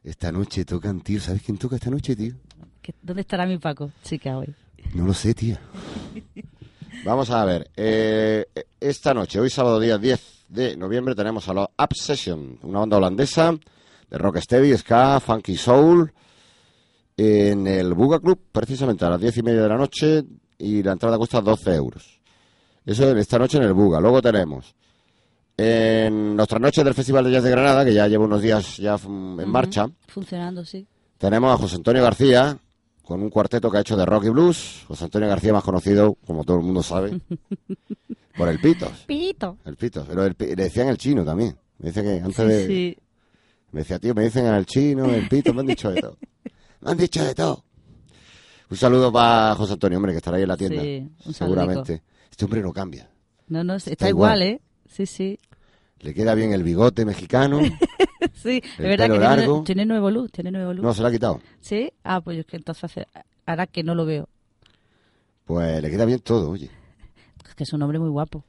Esta 0.04 0.32
noche 0.32 0.66
tocan, 0.66 1.02
tío, 1.02 1.20
¿sabes 1.20 1.42
quién 1.42 1.58
toca 1.58 1.76
esta 1.78 1.90
noche, 1.90 2.16
tío? 2.16 2.36
¿Qué- 2.82 2.94
¿Dónde 3.02 3.22
estará 3.22 3.46
mi 3.46 3.58
Paco? 3.58 3.92
Chica, 4.04 4.38
hoy. 4.38 4.54
No 4.94 5.06
lo 5.06 5.14
sé, 5.14 5.34
tía. 5.34 5.60
Vamos 7.04 7.30
a 7.30 7.46
ver. 7.46 7.70
eh, 7.76 8.46
esta 8.80 9.14
noche, 9.14 9.40
hoy 9.40 9.50
sábado 9.50 9.80
día 9.80 9.98
10 9.98 10.46
de 10.50 10.76
noviembre, 10.78 11.16
tenemos 11.16 11.48
a 11.50 11.54
los 11.54 11.68
Obsession, 11.78 12.60
una 12.64 12.80
banda 12.80 12.98
holandesa 12.98 13.52
de 14.10 14.18
rocksteady, 14.18 14.78
ska, 14.78 15.20
funky 15.20 15.56
soul, 15.58 16.12
en 17.18 17.66
el 17.68 17.94
Buga 17.94 18.20
Club, 18.20 18.40
precisamente 18.52 19.06
a 19.06 19.10
las 19.10 19.22
10 19.22 19.38
y 19.38 19.44
media 19.44 19.62
de 19.64 19.70
la 19.70 19.78
noche, 19.78 20.24
y 20.58 20.82
la 20.84 20.94
entrada 20.94 21.18
cuesta 21.18 21.42
12 21.42 21.76
euros. 21.76 22.20
Eso 22.86 23.10
en 23.10 23.18
esta 23.18 23.40
noche 23.40 23.58
en 23.58 23.64
el 23.64 23.74
Buga. 23.74 24.00
Luego 24.00 24.22
tenemos 24.22 24.76
en 25.58 26.36
nuestras 26.36 26.62
noches 26.62 26.84
del 26.84 26.94
Festival 26.94 27.24
de 27.26 27.32
Jazz 27.32 27.44
de 27.44 27.52
Granada, 27.52 27.86
que 27.86 27.94
ya 27.94 28.08
lleva 28.08 28.26
unos 28.26 28.42
días 28.42 28.78
ya 28.78 28.96
en 29.06 29.50
marcha, 29.50 29.88
Funcionando, 30.08 30.66
sí. 30.66 30.86
tenemos 31.18 31.54
a 31.54 31.58
José 31.58 31.76
Antonio 31.78 32.04
García 32.04 32.58
con 33.04 33.22
un 33.22 33.30
cuarteto 33.30 33.70
que 33.72 33.78
ha 33.78 33.82
hecho 33.82 33.96
de 33.96 34.06
rock 34.06 34.26
y 34.26 34.30
blues. 34.30 34.84
José 34.88 35.06
Antonio 35.06 35.30
García 35.30 35.54
más 35.54 35.64
conocido, 35.64 36.16
como 36.26 36.44
todo 36.44 36.58
el 36.58 36.64
mundo 36.64 36.84
sabe, 36.84 37.20
por 38.38 38.50
el 38.50 38.60
Pitos. 38.60 38.92
Pito. 39.08 39.58
El 39.66 39.76
Pitos. 39.78 40.06
Pero 40.08 40.26
el 40.26 40.36
le 40.38 40.56
decían 40.56 40.88
el 40.90 40.98
chino 40.98 41.24
también. 41.24 41.56
Me 41.80 41.90
dice 41.90 42.02
que 42.04 42.20
antes 42.20 42.36
Sí, 42.36 42.44
de... 42.44 42.68
sí. 42.68 42.98
Me 43.72 43.82
decía, 43.82 44.00
tío, 44.00 44.14
me 44.16 44.24
dicen 44.24 44.46
el 44.46 44.66
chino, 44.66 45.06
el 45.06 45.28
Pitos, 45.28 45.54
me 45.54 45.62
han 45.62 45.68
dicho 45.68 45.90
de 45.92 46.02
todo. 46.02 46.18
Me 46.82 46.92
han 46.92 46.98
dicho 46.98 47.24
de 47.24 47.34
todo. 47.34 47.65
Un 48.70 48.78
saludo 48.78 49.12
para 49.12 49.56
José 49.56 49.74
Antonio, 49.74 49.98
hombre, 49.98 50.12
que 50.14 50.18
estará 50.18 50.38
ahí 50.38 50.44
en 50.44 50.50
la 50.50 50.58
tienda. 50.58 50.82
Sí, 50.82 51.08
un 51.26 51.34
seguramente. 51.34 52.02
Este 52.30 52.46
hombre 52.46 52.62
no 52.62 52.74
cambia. 52.74 53.10
No, 53.48 53.64
no, 53.64 53.76
está, 53.76 53.92
Está 53.92 54.10
igual. 54.10 54.38
igual, 54.42 54.54
¿eh? 54.56 54.62
Sí, 54.90 55.06
sí. 55.06 55.40
Le 56.00 56.14
queda 56.14 56.34
bien 56.36 56.52
el 56.52 56.64
bigote 56.64 57.06
mexicano. 57.06 57.60
Sí, 58.34 58.60
es 58.64 58.78
verdad 58.80 59.06
pelo 59.06 59.14
que 59.16 59.20
largo. 59.20 59.54
tiene, 59.54 59.66
tiene 59.66 59.86
nuevo 59.86 60.10
look, 60.10 60.32
tiene 60.32 60.50
nuevo 60.52 60.74
look. 60.74 60.84
No, 60.84 60.94
se 60.96 61.02
lo 61.04 61.08
ha 61.10 61.12
quitado. 61.12 61.42
¿Sí? 61.62 61.92
Ah, 62.04 62.22
pues 62.22 62.40
es 62.40 62.46
que 62.46 62.58
entonces 62.58 62.92
ahora 63.46 63.68
que 63.68 63.84
no 63.84 63.94
lo 63.94 64.06
veo. 64.06 64.28
Pues 65.46 65.80
le 65.82 65.90
queda 65.92 66.06
bien 66.06 66.20
todo, 66.20 66.50
oye. 66.50 66.70
Es 67.48 67.54
que 67.54 67.64
es 67.64 67.74
un 67.74 67.82
hombre 67.84 68.00
muy 68.00 68.10
guapo. 68.10 68.44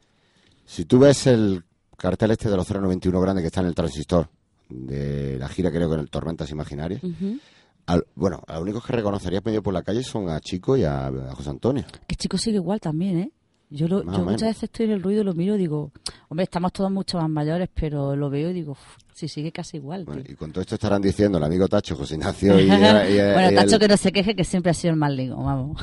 Si 0.64 0.86
tú 0.86 0.98
ves 0.98 1.26
el 1.26 1.62
cartel 1.96 2.30
este 2.30 2.48
de 2.48 2.56
los 2.56 2.70
091 2.70 3.20
grande 3.20 3.42
que 3.42 3.48
está 3.48 3.60
en 3.60 3.66
el 3.66 3.74
transistor, 3.74 4.28
de 4.70 5.36
la 5.38 5.48
gira 5.48 5.70
creo 5.70 5.88
que 5.88 5.94
en 5.94 6.00
el 6.00 6.10
Tormentas 6.10 6.50
Imaginarias, 6.50 7.02
Ujú. 7.04 7.38
Al- 7.86 8.06
bueno, 8.14 8.42
a 8.46 8.54
los 8.54 8.62
únicos 8.62 8.84
que 8.84 8.92
reconocerías 8.92 9.44
medio 9.44 9.62
por 9.62 9.72
la 9.74 9.82
calle 9.82 10.02
son 10.02 10.28
a 10.28 10.40
Chico 10.40 10.76
y 10.76 10.84
a, 10.84 11.06
a 11.06 11.34
José 11.34 11.50
Antonio. 11.50 11.84
Que 12.06 12.16
chico 12.16 12.36
sigue 12.38 12.56
igual 12.56 12.80
también, 12.80 13.18
¿eh? 13.18 13.30
Yo, 13.68 13.88
lo, 13.88 14.04
yo 14.04 14.18
muchas 14.20 14.42
veces 14.50 14.62
estoy 14.64 14.86
en 14.86 14.92
el 14.92 15.02
ruido, 15.02 15.24
lo 15.24 15.34
miro 15.34 15.56
y 15.56 15.58
digo, 15.58 15.90
hombre, 16.28 16.44
estamos 16.44 16.72
todos 16.72 16.88
mucho 16.88 17.18
más 17.18 17.28
mayores, 17.28 17.68
pero 17.74 18.14
lo 18.14 18.30
veo 18.30 18.50
y 18.50 18.52
digo, 18.52 18.72
"Uf, 18.72 18.78
si 19.12 19.26
sigue 19.26 19.50
casi 19.50 19.78
igual, 19.78 20.04
tío". 20.04 20.14
Bueno, 20.14 20.28
y 20.28 20.34
con 20.36 20.52
todo 20.52 20.60
esto 20.60 20.76
estarán 20.76 21.02
diciendo 21.02 21.38
el 21.38 21.42
amigo 21.44 21.66
Tacho, 21.66 21.96
José 21.96 22.14
Ignacio 22.14 22.60
y, 22.60 22.62
y- 22.62 22.64
y- 22.66 22.68
bueno, 22.70 23.50
y 23.50 23.54
Tacho 23.56 23.74
el- 23.74 23.80
que 23.80 23.88
no 23.88 23.96
se 23.96 24.12
queje, 24.12 24.36
que 24.36 24.44
siempre 24.44 24.70
ha 24.70 24.74
sido 24.74 24.92
el 24.92 25.00
más 25.00 25.10
ligo, 25.12 25.34
vamos. 25.42 25.82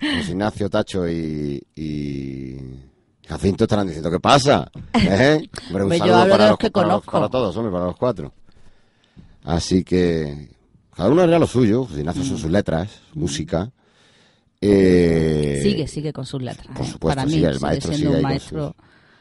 José 0.00 0.32
Ignacio, 0.32 0.68
Tacho 0.68 1.08
y, 1.08 1.62
Jacinto 3.26 3.64
estarán 3.64 3.86
diciendo, 3.86 4.10
¿qué 4.10 4.20
pasa? 4.20 4.70
¿Eh? 4.94 5.48
Hombre, 5.68 5.84
un 5.84 5.90
yo 5.92 5.98
saludo 5.98 6.24
de 6.24 6.30
para 6.30 6.48
los 6.50 6.58
que 6.58 6.70
para 6.70 6.86
conozco. 6.88 7.12
para 7.12 7.28
todos, 7.30 7.56
hombre, 7.56 7.72
para 7.72 7.84
los 7.86 7.96
cuatro. 7.96 8.32
Así 9.44 9.82
que 9.84 10.57
cada 10.98 11.10
uno 11.10 11.22
hará 11.22 11.38
lo 11.38 11.46
suyo. 11.46 11.86
Ignacio 11.96 12.24
son 12.24 12.38
sus 12.38 12.50
letras, 12.50 12.90
música. 13.14 13.70
Eh, 14.60 15.60
sigue, 15.62 15.86
sigue 15.86 16.12
con 16.12 16.26
sus 16.26 16.42
letras. 16.42 16.66
Por 16.66 16.84
¿eh? 16.84 16.88
supuesto, 16.90 17.06
Para 17.06 17.24
mí 17.24 17.34
sigue, 17.34 17.46
el 17.46 17.60
maestro 17.60 17.92
siendo 17.92 17.96
sigue 17.96 18.08
un 18.08 18.16
ahí 18.16 18.22
maestro. 18.32 18.76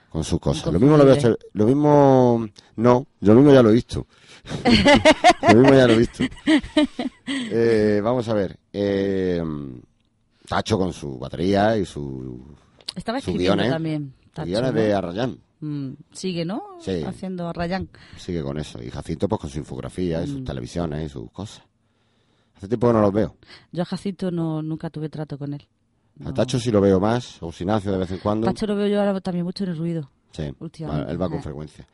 con 0.09 0.23
sus 0.23 0.39
cosas. 0.39 0.73
Lo 0.73 0.79
mismo 0.79 0.97
lo 0.97 1.05
veo, 1.05 1.37
lo 1.53 1.65
mismo, 1.67 2.49
no, 2.77 3.05
yo 3.21 3.33
lo 3.35 3.41
mismo 3.41 3.53
ya 3.53 3.61
lo 3.61 3.69
he 3.69 3.73
visto. 3.73 4.07
lo 5.53 5.59
mismo 5.59 5.75
ya 5.75 5.85
lo 5.85 5.93
he 5.93 5.97
visto. 5.99 6.23
Eh, 7.27 8.01
vamos 8.03 8.27
a 8.27 8.33
ver, 8.33 8.57
eh, 8.73 9.43
Tacho 10.47 10.79
con 10.79 10.91
su 10.93 11.19
batería 11.19 11.77
y 11.77 11.85
su, 11.85 12.55
Estaba 12.95 13.19
escribiendo 13.19 13.69
también. 13.69 14.15
Tacho, 14.33 14.47
guion 14.47 14.65
es 14.65 14.73
¿no? 14.73 14.79
de 14.79 14.93
Arrayán, 14.95 15.37
Mm, 15.59 15.93
sigue, 16.11 16.45
¿no? 16.45 16.61
Sí. 16.79 17.03
Haciendo 17.03 17.51
Rayán. 17.51 17.89
sigue 18.17 18.43
con 18.43 18.57
eso. 18.59 18.81
Y 18.81 18.89
Jacinto 18.91 19.27
pues 19.27 19.41
con 19.41 19.49
su 19.49 19.57
infografía 19.57 20.23
y 20.23 20.27
sus 20.27 20.41
Mm. 20.41 20.43
televisiones 20.45 21.05
y 21.05 21.09
sus 21.09 21.31
cosas. 21.31 21.63
Hace 22.55 22.67
tiempo 22.67 22.87
que 22.87 22.93
no 22.93 23.01
los 23.01 23.13
veo. 23.13 23.35
Yo 23.71 23.81
a 23.83 23.85
Jacinto 23.85 24.29
no, 24.31 24.61
nunca 24.61 24.89
tuve 24.89 25.09
trato 25.09 25.37
con 25.37 25.53
él. 25.53 25.67
A 26.25 26.33
Tacho 26.33 26.59
sí 26.59 26.71
lo 26.71 26.81
veo 26.81 26.99
más, 26.99 27.41
o 27.43 27.51
Ignacio 27.59 27.91
de 27.91 27.97
vez 27.99 28.11
en 28.11 28.17
cuando. 28.17 28.45
Tacho 28.47 28.65
lo 28.65 28.75
veo 28.75 28.87
yo 28.87 28.99
ahora 28.99 29.19
también 29.21 29.45
mucho 29.45 29.63
en 29.63 29.71
el 29.71 29.77
ruido. 29.77 30.09
Sí, 30.31 30.51
últimamente. 30.59 31.11
él 31.11 31.21
va 31.21 31.29
con 31.29 31.37
Eh. 31.39 31.43
frecuencia. 31.43 31.87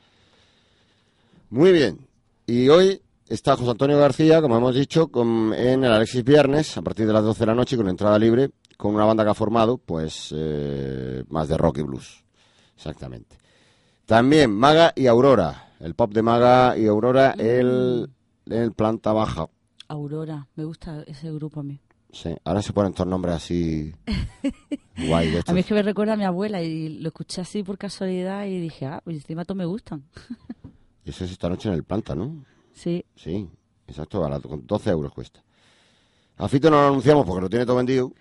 Muy 1.49 1.71
bien. 1.71 2.07
Y 2.45 2.67
hoy 2.69 3.01
está 3.27 3.55
José 3.55 3.71
Antonio 3.71 3.97
García, 3.97 4.41
como 4.41 4.57
hemos 4.57 4.75
dicho, 4.75 5.07
con- 5.09 5.53
en 5.53 5.83
el 5.83 5.91
Alexis 5.91 6.23
Viernes, 6.23 6.77
a 6.77 6.81
partir 6.81 7.05
de 7.07 7.13
las 7.13 7.23
12 7.23 7.41
de 7.41 7.45
la 7.47 7.55
noche, 7.55 7.77
con 7.77 7.87
entrada 7.87 8.17
libre, 8.17 8.51
con 8.77 8.93
una 8.95 9.05
banda 9.05 9.23
que 9.23 9.29
ha 9.29 9.33
formado, 9.35 9.77
pues, 9.77 10.33
eh, 10.35 11.23
más 11.29 11.47
de 11.47 11.57
rock 11.57 11.79
y 11.79 11.81
blues. 11.83 12.23
Exactamente. 12.75 13.37
También 14.05 14.51
Maga 14.51 14.93
y 14.95 15.07
Aurora. 15.07 15.69
El 15.79 15.95
pop 15.95 16.11
de 16.13 16.21
Maga 16.21 16.77
y 16.77 16.87
Aurora, 16.87 17.31
el, 17.37 18.09
el 18.49 18.71
planta 18.73 19.11
baja. 19.13 19.47
Aurora, 19.87 20.47
me 20.55 20.63
gusta 20.65 21.03
ese 21.07 21.31
grupo 21.31 21.59
a 21.59 21.63
mí. 21.63 21.79
Sí, 22.11 22.29
ahora 22.45 22.61
se 22.61 22.73
ponen 22.73 22.93
todos 22.93 23.07
nombres 23.09 23.33
así 23.35 23.91
guay 25.07 25.31
de 25.31 25.37
A 25.37 25.39
estos. 25.39 25.53
mí 25.55 25.61
es 25.61 25.65
que 25.65 25.73
me 25.73 25.81
recuerda 25.81 26.13
a 26.13 26.15
mi 26.17 26.23
abuela 26.25 26.61
y 26.61 26.99
lo 26.99 27.07
escuché 27.07 27.41
así 27.41 27.63
por 27.63 27.77
casualidad 27.77 28.45
y 28.45 28.59
dije, 28.59 28.85
ah, 28.85 29.01
pues 29.03 29.17
encima 29.17 29.45
todos 29.45 29.57
me 29.57 29.65
gustan. 29.65 30.03
Y 31.03 31.09
eso 31.09 31.25
es 31.25 31.31
esta 31.31 31.49
noche 31.49 31.69
en 31.69 31.75
el 31.75 31.83
planta, 31.83 32.13
¿no? 32.13 32.45
Sí, 32.73 33.03
Sí, 33.15 33.49
exacto, 33.87 34.19
barato, 34.21 34.47
con 34.47 34.65
12 34.65 34.89
euros 34.91 35.11
cuesta. 35.11 35.43
A 36.37 36.47
Fito 36.47 36.69
no 36.69 36.81
lo 36.81 36.87
anunciamos 36.89 37.25
porque 37.25 37.41
lo 37.41 37.49
tiene 37.49 37.65
todo 37.65 37.77
vendido. 37.77 38.11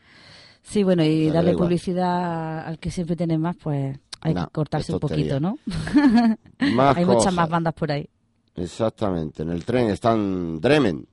sí, 0.62 0.82
bueno, 0.82 1.04
y 1.04 1.28
darle 1.30 1.54
publicidad 1.54 2.66
al 2.66 2.78
que 2.78 2.90
siempre 2.90 3.14
tiene 3.16 3.36
más, 3.38 3.56
pues 3.56 3.98
hay 4.22 4.34
que 4.34 4.46
cortarse 4.52 4.92
un 4.92 5.00
poquito. 5.00 5.40
¿no? 5.40 5.58
Más 6.74 6.96
hay 6.96 7.04
muchas 7.04 7.34
más 7.34 7.48
bandas 7.48 7.74
por 7.74 7.90
ahí. 7.90 8.08
Exactamente, 8.54 9.42
en 9.42 9.50
el 9.50 9.64
tren 9.64 9.88
están 9.88 10.60
Dremen, 10.60 11.06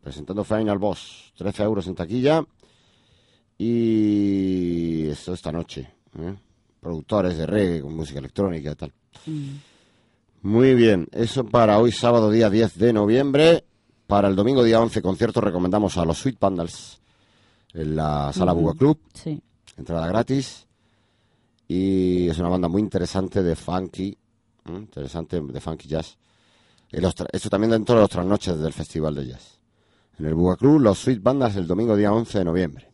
presentando 0.00 0.44
Final 0.44 0.78
Boss, 0.78 1.32
13 1.36 1.62
euros 1.64 1.86
en 1.88 1.94
taquilla. 1.94 2.44
Y 3.58 5.08
esto 5.08 5.32
esta 5.32 5.50
noche, 5.50 5.88
¿eh? 6.18 6.34
productores 6.80 7.36
de 7.38 7.46
reggae 7.46 7.80
con 7.80 7.96
música 7.96 8.18
electrónica 8.18 8.70
y 8.70 8.74
tal. 8.74 8.92
Mm. 9.26 9.48
Muy 10.42 10.74
bien, 10.74 11.08
eso 11.12 11.44
para 11.44 11.78
hoy 11.78 11.90
sábado 11.90 12.30
día 12.30 12.50
10 12.50 12.78
de 12.78 12.92
noviembre. 12.92 13.64
Para 14.06 14.28
el 14.28 14.36
domingo 14.36 14.62
día 14.62 14.80
11 14.80 15.02
conciertos 15.02 15.42
recomendamos 15.42 15.96
a 15.96 16.04
los 16.04 16.18
Sweet 16.18 16.38
Vandals 16.38 17.00
en 17.72 17.96
la 17.96 18.32
sala 18.32 18.52
Ujú. 18.52 18.60
Buga 18.62 18.74
Club. 18.74 19.00
Sí. 19.14 19.42
entrada 19.76 20.06
gratis 20.06 20.65
y 21.68 22.28
es 22.28 22.38
una 22.38 22.48
banda 22.48 22.68
muy 22.68 22.80
interesante 22.82 23.42
de 23.42 23.56
funky, 23.56 24.16
interesante 24.68 25.40
de 25.40 25.60
funky 25.60 25.88
jazz. 25.88 26.16
Esto 26.90 27.50
también 27.50 27.70
dentro 27.72 27.96
de 27.96 28.02
los 28.02 28.10
trasnoches 28.10 28.58
del 28.58 28.72
Festival 28.72 29.14
de 29.16 29.26
Jazz. 29.26 29.58
En 30.18 30.26
el 30.26 30.34
Buga 30.34 30.56
Club, 30.56 30.80
los 30.80 30.98
Sweet 30.98 31.20
Bandas 31.22 31.56
el 31.56 31.66
domingo 31.66 31.96
día 31.96 32.12
11 32.12 32.38
de 32.38 32.44
noviembre. 32.44 32.88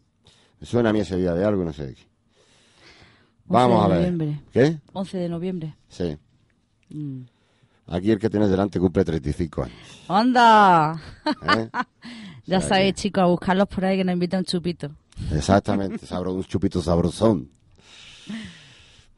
Me 0.60 0.66
suena 0.66 0.90
a 0.90 0.92
mí 0.92 1.00
ese 1.00 1.16
día 1.16 1.34
de 1.34 1.44
algo 1.44 1.62
no 1.64 1.72
sé 1.72 1.86
de 1.88 1.94
qué. 1.94 2.02
11 2.02 2.08
Vamos 3.46 3.78
de 3.80 3.84
a 3.84 3.88
ver. 3.88 3.98
noviembre. 3.98 4.40
¿Qué? 4.52 4.80
11 4.92 5.18
de 5.18 5.28
noviembre. 5.28 5.76
Sí. 5.88 6.16
Mm. 6.88 7.22
Aquí 7.88 8.10
el 8.10 8.18
que 8.18 8.30
tienes 8.30 8.48
delante 8.48 8.80
cumple 8.80 9.04
35 9.04 9.62
años. 9.64 9.76
¡Anda! 10.08 11.00
¿eh? 11.56 11.68
Ya 12.46 12.58
O 12.58 12.60
sea 12.60 12.68
sabéis, 12.70 12.94
que- 12.94 13.02
chicos, 13.02 13.22
a 13.22 13.26
buscarlos 13.26 13.68
por 13.68 13.84
ahí 13.84 13.96
que 13.98 14.04
nos 14.04 14.14
invitan 14.14 14.40
un 14.40 14.44
chupito. 14.46 14.90
Exactamente, 15.32 16.04
sabro, 16.06 16.32
un 16.32 16.42
chupito 16.44 16.82
sabrosón. 16.82 17.48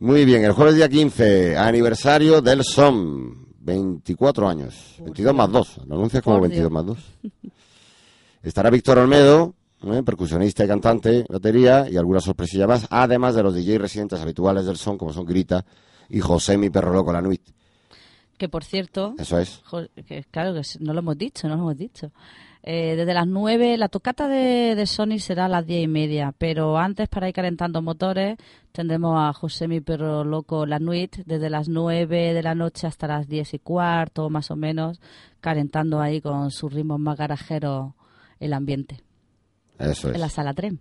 Muy 0.04 0.26
bien, 0.26 0.44
el 0.44 0.52
jueves 0.52 0.74
día 0.74 0.86
15, 0.86 1.56
aniversario 1.56 2.42
del 2.42 2.62
SOM, 2.62 3.46
24 3.60 4.46
años, 4.46 4.96
22 4.98 5.34
más 5.34 5.50
2, 5.50 5.80
lo 5.86 5.94
anuncias 5.94 6.22
como 6.22 6.36
Por 6.36 6.42
22 6.50 6.70
Dios. 6.70 6.72
más 6.72 6.84
2. 6.84 6.98
Estará 8.42 8.68
Víctor 8.68 8.98
Olmedo, 8.98 9.54
¿eh? 9.82 10.02
percusionista 10.04 10.62
y 10.62 10.68
cantante, 10.68 11.24
batería 11.26 11.88
y 11.88 11.96
alguna 11.96 12.20
sorpresilla 12.20 12.66
más, 12.66 12.86
además 12.90 13.34
de 13.34 13.44
los 13.44 13.54
DJ 13.54 13.78
residentes 13.78 14.20
habituales 14.20 14.66
del 14.66 14.76
SOM, 14.76 14.98
como 14.98 15.10
son 15.14 15.24
Grita 15.24 15.64
y 16.10 16.20
José, 16.20 16.58
mi 16.58 16.68
perro 16.68 16.92
loco, 16.92 17.10
la 17.10 17.22
nuit. 17.22 17.40
Que 18.36 18.50
por 18.50 18.62
cierto, 18.62 19.14
Eso 19.16 19.38
es. 19.38 19.62
que 20.06 20.22
claro 20.30 20.52
que 20.52 20.60
no 20.80 20.92
lo 20.92 20.98
hemos 20.98 21.16
dicho, 21.16 21.48
no 21.48 21.54
lo 21.56 21.62
hemos 21.62 21.78
dicho. 21.78 22.12
Eh, 22.66 22.96
desde 22.96 23.12
las 23.12 23.26
9, 23.26 23.76
la 23.76 23.88
tocata 23.88 24.26
de, 24.26 24.74
de 24.74 24.86
Sony 24.86 25.18
será 25.18 25.44
a 25.44 25.48
las 25.50 25.66
10 25.66 25.84
y 25.84 25.86
media, 25.86 26.32
pero 26.38 26.78
antes 26.78 27.08
para 27.10 27.28
ir 27.28 27.34
calentando 27.34 27.82
motores 27.82 28.38
tendremos 28.72 29.18
a 29.18 29.34
José 29.34 29.68
mi 29.68 29.82
perro 29.82 30.24
loco 30.24 30.64
la 30.64 30.78
nuit 30.78 31.14
desde 31.26 31.50
las 31.50 31.68
9 31.68 32.32
de 32.32 32.42
la 32.42 32.54
noche 32.54 32.86
hasta 32.86 33.06
las 33.06 33.28
10 33.28 33.52
y 33.52 33.58
cuarto 33.58 34.30
más 34.30 34.50
o 34.50 34.56
menos, 34.56 34.98
calentando 35.42 36.00
ahí 36.00 36.22
con 36.22 36.50
sus 36.50 36.72
ritmos 36.72 36.98
más 36.98 37.18
garajeros 37.18 37.92
el 38.40 38.54
ambiente, 38.54 39.02
Eso 39.78 40.08
es. 40.08 40.14
en 40.14 40.20
la 40.22 40.30
sala 40.30 40.54
tren. 40.54 40.80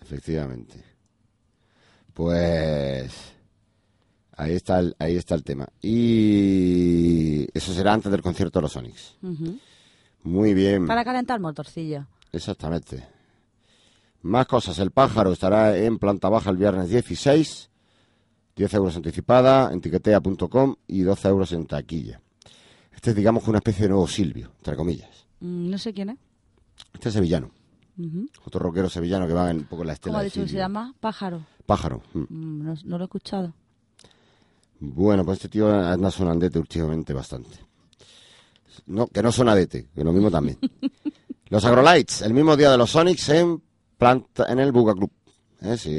Efectivamente. 0.00 0.84
Pues 2.14 3.34
ahí 4.36 4.52
está 4.54 4.78
el, 4.78 4.94
ahí 5.00 5.16
está 5.16 5.34
el 5.34 5.42
tema. 5.42 5.66
Y 5.82 7.46
eso 7.56 7.72
será 7.72 7.94
antes 7.94 8.10
del 8.12 8.22
concierto 8.22 8.58
de 8.60 8.62
los 8.62 8.72
Sonics. 8.72 9.16
Ujú. 9.22 9.58
Muy 10.28 10.52
bien. 10.52 10.86
Para 10.86 11.04
calentar 11.04 11.40
motorcillo. 11.40 12.06
Exactamente. 12.32 13.06
Más 14.22 14.46
cosas. 14.46 14.78
El 14.78 14.90
pájaro 14.90 15.32
estará 15.32 15.76
en 15.76 15.98
planta 15.98 16.28
baja 16.28 16.50
el 16.50 16.58
viernes 16.58 16.90
16. 16.90 17.70
10 18.54 18.74
euros 18.74 18.96
anticipada 18.96 19.72
en 19.72 19.80
tiquetea.com 19.80 20.74
y 20.86 21.00
12 21.02 21.28
euros 21.28 21.52
en 21.52 21.66
taquilla. 21.66 22.20
Este 22.92 23.10
es, 23.10 23.16
digamos, 23.16 23.46
una 23.48 23.58
especie 23.58 23.84
de 23.84 23.90
nuevo 23.90 24.06
Silvio, 24.08 24.50
entre 24.58 24.76
comillas. 24.76 25.26
Mm, 25.40 25.70
no 25.70 25.78
sé 25.78 25.94
quién 25.94 26.10
es. 26.10 26.18
Este 26.92 27.08
es 27.08 27.14
sevillano. 27.14 27.50
Ujú. 27.96 28.28
Otro 28.44 28.60
rockero 28.60 28.90
sevillano 28.90 29.26
que 29.26 29.32
va 29.32 29.50
en 29.50 29.58
un 29.58 29.64
poco 29.64 29.82
en 29.82 29.86
la 29.88 29.92
estela 29.94 30.12
¿Cómo 30.12 30.20
ha 30.20 30.24
dicho 30.24 30.42
que 30.42 30.48
se 30.48 30.56
llama? 30.56 30.94
Pájaro. 31.00 31.40
Pájaro. 31.64 32.02
mm. 32.12 32.18
Mm, 32.28 32.64
no, 32.64 32.74
no 32.84 32.98
lo 32.98 33.04
he 33.04 33.06
escuchado. 33.06 33.54
Bueno, 34.80 35.24
pues 35.24 35.38
este 35.38 35.48
tío 35.48 35.72
anda 35.72 36.10
sonandete 36.10 36.58
últimamente 36.58 37.12
bastante. 37.14 37.67
No, 38.88 39.06
que 39.06 39.22
no 39.22 39.30
sonadete, 39.32 39.88
que 39.94 40.02
lo 40.04 40.12
mismo 40.12 40.30
también. 40.30 40.58
Los 41.50 41.64
Agrolights, 41.64 42.22
el 42.22 42.34
mismo 42.34 42.56
día 42.56 42.70
de 42.70 42.76
los 42.76 42.90
Sonics 42.90 43.28
en 43.30 43.62
planta, 43.96 44.52
en 44.52 44.58
el 44.58 44.70
Buga 44.70 44.92
Club. 44.94 45.10
¿Eh? 45.62 45.76
Sí, 45.78 45.90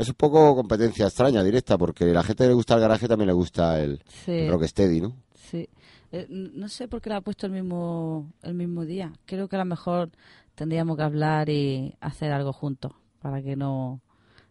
es 0.00 0.08
un 0.08 0.14
poco 0.14 0.56
competencia 0.56 1.06
extraña, 1.06 1.42
directa, 1.44 1.76
porque 1.76 2.06
la 2.06 2.22
gente 2.22 2.44
que 2.44 2.48
le 2.48 2.54
gusta 2.54 2.74
el 2.74 2.80
garaje 2.80 3.06
también 3.06 3.26
le 3.26 3.34
gusta 3.34 3.80
el, 3.82 4.02
Sí. 4.24 4.32
el 4.32 4.50
rocksteady, 4.50 5.02
¿no? 5.02 5.14
Sí. 5.50 5.68
Eh, 6.10 6.26
no 6.30 6.68
sé 6.68 6.88
por 6.88 7.02
qué 7.02 7.10
lo 7.10 7.16
ha 7.16 7.20
puesto 7.20 7.44
el 7.46 7.52
mismo, 7.52 8.32
el 8.42 8.54
mismo 8.54 8.84
día. 8.86 9.12
Creo 9.26 9.46
que 9.46 9.56
a 9.56 9.58
lo 9.58 9.64
mejor 9.66 10.10
tendríamos 10.54 10.96
que 10.96 11.02
hablar 11.02 11.48
y 11.50 11.94
hacer 12.00 12.32
algo 12.32 12.52
juntos 12.54 12.92
para 13.20 13.42
que 13.42 13.56
no 13.56 14.00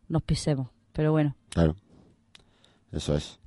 nos 0.08 0.22
pisemos. 0.22 0.68
Pero 0.94 1.12
bueno, 1.12 1.36
Claro. 1.50 1.76
Eso 2.92 3.16
es. 3.16 3.40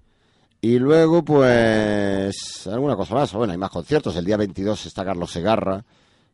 Y 0.60 0.78
luego, 0.78 1.24
pues, 1.24 2.66
alguna 2.66 2.96
cosa 2.96 3.14
más. 3.14 3.32
Bueno, 3.32 3.52
hay 3.52 3.58
más 3.58 3.70
conciertos. 3.70 4.16
El 4.16 4.24
día 4.24 4.36
22 4.36 4.86
está 4.86 5.04
Carlos 5.04 5.30
Segarra 5.30 5.84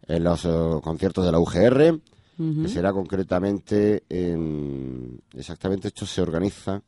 en 0.07 0.25
los 0.25 0.45
eh, 0.45 0.81
conciertos 0.83 1.25
de 1.25 1.33
la 1.33 1.39
UGR, 1.39 2.01
que 2.37 2.69
será 2.69 2.93
concretamente 2.93 4.05
en... 4.09 5.21
Exactamente, 5.37 5.89
esto 5.89 6.07
se 6.07 6.23
organiza 6.23 6.83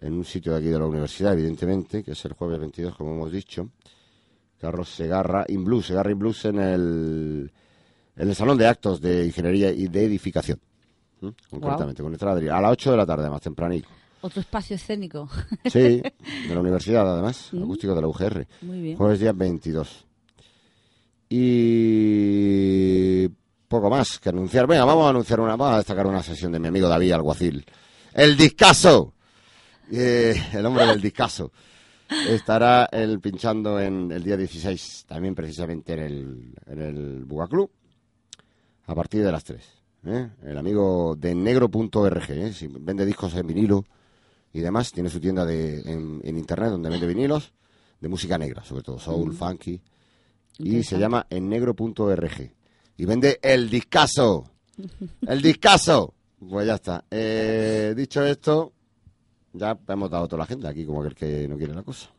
en 0.00 0.14
un 0.14 0.24
sitio 0.24 0.52
de 0.52 0.58
aquí 0.58 0.68
de 0.68 0.78
la 0.78 0.86
universidad, 0.86 1.34
evidentemente, 1.34 2.02
que 2.02 2.12
es 2.12 2.24
el 2.24 2.32
jueves 2.32 2.58
22, 2.58 2.96
como 2.96 3.12
hemos 3.12 3.32
dicho. 3.32 3.68
Carlos 4.58 4.88
Segarra, 4.88 5.44
in 5.48 5.64
Blues, 5.64 5.86
Segarra 5.86 6.10
in 6.10 6.18
Blues 6.18 6.44
en 6.46 6.58
el, 6.58 7.52
en 8.16 8.28
el 8.28 8.34
Salón 8.34 8.56
de 8.56 8.66
Actos 8.66 9.00
de 9.00 9.26
Ingeniería 9.26 9.70
y 9.70 9.88
de 9.88 10.04
Edificación. 10.04 10.60
Concretamente, 11.50 12.02
con 12.02 12.12
entrada 12.12 12.56
a 12.56 12.60
las 12.60 12.72
8 12.72 12.92
de 12.92 12.96
la 12.96 13.06
tarde, 13.06 13.28
más 13.28 13.42
tempranito. 13.42 13.88
Otro 14.20 14.40
espacio 14.40 14.76
escénico. 14.76 15.28
Sí, 15.64 16.00
de 16.00 16.54
la 16.54 16.60
universidad 16.60 17.10
además, 17.10 17.50
acústico 17.62 17.94
de 17.94 18.00
la 18.00 18.08
UGR. 18.08 18.46
Muy 18.62 18.80
bien. 18.80 18.96
Jueves 18.96 19.20
día 19.20 19.32
22. 19.32 20.06
Y 21.28 23.28
poco 23.68 23.88
más 23.88 24.18
que 24.18 24.30
anunciar. 24.30 24.66
Venga, 24.66 24.84
vamos 24.84 25.06
a 25.06 25.10
anunciar 25.10 25.40
una, 25.40 25.56
vamos 25.56 25.74
a 25.74 25.78
destacar 25.78 26.06
una 26.06 26.22
sesión 26.22 26.52
de 26.52 26.58
mi 26.58 26.68
amigo 26.68 26.88
David 26.88 27.12
Alguacil. 27.12 27.64
El 28.12 28.36
discaso. 28.36 29.14
Eh, 29.90 30.34
el 30.52 30.66
hombre 30.66 30.86
del 30.86 31.00
discaso. 31.00 31.52
Estará 32.28 32.88
él 32.90 33.20
pinchando 33.20 33.78
en 33.78 34.10
el 34.10 34.24
día 34.24 34.36
16, 34.36 35.04
también 35.06 35.34
precisamente 35.34 35.92
en 35.92 35.98
el, 36.00 36.54
en 36.66 36.80
el 36.80 37.24
Buga 37.24 37.46
Club, 37.46 37.70
a 38.86 38.94
partir 38.96 39.22
de 39.22 39.30
las 39.30 39.44
3. 39.44 39.62
¿eh? 40.06 40.30
El 40.42 40.58
amigo 40.58 41.14
de 41.16 41.36
negro.org, 41.36 42.30
¿eh? 42.30 42.52
si 42.52 42.66
vende 42.66 43.06
discos 43.06 43.36
en 43.36 43.46
vinilo 43.46 43.84
y 44.52 44.60
demás, 44.60 44.92
tiene 44.92 45.10
su 45.10 45.20
tienda 45.20 45.44
de, 45.44 45.80
en, 45.80 46.20
en 46.24 46.38
internet 46.38 46.70
donde 46.70 46.90
vende 46.90 47.06
vinilos 47.06 47.52
de 48.00 48.08
música 48.08 48.38
negra, 48.38 48.64
sobre 48.64 48.82
todo 48.82 48.98
soul, 48.98 49.32
funky, 49.32 49.80
y 50.58 50.82
se 50.82 50.98
llama 50.98 51.26
ennegro.org. 51.30 52.52
Y 52.96 53.04
vende 53.04 53.38
el 53.42 53.70
discaso. 53.70 54.50
El 55.26 55.40
discaso. 55.40 56.14
Pues 56.38 56.66
ya 56.66 56.74
está. 56.74 57.04
Eh, 57.10 57.94
dicho 57.96 58.24
esto, 58.24 58.72
ya 59.52 59.78
hemos 59.88 60.10
dado 60.10 60.26
toda 60.26 60.38
la 60.38 60.44
agenda 60.44 60.70
aquí, 60.70 60.84
como 60.84 61.02
aquel 61.02 61.14
que 61.14 61.48
no 61.48 61.56
quiere 61.56 61.74
la 61.74 61.82
cosa. 61.82 62.10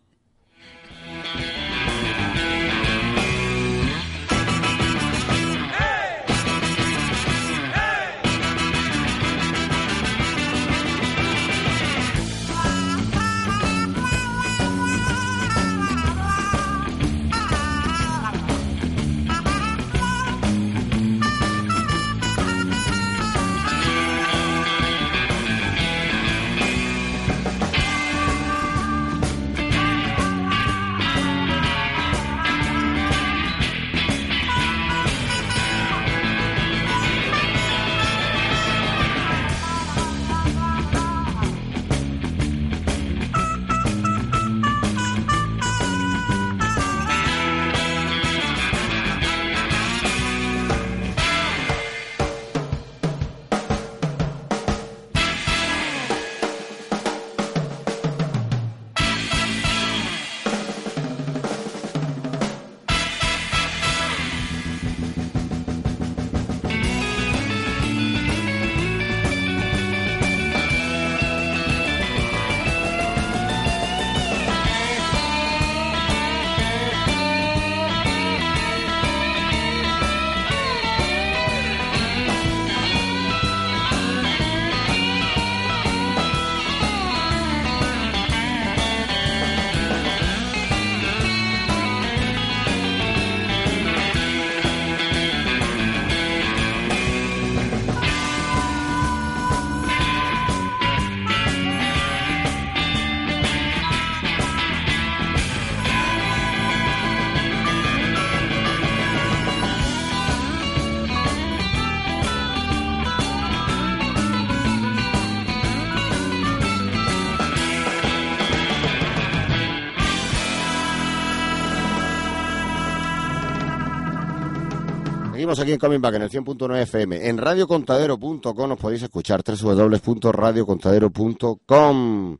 Seguimos 125.51 125.63
aquí 125.63 125.73
en 125.73 125.79
Coming 125.79 125.99
Back 125.99 126.15
en 126.15 126.21
el 126.21 126.29
100.9 126.29 126.81
FM. 126.83 127.27
En 127.27 127.37
radiocontadero.com 127.37 128.69
nos 128.69 128.79
podéis 128.79 129.03
escuchar 129.03 129.43
www.radiocontadero.com. 129.43 132.37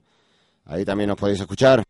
Ahí 0.63 0.85
también 0.85 1.09
nos 1.09 1.17
podéis 1.17 1.41
escuchar. 1.41 1.83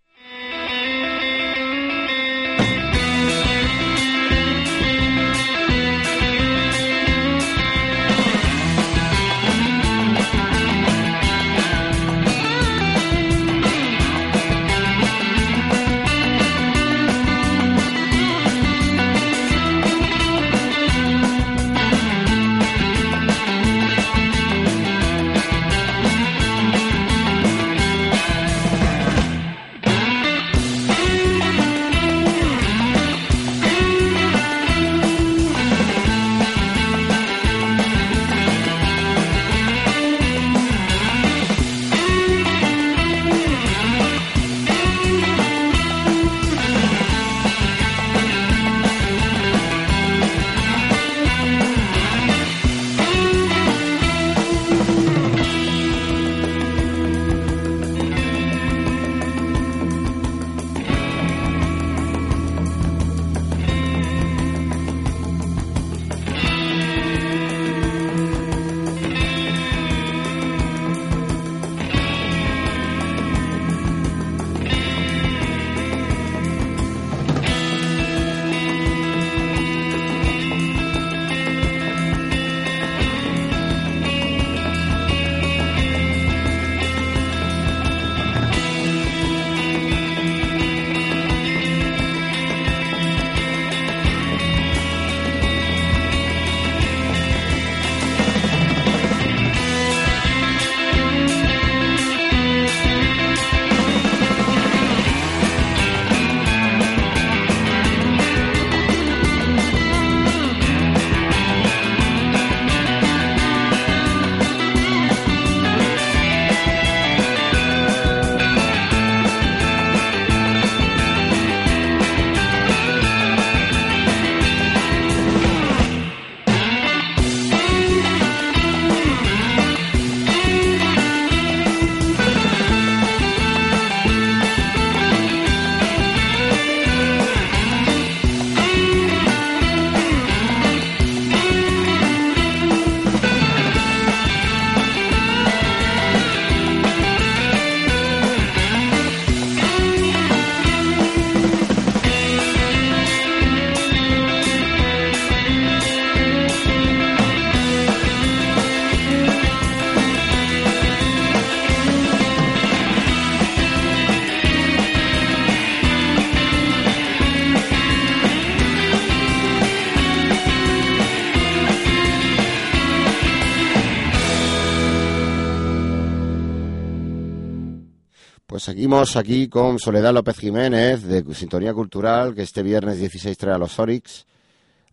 Seguimos 178.82 179.16
aquí 179.16 179.48
con 179.48 179.78
Soledad 179.78 180.12
López 180.12 180.40
Jiménez 180.40 181.04
de 181.04 181.24
Sintonía 181.36 181.72
Cultural, 181.72 182.34
que 182.34 182.42
este 182.42 182.64
viernes 182.64 182.98
16 182.98 183.38
trae 183.38 183.54
a 183.54 183.60
los 183.60 183.78
Orix, 183.78 184.26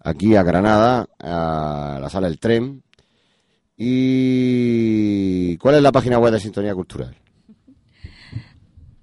aquí 0.01 0.37
a 0.37 0.43
Granada, 0.43 1.09
a 1.19 1.99
la 1.99 2.11
sala 2.11 2.27
El 2.27 2.39
Tren. 2.39 2.83
¿Y 3.79 5.57
cuál 5.57 5.77
es 5.77 5.83
la 5.83 5.91
página 5.91 6.19
web 6.19 6.33
de 6.33 6.41
Sintonía 6.41 6.75
Cultural? 6.75 7.17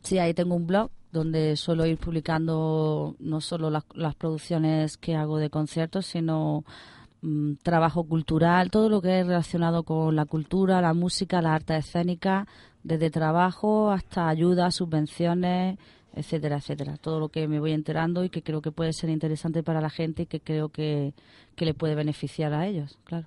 Sí, 0.05 0.21
ahí 0.21 0.33
tengo 0.33 0.55
un 0.55 0.69
blog 0.69 0.93
donde 1.11 1.57
suelo 1.57 1.87
ir 1.87 1.99
publicando 1.99 3.17
no 3.19 3.41
solo 3.41 3.69
las, 3.69 3.83
las 3.95 4.15
producciones 4.15 4.97
que 4.97 5.17
hago 5.17 5.39
de 5.39 5.51
conciertos, 5.51 6.07
sino 6.07 6.65
mm, 7.23 7.55
trabajo 7.63 8.05
cultural, 8.05 8.71
todo 8.71 8.89
lo 8.89 9.01
que 9.01 9.21
es 9.21 9.27
relacionado 9.27 9.83
con 9.83 10.17
la 10.17 10.25
cultura, 10.25 10.81
la 10.81 10.95
música, 10.95 11.43
la 11.43 11.55
arte 11.55 11.77
escénica, 11.77 12.47
desde 12.83 13.11
trabajo 13.11 13.91
hasta 13.91 14.29
ayudas, 14.29 14.75
subvenciones, 14.77 15.79
etcétera, 16.15 16.57
etcétera. 16.57 16.97
Todo 16.97 17.21
lo 17.21 17.29
que 17.29 17.47
me 17.49 17.61
voy 17.61 17.73
enterando 17.73 18.25
y 18.25 18.31
que 18.31 18.43
creo 18.43 18.61
que 18.63 18.73
puede 18.73 18.93
ser 18.93 19.11
interesante 19.11 19.63
para 19.63 19.81
la 19.81 19.91
gente 19.91 20.23
y 20.23 20.27
que 20.27 20.41
creo 20.41 20.69
que, 20.71 21.15
que 21.55 21.65
le 21.65 21.75
puede 21.75 21.95
beneficiar 21.95 22.53
a 22.55 22.67
ellos, 22.67 22.99
claro. 23.05 23.27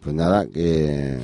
Pues 0.00 0.14
nada, 0.14 0.46
que... 0.46 1.18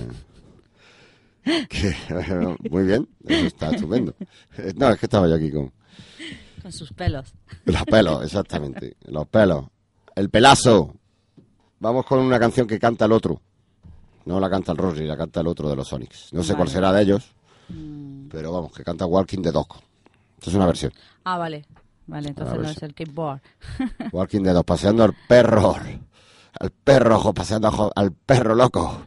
que 1.68 1.94
muy 2.70 2.84
bien, 2.84 3.08
eso 3.26 3.46
está 3.46 3.70
estupendo. 3.70 4.14
No, 4.76 4.90
es 4.90 4.98
que 4.98 5.06
estaba 5.06 5.28
yo 5.28 5.34
aquí 5.34 5.50
con 5.50 5.72
Con 6.62 6.72
sus 6.72 6.92
pelos. 6.92 7.34
los 7.64 7.84
pelos, 7.84 8.24
exactamente, 8.24 8.96
los 9.06 9.26
pelos. 9.28 9.66
El 10.14 10.30
pelazo. 10.30 10.94
Vamos 11.82 12.06
con 12.06 12.20
una 12.20 12.38
canción 12.38 12.68
que 12.68 12.78
canta 12.78 13.06
el 13.06 13.12
otro. 13.12 13.40
No 14.24 14.38
la 14.38 14.48
canta 14.48 14.70
el 14.70 14.78
Rossi, 14.78 15.02
la 15.04 15.16
canta 15.16 15.40
el 15.40 15.48
otro 15.48 15.68
de 15.68 15.74
los 15.74 15.88
Sonics. 15.88 16.32
No 16.32 16.44
sé 16.44 16.54
cuál 16.54 16.68
será 16.68 16.92
de 16.92 17.02
ellos, 17.02 17.32
pero 18.30 18.52
vamos, 18.52 18.72
que 18.72 18.84
canta 18.84 19.04
Walking 19.04 19.42
the 19.42 19.50
Dog. 19.50 19.66
Esto 20.38 20.50
es 20.50 20.54
una 20.54 20.66
versión. 20.66 20.92
Ah, 21.24 21.38
vale. 21.38 21.64
Vale, 22.06 22.28
entonces 22.28 22.56
no 22.56 22.68
es 22.68 22.80
el 22.82 22.90
skateboard. 22.92 23.40
Walking 24.12 24.42
the 24.44 24.52
Dog, 24.52 24.64
paseando 24.64 25.02
al 25.02 25.12
perro. 25.26 25.74
Al 26.60 26.70
perro, 26.70 27.32
paseando 27.34 27.90
al 27.96 28.12
perro 28.12 28.54
loco. 28.54 29.06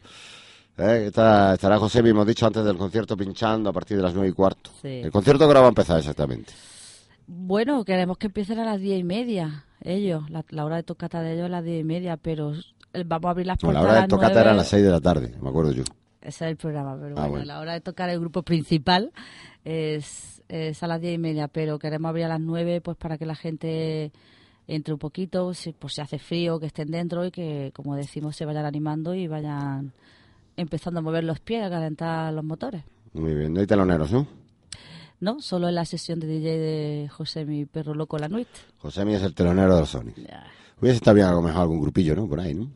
¿Eh? 0.77 1.05
Está- 1.07 1.53
estará 1.53 1.79
José, 1.79 1.99
hemos 1.99 2.27
dicho 2.27 2.45
antes 2.45 2.65
del 2.65 2.77
concierto, 2.77 3.15
pinchando 3.15 3.69
a 3.69 3.73
partir 3.73 3.95
de 3.95 4.03
las 4.03 4.13
nueve 4.13 4.27
y 4.29 4.33
cuarto. 4.33 4.71
Sí. 4.81 4.99
El 5.01 5.11
concierto 5.11 5.45
que 5.45 5.47
ahora 5.47 5.61
va 5.61 5.67
a 5.67 5.69
empezar 5.69 5.97
exactamente. 5.97 6.51
Bueno, 7.25 7.85
queremos 7.85 8.17
que 8.17 8.27
empiecen 8.27 8.59
a 8.59 8.65
las 8.65 8.81
diez 8.81 8.99
y 8.99 9.03
media, 9.05 9.63
ellos. 9.85 10.29
La, 10.29 10.43
la 10.49 10.65
hora 10.65 10.75
de 10.77 10.83
tocata 10.83 11.21
de 11.21 11.33
ellos 11.33 11.45
es 11.45 11.51
las 11.51 11.63
diez 11.63 11.81
y 11.81 11.83
media, 11.83 12.17
pero 12.17 12.53
vamos 13.05 13.25
a 13.25 13.29
abrir 13.31 13.47
las 13.47 13.57
No, 13.63 13.67
puertas 13.67 13.83
la 13.83 13.89
hora 13.91 14.01
de 14.01 14.07
tocata 14.07 14.27
nueve. 14.29 14.41
era 14.41 14.51
a 14.51 14.55
las 14.55 14.67
seis 14.67 14.83
de 14.83 14.91
la 14.91 15.01
tarde, 15.01 15.33
me 15.41 15.49
acuerdo 15.49 15.71
yo. 15.71 15.83
Ese 16.21 16.45
es 16.45 16.51
el 16.51 16.57
programa, 16.57 16.95
pero 16.99 17.11
Ah, 17.17 17.21
bueno, 17.21 17.29
bueno. 17.29 17.45
la 17.45 17.59
hora 17.59 17.73
de 17.73 17.81
tocar 17.81 18.09
el 18.09 18.19
grupo 18.19 18.41
principal 18.43 19.11
es, 19.63 20.41
es 20.49 20.81
a 20.81 20.87
las 20.87 20.99
diez 20.99 21.15
y 21.15 21.17
media, 21.19 21.47
pero 21.47 21.77
queremos 21.79 22.09
abrir 22.09 22.25
a 22.25 22.29
las 22.29 22.39
nueve 22.41 22.81
pues 22.81 22.97
para 22.97 23.17
que 23.17 23.25
la 23.25 23.35
gente 23.35 24.11
entre 24.67 24.93
un 24.93 24.99
poquito, 24.99 25.53
si, 25.53 25.73
por 25.73 25.91
si 25.91 26.01
hace 26.01 26.17
frío, 26.17 26.59
que 26.59 26.65
estén 26.65 26.89
dentro 26.89 27.23
y 27.25 27.29
que, 27.29 27.71
como 27.75 27.95
decimos, 27.95 28.35
se 28.35 28.45
vayan 28.45 28.65
animando 28.65 29.13
y 29.13 29.27
vayan 29.27 29.93
empezando 30.57 30.99
a 30.99 31.03
mover 31.03 31.23
los 31.23 31.39
pies, 31.39 31.63
a 31.63 31.69
calentar 31.69 32.33
los 32.33 32.43
motores. 32.43 32.83
Muy 33.13 33.35
bien, 33.35 33.53
no 33.53 33.59
hay 33.59 33.67
teloneros, 33.67 34.11
¿no? 34.11 34.25
¿No? 35.19 35.39
Solo 35.39 35.69
en 35.69 35.75
la 35.75 35.85
sesión 35.85 36.19
de 36.19 36.27
DJ 36.27 36.57
de 36.57 37.09
José, 37.09 37.45
mi 37.45 37.65
perro 37.65 37.93
loco, 37.93 38.17
la 38.17 38.27
nuit. 38.27 38.47
José 38.77 39.01
es 39.13 39.23
el 39.23 39.33
telonero 39.33 39.75
de 39.75 39.81
los 39.81 39.89
Sonics. 39.89 40.19
Hubiese 40.81 40.97
estado 40.97 41.15
bien 41.15 41.27
a 41.27 41.31
lo 41.31 41.41
mejor 41.41 41.61
algún 41.61 41.81
grupillo, 41.81 42.15
¿no? 42.15 42.27
Por 42.27 42.39
ahí, 42.39 42.53
¿no? 42.53 42.69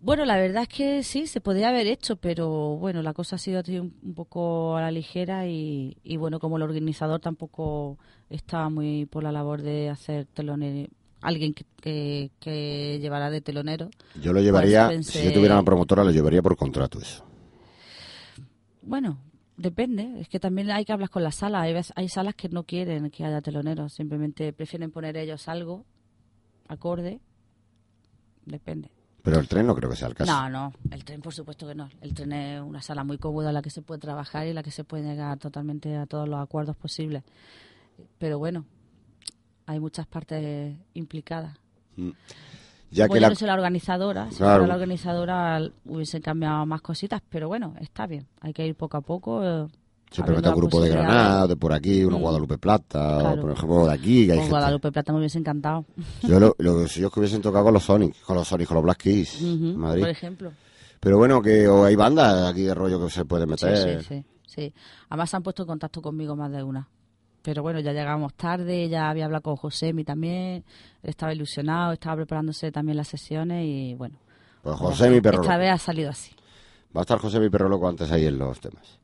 Bueno, 0.00 0.24
la 0.24 0.36
verdad 0.36 0.62
es 0.62 0.68
que 0.68 1.02
sí, 1.02 1.26
se 1.26 1.40
podría 1.40 1.70
haber 1.70 1.88
hecho, 1.88 2.14
pero 2.14 2.76
bueno, 2.76 3.02
la 3.02 3.12
cosa 3.12 3.36
ha 3.36 3.38
sido 3.40 3.60
un, 3.82 4.14
poco 4.14 4.76
a 4.76 4.80
la 4.80 4.92
ligera 4.92 5.48
y, 5.48 5.96
y 6.04 6.16
bueno, 6.16 6.38
como 6.38 6.58
el 6.58 6.62
organizador 6.62 7.18
tampoco 7.18 7.98
estaba 8.30 8.70
muy 8.70 9.06
por 9.06 9.24
la 9.24 9.32
labor 9.32 9.62
de 9.62 9.90
hacer 9.90 10.26
telonero, 10.26 10.88
alguien 11.22 11.54
que, 11.54 11.64
que, 11.80 12.30
que 12.38 12.98
llevara 13.00 13.30
de 13.30 13.40
telonero. 13.40 13.90
Yo 14.22 14.32
lo 14.32 14.40
llevaría, 14.40 14.86
Pues 14.86 15.08
si 15.08 15.24
yo 15.24 15.32
tuviera 15.32 15.54
una 15.56 15.64
promotora, 15.64 16.04
lo 16.04 16.12
llevaría 16.12 16.40
por 16.40 16.56
contrato 16.56 17.00
eso. 17.00 17.24
Bueno, 18.82 19.18
depende, 19.56 20.20
es 20.20 20.28
que 20.28 20.40
también 20.40 20.70
hay 20.70 20.84
que 20.84 20.92
hablar 20.92 21.10
con 21.10 21.22
las 21.22 21.36
salas, 21.36 21.62
hay, 21.62 21.74
hay 21.94 22.08
salas 22.08 22.34
que 22.34 22.48
no 22.48 22.64
quieren 22.64 23.10
que 23.10 23.24
haya 23.24 23.40
teloneros, 23.40 23.92
simplemente 23.92 24.52
prefieren 24.52 24.90
poner 24.90 25.16
ellos 25.16 25.48
algo 25.48 25.84
acorde, 26.68 27.20
depende. 28.44 28.90
Pero 29.22 29.40
el 29.40 29.48
tren 29.48 29.66
no 29.66 29.74
creo 29.74 29.90
que 29.90 29.96
sea 29.96 30.08
el 30.08 30.14
caso. 30.14 30.30
No, 30.32 30.48
no, 30.48 30.72
el 30.90 31.04
tren 31.04 31.20
por 31.20 31.34
supuesto 31.34 31.66
que 31.66 31.74
no. 31.74 31.90
El 32.00 32.14
tren 32.14 32.32
es 32.32 32.60
una 32.60 32.80
sala 32.80 33.02
muy 33.02 33.18
cómoda 33.18 33.48
en 33.48 33.54
la 33.54 33.62
que 33.62 33.70
se 33.70 33.82
puede 33.82 34.00
trabajar 34.00 34.46
y 34.46 34.50
en 34.50 34.54
la 34.54 34.62
que 34.62 34.70
se 34.70 34.84
puede 34.84 35.02
llegar 35.02 35.38
totalmente 35.38 35.96
a 35.96 36.06
todos 36.06 36.28
los 36.28 36.38
acuerdos 36.40 36.76
posibles. 36.76 37.24
Pero 38.18 38.38
bueno, 38.38 38.64
hay 39.66 39.80
muchas 39.80 40.06
partes 40.06 40.76
implicadas. 40.94 41.58
Ya 42.90 43.06
Como 43.06 43.14
que 43.14 43.20
la... 43.20 43.28
no 43.30 43.34
soy 43.34 43.46
la 43.48 43.54
organizadora, 43.54 44.30
si 44.30 44.36
Claro. 44.36 44.58
fuera 44.60 44.66
la 44.68 44.74
organizadora 44.74 45.60
hubiesen 45.84 46.22
cambiado 46.22 46.64
más 46.66 46.80
cositas, 46.82 47.20
pero 47.28 47.48
bueno, 47.48 47.74
está 47.80 48.06
bien. 48.06 48.26
Hay 48.40 48.52
que 48.52 48.66
ir 48.66 48.74
poco 48.74 48.96
a 48.96 49.00
poco. 49.00 49.42
eh, 49.44 49.66
abriendo 50.18 50.34
mete 50.36 50.48
un 50.50 50.54
grupo 50.56 50.80
de. 50.80 50.88
Granada, 50.90 51.46
de 51.48 51.56
por 51.56 51.72
aquí, 51.72 52.04
uno 52.04 52.18
Mm. 52.18 52.22
Guadalupe 52.22 52.58
Plata, 52.58 53.18
Claro. 53.20 53.38
o 53.38 53.40
por 53.42 53.50
ejemplo 53.52 53.86
de 53.86 53.92
aquí, 53.92 54.26
que 54.26 54.32
hay 54.32 54.38
gente. 54.38 54.50
Guadalupe 54.50 54.92
Plata 54.92 55.12
me 55.12 55.18
hubiese 55.18 55.38
encantado. 55.38 55.84
Yo 56.22 56.38
lo, 56.40 56.54
lo 56.58 56.86
si 56.88 57.00
ellos 57.00 57.12
que 57.12 57.20
hubiesen 57.20 57.42
tocado 57.42 57.64
con 57.64 57.74
los 57.74 57.84
Sonic, 57.84 58.20
con 58.22 58.36
los 58.36 58.46
Sonic, 58.48 58.68
con 58.68 58.76
los 58.76 58.84
Black 58.84 58.98
Keys, 58.98 59.42
en 59.42 59.76
Madrid. 59.76 60.02
Por 60.02 60.10
ejemplo. 60.10 60.52
Pero 61.00 61.18
bueno, 61.18 61.42
que 61.42 61.68
o 61.68 61.84
hay 61.84 61.94
bandas 61.96 62.48
aquí 62.50 62.62
de 62.62 62.74
rollo 62.74 63.04
que 63.04 63.10
se 63.10 63.24
puede 63.24 63.44
Sí, 63.44 63.50
meter. 63.50 64.02
sí, 64.02 64.08
sí, 64.08 64.24
sí. 64.46 64.74
Además 65.10 65.28
se 65.30 65.36
han 65.36 65.42
puesto 65.42 65.62
en 65.64 65.68
contacto 65.68 66.00
conmigo 66.00 66.34
más 66.36 66.50
de 66.50 66.62
una. 66.62 66.88
Pero 67.46 67.62
bueno, 67.62 67.78
ya 67.78 67.92
llegamos 67.92 68.34
tarde, 68.34 68.88
ya 68.88 69.08
había 69.08 69.26
hablado 69.26 69.42
con 69.42 69.54
Josemi 69.54 70.02
también, 70.02 70.64
él 71.00 71.10
estaba 71.10 71.32
ilusionado, 71.32 71.92
estaba 71.92 72.16
preparándose 72.16 72.72
también 72.72 72.96
las 72.96 73.06
sesiones 73.06 73.64
y 73.64 73.94
bueno. 73.94 74.18
Pues 74.64 74.74
José, 74.74 75.08
mi 75.10 75.20
perro 75.20 75.42
Esta 75.42 75.52
loco. 75.52 75.60
vez 75.60 75.70
ha 75.70 75.78
salido 75.78 76.10
así. 76.10 76.32
Va 76.94 77.02
a 77.02 77.02
estar 77.02 77.20
José, 77.20 77.38
mi 77.38 77.48
perro 77.48 77.68
loco, 77.68 77.86
antes 77.86 78.10
ahí 78.10 78.26
en 78.26 78.36
los 78.36 78.58
temas. 78.58 78.98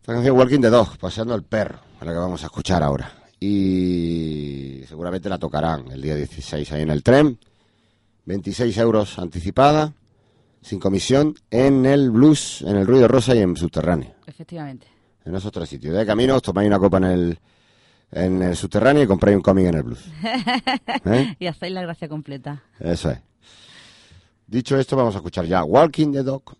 Esta 0.00 0.12
canción 0.12 0.38
Walking 0.38 0.60
the 0.60 0.70
Dog, 0.70 0.96
paseando 0.96 1.34
el 1.34 1.42
perro, 1.42 1.80
es 2.00 2.06
la 2.06 2.12
que 2.12 2.18
vamos 2.18 2.40
a 2.44 2.46
escuchar 2.46 2.84
ahora. 2.84 3.10
Y 3.40 4.82
seguramente 4.86 5.28
la 5.28 5.38
tocarán 5.38 5.90
el 5.90 6.00
día 6.00 6.14
16 6.14 6.70
ahí 6.70 6.82
en 6.82 6.90
el 6.90 7.02
tren. 7.02 7.36
26 8.26 8.78
euros 8.78 9.18
anticipada, 9.18 9.92
sin 10.60 10.78
comisión, 10.78 11.34
en 11.50 11.84
el 11.84 12.12
blues, 12.12 12.62
en 12.62 12.76
el 12.76 12.86
ruido 12.86 13.08
rosa 13.08 13.34
y 13.34 13.40
en 13.40 13.56
subterráneo. 13.56 14.14
Efectivamente. 14.24 14.91
En 15.24 15.34
esos 15.34 15.52
tres 15.52 15.68
sitios. 15.68 15.94
De 15.94 16.04
camino 16.04 16.36
os 16.36 16.42
tomáis 16.42 16.66
una 16.66 16.78
copa 16.78 16.98
en 16.98 17.04
el, 17.04 17.38
en 18.10 18.42
el 18.42 18.56
subterráneo 18.56 19.02
y 19.02 19.06
compráis 19.06 19.36
un 19.36 19.42
cómic 19.42 19.66
en 19.66 19.74
el 19.74 19.82
blues. 19.82 20.04
¿Eh? 21.04 21.36
Y 21.38 21.46
hacéis 21.46 21.72
la 21.72 21.82
gracia 21.82 22.08
completa. 22.08 22.62
Eso 22.80 23.10
es. 23.10 23.18
Dicho 24.46 24.76
esto, 24.76 24.96
vamos 24.96 25.14
a 25.14 25.18
escuchar 25.18 25.46
ya 25.46 25.64
Walking 25.64 26.12
the 26.12 26.22
Dog. 26.22 26.56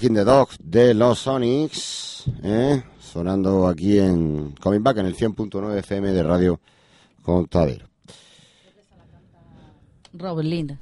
Walking 0.00 0.14
the 0.14 0.46
de 0.60 0.94
los 0.94 1.18
Sonics, 1.18 2.24
¿eh? 2.42 2.82
sonando 2.98 3.68
aquí 3.68 3.98
en 3.98 4.52
Coming 4.52 4.82
Back 4.82 4.96
en 4.96 5.04
el 5.06 5.14
100.9 5.14 5.76
FM 5.76 6.12
de 6.12 6.22
Radio 6.22 6.58
Contadero. 7.22 7.86
Robert 10.14 10.48
Lind. 10.48 10.78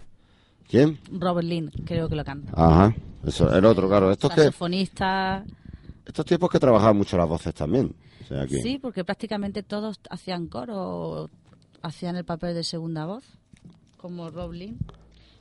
¿Quién? 0.69 1.01
Robert 1.11 1.49
Lind, 1.49 1.85
creo 1.85 2.09
que 2.09 2.15
lo 2.15 2.25
canta. 2.25 2.53
Ajá, 2.55 2.95
eso, 3.27 3.53
el 3.53 3.65
otro, 3.65 3.89
claro. 3.89 4.13
Estos, 4.13 4.33
que, 4.33 4.53
estos 6.07 6.25
tiempos 6.25 6.49
que 6.49 6.61
trabajaban 6.61 6.97
mucho 6.97 7.17
las 7.17 7.29
voces 7.29 7.53
también. 7.53 7.93
O 8.23 8.25
sea, 8.25 8.47
que, 8.47 8.63
Sí, 8.63 8.79
porque 8.79 9.05
prácticamente 9.05 9.65
todos 9.65 9.99
hacían 10.11 10.47
coro, 10.47 11.29
hacían 11.83 12.15
el 12.15 12.25
papel 12.25 12.55
de 12.55 12.63
segunda 12.63 13.05
voz, 13.05 13.25
como 13.97 14.31
Rob 14.31 14.53
Lind. 14.53 14.79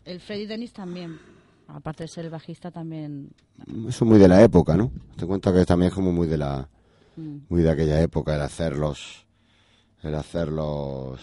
El 0.04 0.20
Freddy 0.20 0.48
Dennis 0.48 0.74
también, 0.74 1.20
aparte 1.68 2.03
de 2.03 2.07
ser 2.07 2.26
el 2.26 2.31
bajista, 2.31 2.72
también. 2.72 3.30
Eso 3.88 4.06
es 4.06 4.10
muy 4.10 4.18
de 4.18 4.27
la 4.27 4.41
época, 4.41 4.76
¿no? 4.76 4.91
Te 5.15 5.26
cuenta 5.26 5.53
que 5.53 5.65
también 5.65 5.89
es 5.89 5.94
como 5.94 6.11
muy 6.11 6.27
de 6.27 6.38
la 6.38 6.68
mm, 7.15 7.38
muy 7.49 7.61
de 7.61 7.72
aquella 7.72 8.02
época 8.02 8.35
el 8.35 8.41
hacerlos 8.41 9.26
el 10.03 10.15
hacerlos 10.15 11.19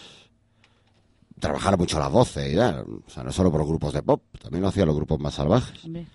trabajar 1.39 1.77
mucho 1.77 1.99
las 1.99 2.11
voces 2.11 2.53
y 2.53 2.55
tal. 2.55 2.85
o 3.05 3.09
sea 3.09 3.23
no 3.23 3.31
solo 3.31 3.51
por 3.51 3.59
los 3.59 3.67
grupos 3.67 3.93
de 3.93 4.03
pop 4.03 4.21
también 4.41 4.61
lo 4.61 4.69
hacían 4.69 4.87
los 4.87 4.95
grupos 4.95 5.19
más 5.19 5.33
salvajes 5.33 5.83
hombre, 5.85 6.07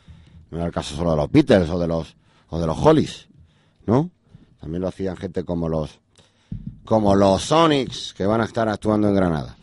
no 0.51 0.59
era 0.59 0.67
el 0.67 0.73
caso 0.73 0.95
solo 0.95 1.11
de 1.11 1.17
los 1.17 1.31
Beatles 1.31 1.69
o 1.71 1.79
de 1.79 1.89
los 1.89 2.17
o 2.49 2.61
de 2.61 2.67
los 2.67 2.79
Hollies 2.79 3.29
no 3.87 4.11
también 4.61 4.83
lo 4.83 4.89
hacían 4.89 5.17
gente 5.17 5.45
como 5.45 5.69
los 5.69 5.99
como 6.85 7.15
los 7.15 7.43
Sonics 7.43 8.15
que 8.15 8.27
van 8.27 8.41
a 8.41 8.45
estar 8.45 8.69
actuando 8.69 9.09
en 9.09 9.15
Granada 9.15 9.57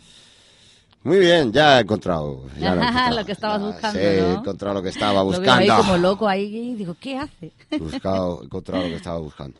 muy 1.07 1.19
bien 1.19 1.51
ya 1.51 1.77
he 1.79 1.81
encontrado, 1.81 2.43
ya 2.59 2.75
lo, 2.75 2.81
he 2.81 2.85
encontrado. 2.87 3.15
Lo 3.19 3.25
que 3.25 3.31
estabas 3.31 3.59
Ya, 3.61 3.65
buscando, 3.67 3.99
sí, 3.99 4.05
he 4.05 4.31
encontrado 4.33 4.73
lo 4.75 4.83
que 4.83 4.89
estaba 4.89 5.23
Lo 5.23 5.29
veo 5.29 5.39
ahí 5.41 5.67
buscando 5.67 5.75
como 5.77 5.97
loco 5.97 6.27
ahí 6.27 6.43
y 6.71 6.75
digo, 6.75 6.95
¿qué 6.99 7.17
hace? 7.17 7.51
buscado, 7.79 8.43
encontrado 8.43 8.83
lo 8.83 8.89
que 8.89 8.95
estaba 8.95 9.17
buscando. 9.19 9.59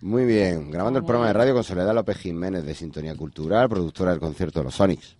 Muy 0.00 0.24
bien, 0.26 0.70
grabando 0.70 1.00
el 1.00 1.04
programa 1.04 1.26
de 1.28 1.32
radio 1.32 1.54
con 1.54 1.64
Soledad 1.64 1.92
López 1.94 2.16
Jiménez 2.18 2.64
de 2.64 2.74
Sintonía 2.74 3.16
Cultural, 3.16 3.68
productora 3.68 4.12
del 4.12 4.20
concierto 4.20 4.60
de 4.60 4.64
los 4.66 4.74
Sonics. 4.76 5.16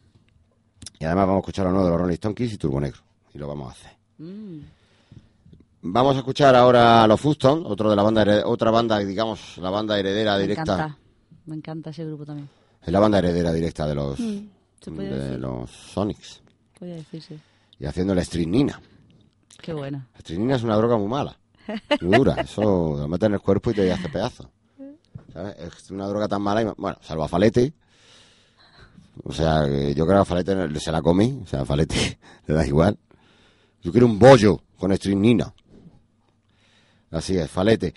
Y 1.00 1.04
además 1.04 1.26
vamos 1.26 1.38
a 1.38 1.40
escuchar 1.40 1.66
lo 1.66 1.72
nuevo 1.72 1.86
de 1.86 1.90
los 1.92 2.00
Rolling 2.00 2.14
Stone 2.14 2.34
Kids 2.34 2.52
y 2.52 2.58
Turbo 2.58 2.80
Negro. 2.80 3.00
Y 3.34 3.38
lo 3.38 3.48
vamos 3.48 3.68
a 3.68 3.72
hacer. 3.72 3.90
Mm, 4.18 4.58
Vamos 5.80 6.16
a 6.16 6.18
escuchar 6.18 6.56
ahora 6.56 7.04
a 7.04 7.06
los 7.06 7.20
Fuston, 7.20 7.62
otro 7.64 7.88
de 7.90 7.94
la 7.96 8.02
banda 8.02 8.24
otra 8.46 8.70
banda, 8.72 8.98
digamos, 8.98 9.58
la 9.58 9.70
banda 9.70 9.98
heredera 9.98 10.34
me 10.36 10.42
directa. 10.42 10.62
encanta. 10.74 10.98
Me 11.46 11.56
encanta 11.56 11.90
ese 11.90 12.04
grupo 12.04 12.24
también. 12.26 12.48
Es 12.84 12.92
la 12.92 12.98
banda 13.00 13.18
heredera 13.18 13.52
directa 13.52 13.86
de 13.86 13.94
los 13.94 14.18
Mm, 14.18 14.38
se 14.80 14.90
puede 14.90 15.09
de 15.10 15.18
decir. 15.24 15.38
los 15.40 15.70
Sonics. 15.70 16.42
Podría 16.78 16.96
decirse. 16.96 17.38
Y 17.78 17.86
haciendo 17.86 18.14
la 18.14 18.22
estrinina. 18.22 18.80
Qué 19.60 19.72
bueno. 19.72 20.06
La 20.12 20.18
estrinina 20.18 20.56
es 20.56 20.62
una 20.62 20.76
droga 20.76 20.96
muy 20.96 21.09
mala. 21.09 21.38
Muy 22.00 22.16
dura. 22.16 22.34
Eso 22.40 22.96
lo 22.98 23.09
metes 23.09 23.26
en 23.26 23.34
el 23.34 23.40
cuerpo 23.40 23.70
y 23.70 23.74
te 23.74 23.92
hace 23.92 24.09
pedazos. 24.09 24.48
¿Sabes? 25.32 25.56
Es 25.59 25.90
una 25.90 26.06
droga 26.06 26.26
tan 26.28 26.42
mala. 26.42 26.62
y- 26.62 26.66
bueno, 26.76 26.98
salvo 27.02 27.24
a 27.24 27.28
Falete. 27.28 27.72
O 29.24 29.32
sea, 29.32 29.66
yo 29.66 30.06
creo 30.06 30.16
que 30.18 30.22
a 30.22 30.24
Falete 30.24 30.80
se 30.80 30.92
la 30.92 31.02
come. 31.02 31.38
O 31.42 31.46
sea, 31.46 31.62
a 31.62 31.64
Falete 31.64 32.18
le 32.46 32.55
da 32.55 32.66
igual. 32.66 32.96
Yo 33.82 33.90
quiero 33.92 34.06
un 34.06 34.18
bollo 34.18 34.62
con 34.78 34.92
estrinina. 34.92 35.52
Así 37.10 37.36
es, 37.36 37.50
Falete. 37.50 37.94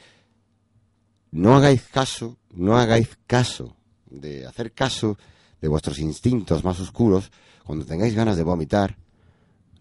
No 1.32 1.56
hagáis 1.56 1.84
caso, 1.84 2.38
no 2.52 2.78
hagáis 2.78 3.18
caso 3.26 3.76
de 4.06 4.46
hacer 4.46 4.74
caso 4.74 5.18
de 5.62 5.68
vuestros 5.68 6.00
instintos 6.00 6.64
más 6.64 6.80
oscuros 6.80 7.32
cuando 7.64 7.86
tengáis 7.86 8.16
ganas 8.16 8.36
de 8.38 8.44
vomitar. 8.44 8.98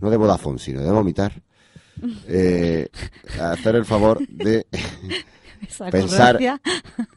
No 0.01 0.11
de 0.11 0.17
Vodafone, 0.17 0.59
sino 0.59 0.81
de 0.83 0.91
vomitar. 0.91 1.43
Eh, 2.29 2.89
hacer 3.39 3.77
el 3.77 3.85
favor 3.85 4.27
de 4.27 4.67
Pensar- 5.91 6.39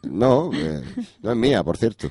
no, 0.03 0.51
eh, 0.53 0.83
no 1.21 1.31
es 1.31 1.37
mía, 1.37 1.63
por 1.63 1.77
cierto. 1.77 2.09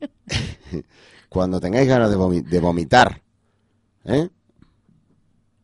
Cuando 1.28 1.60
tengáis 1.60 1.86
ganas 1.88 2.10
de 2.10 2.58
vomitar, 2.60 3.22
¿eh? 4.04 4.28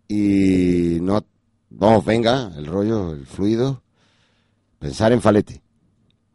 Y 0.09 0.99
no, 1.01 1.25
vamos, 1.71 2.05
venga, 2.05 2.53
el 2.57 2.67
rollo, 2.67 3.13
el 3.15 3.27
fluido, 3.27 3.83
pensar 4.79 5.13
en 5.13 5.23
Falete, 5.23 5.63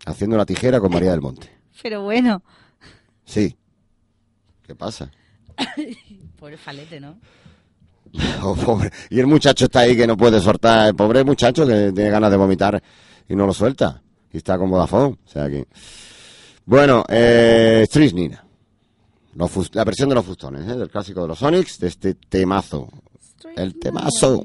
haciendo 0.05 0.35
la 0.37 0.45
tijera 0.45 0.79
con 0.79 0.91
María 0.91 1.11
del 1.11 1.21
Monte. 1.21 1.49
Pero 1.83 2.01
bueno, 2.03 2.41
Sí. 3.27 3.55
¿Qué 4.63 4.73
pasa? 4.73 5.11
pobre 6.39 6.57
falete, 6.57 6.99
¿no? 6.99 7.19
Oh, 8.41 8.55
pobre. 8.55 8.89
Y 9.09 9.19
el 9.19 9.27
muchacho 9.27 9.65
está 9.65 9.81
ahí 9.81 9.95
que 9.95 10.07
no 10.07 10.15
puede 10.15 10.39
soltar, 10.39 10.87
el 10.87 10.95
pobre 10.95 11.23
muchacho 11.25 11.67
que 11.67 11.91
tiene 11.93 12.09
ganas 12.09 12.31
de 12.31 12.37
vomitar 12.37 12.81
y 13.27 13.35
no 13.35 13.45
lo 13.45 13.53
suelta. 13.53 14.01
Y 14.31 14.37
está 14.37 14.57
con 14.57 14.69
Vodafone. 14.69 15.17
O 15.23 15.27
sea 15.27 15.49
que... 15.49 15.67
Bueno, 16.65 17.03
eh, 17.09 17.83
Strisnina. 17.85 18.43
La 19.73 19.83
versión 19.83 20.09
de 20.09 20.15
los 20.15 20.25
fustones, 20.25 20.67
¿eh? 20.67 20.75
del 20.75 20.89
clásico 20.89 21.21
de 21.21 21.27
los 21.27 21.39
Sonics, 21.39 21.79
de 21.79 21.87
este 21.87 22.15
temazo. 22.15 22.89
El 23.55 23.77
temazo. 23.77 24.43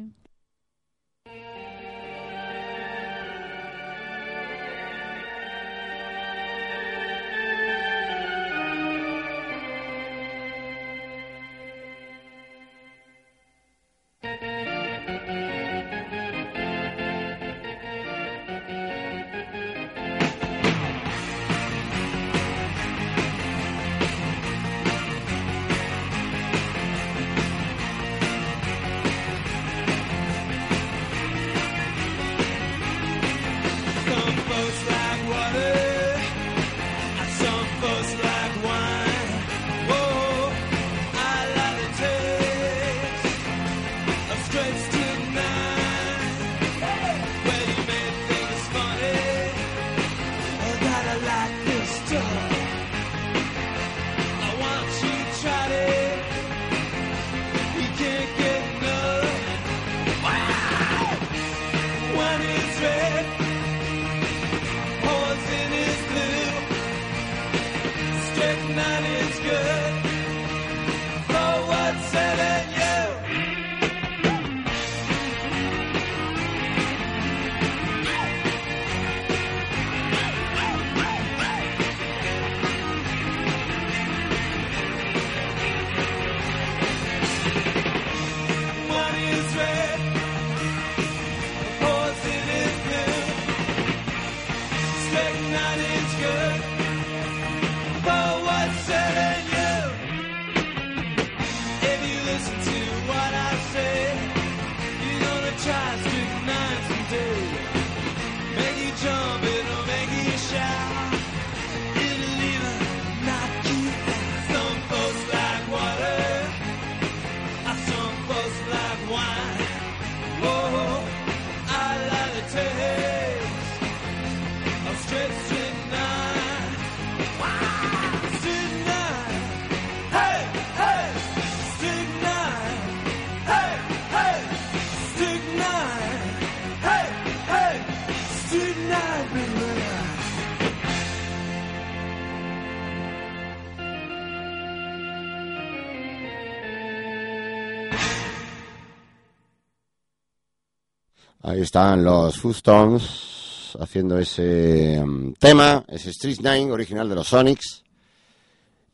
Están 151.62 152.04
los 152.04 152.38
Foostones 152.38 153.74
haciendo 153.78 154.18
ese 154.18 155.02
mm, 155.04 155.34
tema, 155.34 155.84
ese 155.88 156.10
Street 156.10 156.38
Nine 156.38 156.70
original 156.70 157.08
de 157.08 157.14
los 157.14 157.28
Sonics. 157.28 157.82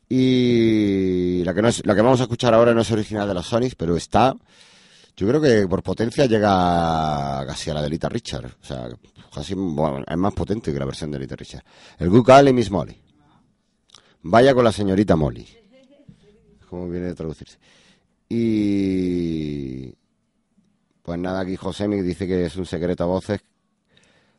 Y 0.07 1.43
la 1.43 1.53
que, 1.53 1.61
no 1.61 1.67
es, 1.67 1.85
la 1.85 1.93
que 1.93 2.01
vamos 2.01 2.19
a 2.19 2.23
escuchar 2.23 2.53
ahora 2.53 2.73
no 2.73 2.81
es 2.81 2.91
original 2.91 3.27
de 3.27 3.33
los 3.33 3.45
Sonics, 3.45 3.75
pero 3.75 3.95
está. 3.95 4.35
Yo 5.15 5.27
creo 5.27 5.41
que 5.41 5.67
por 5.67 5.83
potencia 5.83 6.25
llega 6.25 7.45
casi 7.45 7.69
a 7.69 7.73
la 7.75 7.81
de 7.81 7.89
Lita 7.89 8.09
Richard. 8.09 8.45
O 8.61 8.65
sea, 8.65 8.87
casi 9.33 9.53
es 9.53 10.17
más 10.17 10.33
potente 10.33 10.73
que 10.73 10.79
la 10.79 10.85
versión 10.85 11.11
de 11.11 11.19
Lita 11.19 11.35
Richard. 11.35 11.63
El 11.97 12.09
Good 12.09 12.47
y 12.47 12.53
Miss 12.53 12.71
Molly. 12.71 12.97
Vaya 14.23 14.53
con 14.53 14.63
la 14.63 14.71
señorita 14.71 15.15
Molly. 15.15 15.47
¿Cómo 16.69 16.89
viene 16.89 17.09
a 17.09 17.15
traducirse? 17.15 17.57
Y. 18.29 19.93
Pues 21.09 21.19
nada, 21.19 21.39
aquí 21.39 21.55
Josemi 21.55 22.03
dice 22.03 22.27
que 22.27 22.45
es 22.45 22.55
un 22.55 22.67
secreto 22.67 23.03
a 23.03 23.07
voces. 23.07 23.41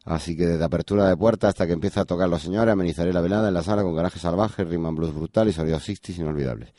Así 0.04 0.36
que 0.36 0.46
desde 0.46 0.62
apertura 0.62 1.08
de 1.08 1.16
puerta 1.16 1.48
hasta 1.48 1.66
que 1.66 1.72
empieza 1.72 2.02
a 2.02 2.04
tocar 2.04 2.28
los 2.28 2.42
señores, 2.42 2.72
amenizaré 2.72 3.12
la 3.12 3.20
velada 3.20 3.48
en 3.48 3.54
la 3.54 3.64
sala 3.64 3.82
con 3.82 3.92
garaje 3.96 4.20
salvaje, 4.20 4.62
rhythm 4.62 4.94
blues 4.94 5.12
brutal 5.12 5.48
y 5.48 5.52
sonidos 5.52 5.82
60 5.82 6.22
inolvidables. 6.22 6.72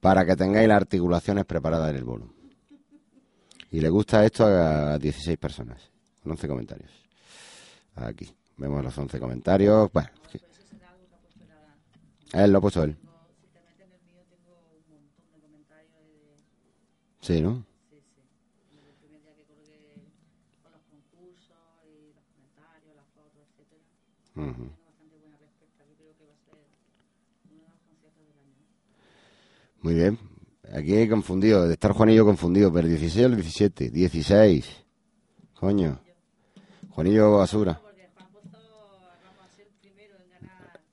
Para 0.00 0.26
que 0.26 0.34
tengáis 0.34 0.66
las 0.66 0.78
articulaciones 0.78 1.44
preparadas 1.44 1.90
en 1.90 1.96
el 1.96 2.02
bolo. 2.02 2.34
Y 3.70 3.80
le 3.80 3.88
gusta 3.88 4.24
esto 4.24 4.46
a 4.46 4.98
16 4.98 5.38
personas, 5.38 5.80
con 6.20 6.32
11 6.32 6.48
comentarios. 6.48 6.90
Aquí, 7.94 8.28
vemos 8.56 8.82
los 8.82 8.98
11 8.98 9.20
comentarios. 9.20 9.92
Bueno, 9.92 10.08
que- 10.32 10.40
él 12.32 12.50
lo 12.50 12.58
ha 12.58 12.60
puesto 12.60 12.82
él. 12.82 12.96
Sí, 17.20 17.40
¿no? 17.40 17.64
Ujú. 24.36 24.70
Muy 29.82 29.94
bien. 29.94 30.18
Aquí 30.72 30.94
he 30.96 31.08
confundido, 31.08 31.66
de 31.66 31.74
estar 31.74 31.92
Juanillo 31.92 32.24
confundido, 32.24 32.72
pero 32.72 32.86
el 32.86 32.94
16 32.98 33.24
o 33.24 33.28
el 33.28 33.36
17. 33.36 33.90
16. 33.90 34.66
Coño. 35.60 36.00
Juanillo 36.90 37.36
Basura. 37.38 37.80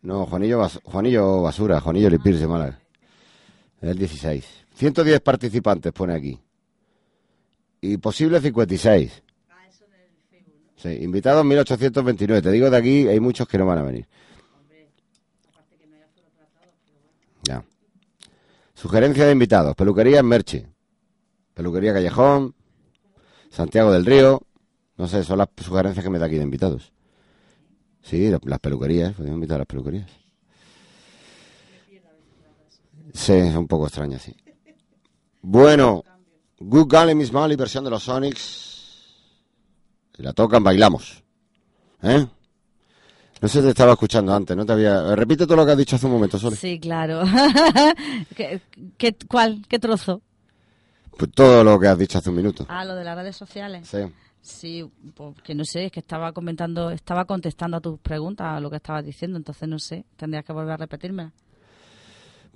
No, 0.03 0.25
Juanillo, 0.25 0.59
Bas- 0.59 0.81
Juanillo 0.83 1.41
Basura, 1.43 1.79
Juanillo 1.79 2.09
Lipir 2.09 2.37
de 2.37 2.47
Málaga. 2.47 2.79
El 3.81 3.97
16. 3.97 4.45
110 4.73 5.21
participantes 5.21 5.93
pone 5.93 6.13
aquí. 6.15 6.39
Y 7.81 7.97
posible 7.97 8.41
56. 8.41 9.23
Sí, 10.81 10.89
invitados 11.01 11.45
1829. 11.45 12.41
Te 12.41 12.51
digo 12.51 12.69
de 12.69 12.77
aquí, 12.77 13.07
hay 13.07 13.19
muchos 13.19 13.47
que 13.47 13.57
no 13.57 13.67
van 13.67 13.77
a 13.77 13.83
venir. 13.83 14.07
Ya. 17.43 17.63
Sugerencia 18.73 19.25
de 19.25 19.31
invitados. 19.31 19.75
Peluquería 19.75 20.19
en 20.19 20.25
Merche. 20.25 20.67
Peluquería 21.53 21.93
Callejón. 21.93 22.55
Santiago 23.51 23.91
del 23.91 24.05
Río. 24.05 24.41
No 24.97 25.07
sé, 25.07 25.23
son 25.23 25.37
las 25.37 25.49
sugerencias 25.57 26.03
que 26.03 26.09
me 26.09 26.17
da 26.17 26.25
aquí 26.25 26.35
de 26.35 26.43
invitados. 26.43 26.91
Sí, 28.01 28.31
las, 28.43 28.59
peluquerías. 28.59 29.13
Podemos 29.13 29.35
invitar 29.35 29.55
a 29.55 29.59
las 29.59 29.67
peluquerías. 29.67 30.09
Sí, 33.13 33.33
es 33.33 33.55
un 33.55 33.67
poco 33.67 33.85
extraña, 33.85 34.17
sí. 34.17 34.35
Bueno, 35.43 36.03
Good 36.59 37.09
y 37.09 37.15
Miss 37.15 37.31
Molly, 37.31 37.55
versión 37.55 37.83
de 37.83 37.91
los 37.91 38.03
Sonics. 38.03 38.70
Si 40.15 40.23
la 40.23 40.33
tocan, 40.33 40.63
bailamos. 40.63 41.23
¿Eh? 42.03 42.25
No 43.41 43.47
sé, 43.47 43.61
te 43.61 43.69
estaba 43.69 43.93
escuchando 43.93 44.33
antes, 44.33 44.55
no 44.55 44.65
te 44.65 44.73
había... 44.73 45.15
Repite 45.15 45.45
todo 45.45 45.57
lo 45.57 45.65
que 45.65 45.71
has 45.71 45.77
dicho 45.77 45.95
hace 45.95 46.05
un 46.05 46.11
momento, 46.11 46.37
Sole. 46.37 46.55
Sí, 46.55 46.79
claro. 46.79 47.23
¿Qué, 48.35 48.61
qué, 48.97 49.15
¿Cuál? 49.27 49.63
¿Qué 49.67 49.79
trozo? 49.79 50.21
Pues 51.17 51.31
todo 51.31 51.63
lo 51.63 51.79
que 51.79 51.87
has 51.87 51.97
dicho 51.97 52.19
hace 52.19 52.29
un 52.29 52.35
minuto. 52.35 52.65
Ah, 52.69 52.85
lo 52.85 52.95
de 52.95 53.03
las 53.03 53.15
redes 53.15 53.35
sociales. 53.35 53.87
Sí. 53.87 53.99
Sí, 54.41 54.91
pues 55.15 55.35
que 55.43 55.53
no 55.53 55.63
sé, 55.63 55.85
es 55.85 55.91
que 55.91 55.99
estaba 55.99 56.33
comentando, 56.33 56.89
estaba 56.89 57.25
contestando 57.25 57.77
a 57.77 57.81
tus 57.81 57.99
preguntas, 57.99 58.47
a 58.47 58.59
lo 58.59 58.71
que 58.71 58.77
estabas 58.77 59.05
diciendo, 59.05 59.37
entonces 59.37 59.69
no 59.69 59.77
sé, 59.77 60.05
tendrías 60.17 60.43
que 60.43 60.51
volver 60.51 60.73
a 60.73 60.77
repetírmela. 60.77 61.31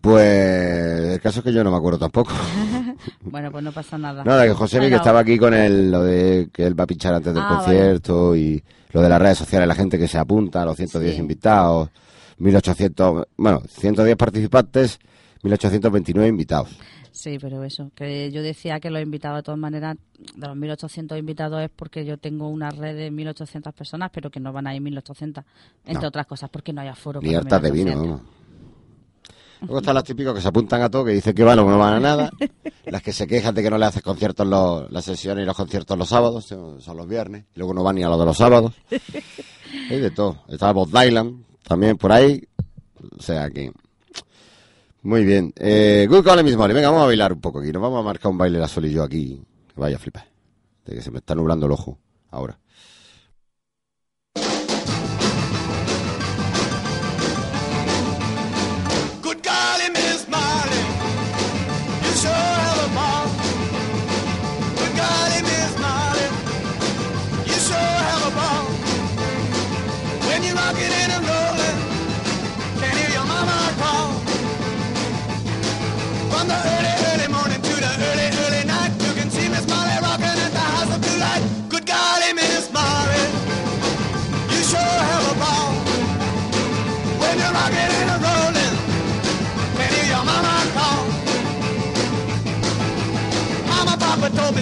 Pues 0.02 1.14
el 1.14 1.22
caso 1.22 1.40
es 1.40 1.44
que 1.46 1.54
yo 1.54 1.64
no 1.64 1.72
me 1.72 1.78
acuerdo 1.78 2.00
tampoco. 2.00 2.32
Bueno, 3.22 3.52
pues 3.52 3.64
no 3.64 3.72
pasa 3.72 3.98
nada. 3.98 4.24
Nada, 4.24 4.46
que 4.46 4.54
José 4.54 4.80
que 4.80 4.96
estaba 4.96 5.20
aquí 5.20 5.38
con 5.38 5.54
el, 5.54 5.92
lo 5.92 6.04
de 6.04 6.50
que 6.54 6.66
él 6.66 6.80
va 6.80 6.84
a 6.86 6.88
pinchar 6.88 7.14
antes 7.14 7.34
del 7.34 7.44
Ah, 7.44 7.56
concierto 7.58 8.36
y 8.36 8.64
lo 8.92 9.02
de 9.02 9.10
las 9.10 9.22
redes 9.22 9.38
sociales, 9.38 9.68
la 9.68 9.76
gente 9.76 9.98
que 9.98 10.08
se 10.08 10.18
apunta, 10.18 10.64
los 10.66 10.76
110 10.78 11.16
Sí. 11.16 11.20
invitados, 11.20 11.90
1800, 12.38 13.28
bueno, 13.38 13.62
110 13.68 14.16
participantes, 14.18 15.00
1829 15.44 16.28
invitados. 16.30 16.70
Sí, 17.12 17.38
pero 17.40 17.64
eso, 17.64 17.92
que 17.96 18.30
yo 18.32 18.42
decía 18.42 18.80
que 18.82 18.90
los 18.90 19.02
invitados 19.02 19.38
de 19.40 19.44
todas 19.44 19.58
maneras, 19.60 19.96
de 20.36 20.48
los 20.48 20.56
1800 20.58 21.18
invitados 21.18 21.62
es 21.62 21.70
porque 21.74 22.04
yo 22.06 22.18
tengo 22.18 22.50
una 22.50 22.70
red 22.72 22.96
de 22.96 23.10
1800 23.10 23.74
personas, 23.74 24.12
pero 24.14 24.30
que 24.30 24.40
no 24.42 24.52
van 24.52 24.68
a 24.68 24.76
ir 24.76 24.82
1800, 24.82 25.44
entre 25.86 26.02
No. 26.02 26.08
otras 26.10 26.26
cosas, 26.28 26.50
porque 26.50 26.74
no 26.74 26.82
hay 26.82 26.90
aforo. 26.90 27.22
Hartas 27.22 27.62
de 27.62 27.72
vino, 27.72 27.86
1800. 27.92 28.08
vamos. 28.20 28.22
Luego 29.62 29.80
están 29.80 29.96
las 29.96 30.04
típicos 30.04 30.34
que 30.34 30.42
se 30.42 30.48
apuntan 30.48 30.82
a 30.82 30.90
todo, 30.90 31.06
que 31.06 31.12
dicen 31.12 31.34
que 31.34 31.44
van 31.44 31.60
o 31.60 31.70
no 31.70 31.78
van 31.78 31.94
a 31.94 32.00
nada. 32.00 32.32
Las 32.86 33.02
que 33.02 33.14
se 33.14 33.28
quejan 33.28 33.56
de 33.56 33.64
que 33.64 33.70
no 33.70 33.78
le 33.78 33.86
haces 33.86 34.02
conciertos 34.02 34.46
los, 34.48 34.92
las 34.92 35.06
sesiones 35.06 35.44
y 35.44 35.46
los 35.46 35.56
conciertos 35.56 35.98
los 35.98 36.10
sábados, 36.10 36.46
son 36.46 36.98
los 36.98 37.08
viernes. 37.08 37.46
Y 37.56 37.60
luego 37.60 37.74
no 37.74 37.84
van 37.84 37.96
ni 37.96 38.04
a 38.04 38.10
los 38.10 38.20
de 38.20 38.26
los 38.26 38.38
sábados. 38.38 38.74
Hay 39.90 40.00
de 40.00 40.12
todo. 40.12 40.44
Está 40.48 40.72
Bob 40.72 40.90
Dylan 40.90 41.46
también 41.68 41.98
por 41.98 42.12
ahí. 42.12 42.48
O 43.18 43.22
sea 43.22 43.50
que... 43.50 43.72
Muy 45.02 45.24
bien. 45.24 45.54
Eh, 45.58 46.08
good 46.10 46.24
call 46.24 46.44
mismo. 46.44 46.68
Venga, 46.68 46.90
vamos 46.90 47.04
a 47.04 47.08
bailar 47.08 47.34
un 47.34 47.40
poco 47.40 47.60
aquí. 47.60 47.72
Nos 47.72 47.82
vamos 47.82 48.00
a 48.00 48.04
marcar 48.04 48.32
un 48.32 48.40
baile 48.40 48.58
la 48.58 48.68
Sol 48.68 48.86
y 48.86 48.92
yo 48.92 49.04
aquí. 49.04 49.40
Que 49.74 49.80
vaya 49.80 49.98
a 49.98 50.00
flipar. 50.00 50.28
De 50.84 50.96
que 50.96 51.02
se 51.02 51.12
me 51.12 51.20
está 51.20 51.36
nublando 51.36 51.68
el 51.68 51.72
ojo 51.72 52.00
ahora. 52.32 52.58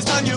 It's 0.06 0.12
on 0.12 0.26
your 0.26 0.33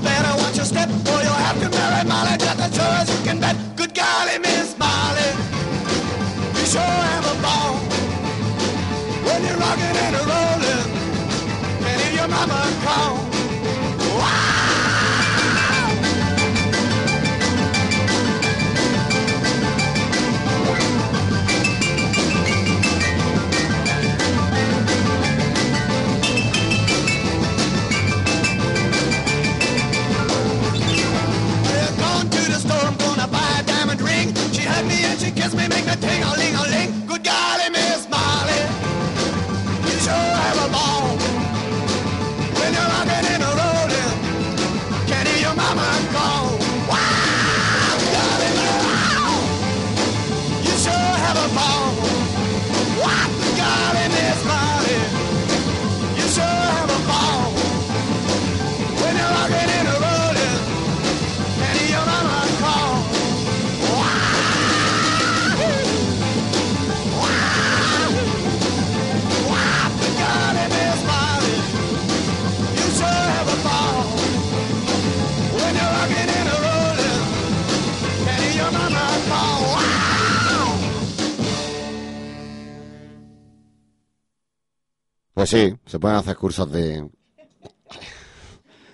Pues 85.48 85.62
sí, 85.70 85.76
se 85.86 85.98
pueden 86.00 86.16
hacer 86.16 86.36
cursos 86.36 86.70
de. 86.72 87.08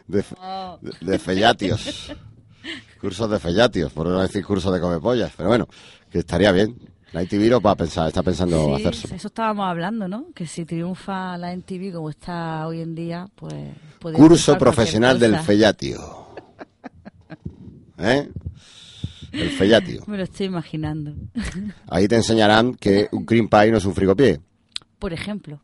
de, 0.07 0.25
de, 0.83 0.93
de 1.01 1.19
fellatios. 1.19 2.13
Cursos 3.01 3.31
de 3.31 3.41
fellatios, 3.41 3.93
por 3.93 4.07
no 4.07 4.21
decir 4.21 4.45
cursos 4.45 4.73
de 4.73 4.81
comepollas. 4.81 5.33
Pero 5.37 5.49
bueno, 5.49 5.67
que 6.11 6.19
estaría 6.21 6.53
bien. 6.53 6.77
La 7.13 7.23
ITV 7.23 7.49
lo 7.51 7.61
va 7.61 7.73
a 7.73 7.77
pensar, 7.77 8.09
está 8.09 8.23
pensando 8.23 8.77
Sí, 8.77 8.85
hacerse. 8.87 9.15
eso 9.17 9.29
estábamos 9.29 9.67
hablando, 9.67 10.09
¿no? 10.09 10.27
Que 10.35 10.47
si 10.47 10.65
triunfa 10.65 11.37
la 11.37 11.53
NTV 11.53 11.93
como 11.93 12.09
está 12.09 12.67
hoy 12.67 12.81
en 12.81 12.95
día, 12.95 13.27
pues... 13.35 13.55
Curso 14.01 14.57
profesional 14.57 15.19
del 15.19 15.39
fellatio. 15.41 16.01
¿Eh? 17.99 18.31
El 19.33 19.51
fellatio. 19.51 20.05
Me 20.07 20.17
lo 20.17 20.23
estoy 20.25 20.47
imaginando. 20.47 21.15
Ahí 21.89 22.09
te 22.09 22.17
enseñarán 22.17 22.75
que 22.75 23.09
un 23.13 23.25
cream 23.27 23.49
pie 23.49 23.71
no 23.71 23.77
es 23.79 23.85
un 23.85 23.95
frigopié. 23.95 24.41
Por 24.99 25.13
ejemplo. 25.13 25.61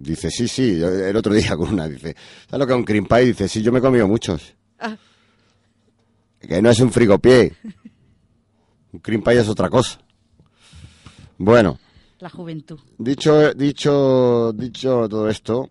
Dice, 0.00 0.30
sí, 0.30 0.46
sí, 0.46 0.80
el 0.80 1.16
otro 1.16 1.34
día 1.34 1.56
con 1.56 1.70
una, 1.74 1.88
dice, 1.88 2.14
¿sabes 2.48 2.60
lo 2.60 2.66
que 2.66 2.72
es 2.72 2.78
un 2.78 2.84
cream 2.84 3.04
pie? 3.06 3.18
Dice, 3.26 3.48
sí, 3.48 3.62
yo 3.62 3.72
me 3.72 3.80
he 3.80 3.82
comido 3.82 4.06
muchos. 4.06 4.54
Ah. 4.78 4.96
Que 6.40 6.62
no 6.62 6.70
es 6.70 6.78
un 6.78 6.92
frigopié. 6.92 7.52
Un 8.92 9.00
cream 9.00 9.22
pie 9.22 9.40
es 9.40 9.48
otra 9.48 9.68
cosa. 9.68 9.98
Bueno, 11.36 11.78
La 12.20 12.30
juventud. 12.30 12.78
dicho, 12.96 13.52
dicho, 13.54 14.52
dicho 14.52 15.08
todo 15.08 15.28
esto, 15.28 15.68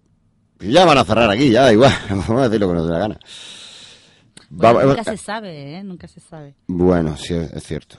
y 0.59 0.71
ya 0.71 0.83
van 0.85 0.97
a 0.97 1.05
cerrar 1.05 1.29
aquí, 1.31 1.49
ya 1.51 1.71
igual, 1.71 1.93
vamos 2.09 2.29
a 2.31 2.43
decir 2.49 2.59
lo 2.59 2.67
que 2.67 2.73
nos 2.73 2.85
dé 2.85 2.91
la 2.93 2.99
gana. 2.99 3.19
Bueno, 4.49 4.75
Va- 4.79 4.83
nunca 4.85 5.03
se 5.05 5.17
sabe, 5.17 5.77
¿eh? 5.77 5.83
Nunca 5.83 6.07
se 6.09 6.19
sabe. 6.19 6.53
Bueno, 6.67 7.15
sí, 7.17 7.33
es 7.33 7.63
cierto. 7.63 7.97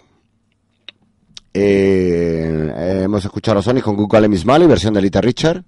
Eh, 1.55 3.03
hemos 3.05 3.25
escuchado 3.25 3.53
a 3.53 3.57
los 3.57 3.65
Sonics 3.65 3.85
con 3.85 3.97
Google 3.97 4.29
Miss 4.29 4.45
Mali, 4.45 4.67
versión 4.67 4.93
de 4.95 5.01
Lita 5.03 5.21
Richard. 5.21 5.65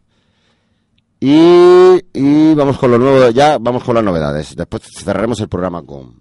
Y, 1.20 2.00
y 2.14 2.54
vamos 2.54 2.78
con 2.78 2.90
lo 2.92 2.98
nuevo, 2.98 3.28
ya 3.30 3.58
vamos 3.58 3.84
con 3.84 3.94
las 3.94 4.04
novedades. 4.04 4.56
Después 4.56 4.82
cerraremos 4.98 5.38
el 5.40 5.48
programa 5.48 5.82
con. 5.82 6.18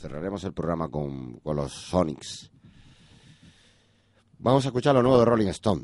Cerraremos 0.00 0.44
el 0.44 0.52
programa 0.52 0.88
con, 0.88 1.34
con 1.40 1.56
los 1.56 1.72
Sonics. 1.72 2.50
Vamos 4.38 4.64
a 4.64 4.68
escuchar 4.68 4.94
lo 4.94 5.02
nuevo 5.02 5.18
de 5.18 5.24
Rolling 5.24 5.48
Stone. 5.48 5.82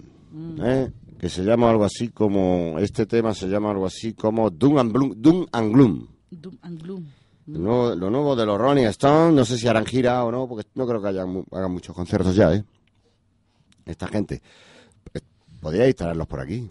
¿eh? 0.63 0.93
Que 1.19 1.29
se 1.29 1.43
llama 1.43 1.71
algo 1.71 1.85
así 1.85 2.11
como. 2.11 2.77
Este 2.79 3.07
tema 3.07 3.35
se 3.35 3.49
llama 3.49 3.73
algo 3.73 3.87
así 3.87 4.15
como 4.15 4.49
Doom 4.51 4.79
and, 4.79 4.93
Bloom- 4.95 5.15
Doom 5.17 5.47
and 5.51 5.73
Gloom. 5.75 6.07
Doom 6.31 6.59
and 6.63 6.83
gloom. 6.83 7.05
Lo 7.47 7.59
nuevo, 7.59 7.95
lo 7.97 8.11
nuevo 8.11 8.37
de 8.37 8.47
los 8.47 8.59
Rolling 8.59 8.85
Stones, 8.87 9.35
no 9.35 9.45
sé 9.45 9.59
si 9.59 9.67
harán 9.69 9.85
gira 9.85 10.25
o 10.25 10.31
no, 10.33 10.49
porque 10.49 10.67
no 10.77 10.87
creo 10.87 11.03
que 11.03 11.09
hayan, 11.09 11.45
hagan 11.53 11.73
muchos 11.73 11.95
conciertos 11.95 12.35
ya, 12.35 12.55
¿eh? 12.55 12.65
Esta 13.85 14.07
gente. 14.07 14.41
Eh, 15.13 15.21
Podríais 15.61 15.95
traerlos 15.97 16.27
por 16.27 16.41
aquí. 16.41 16.71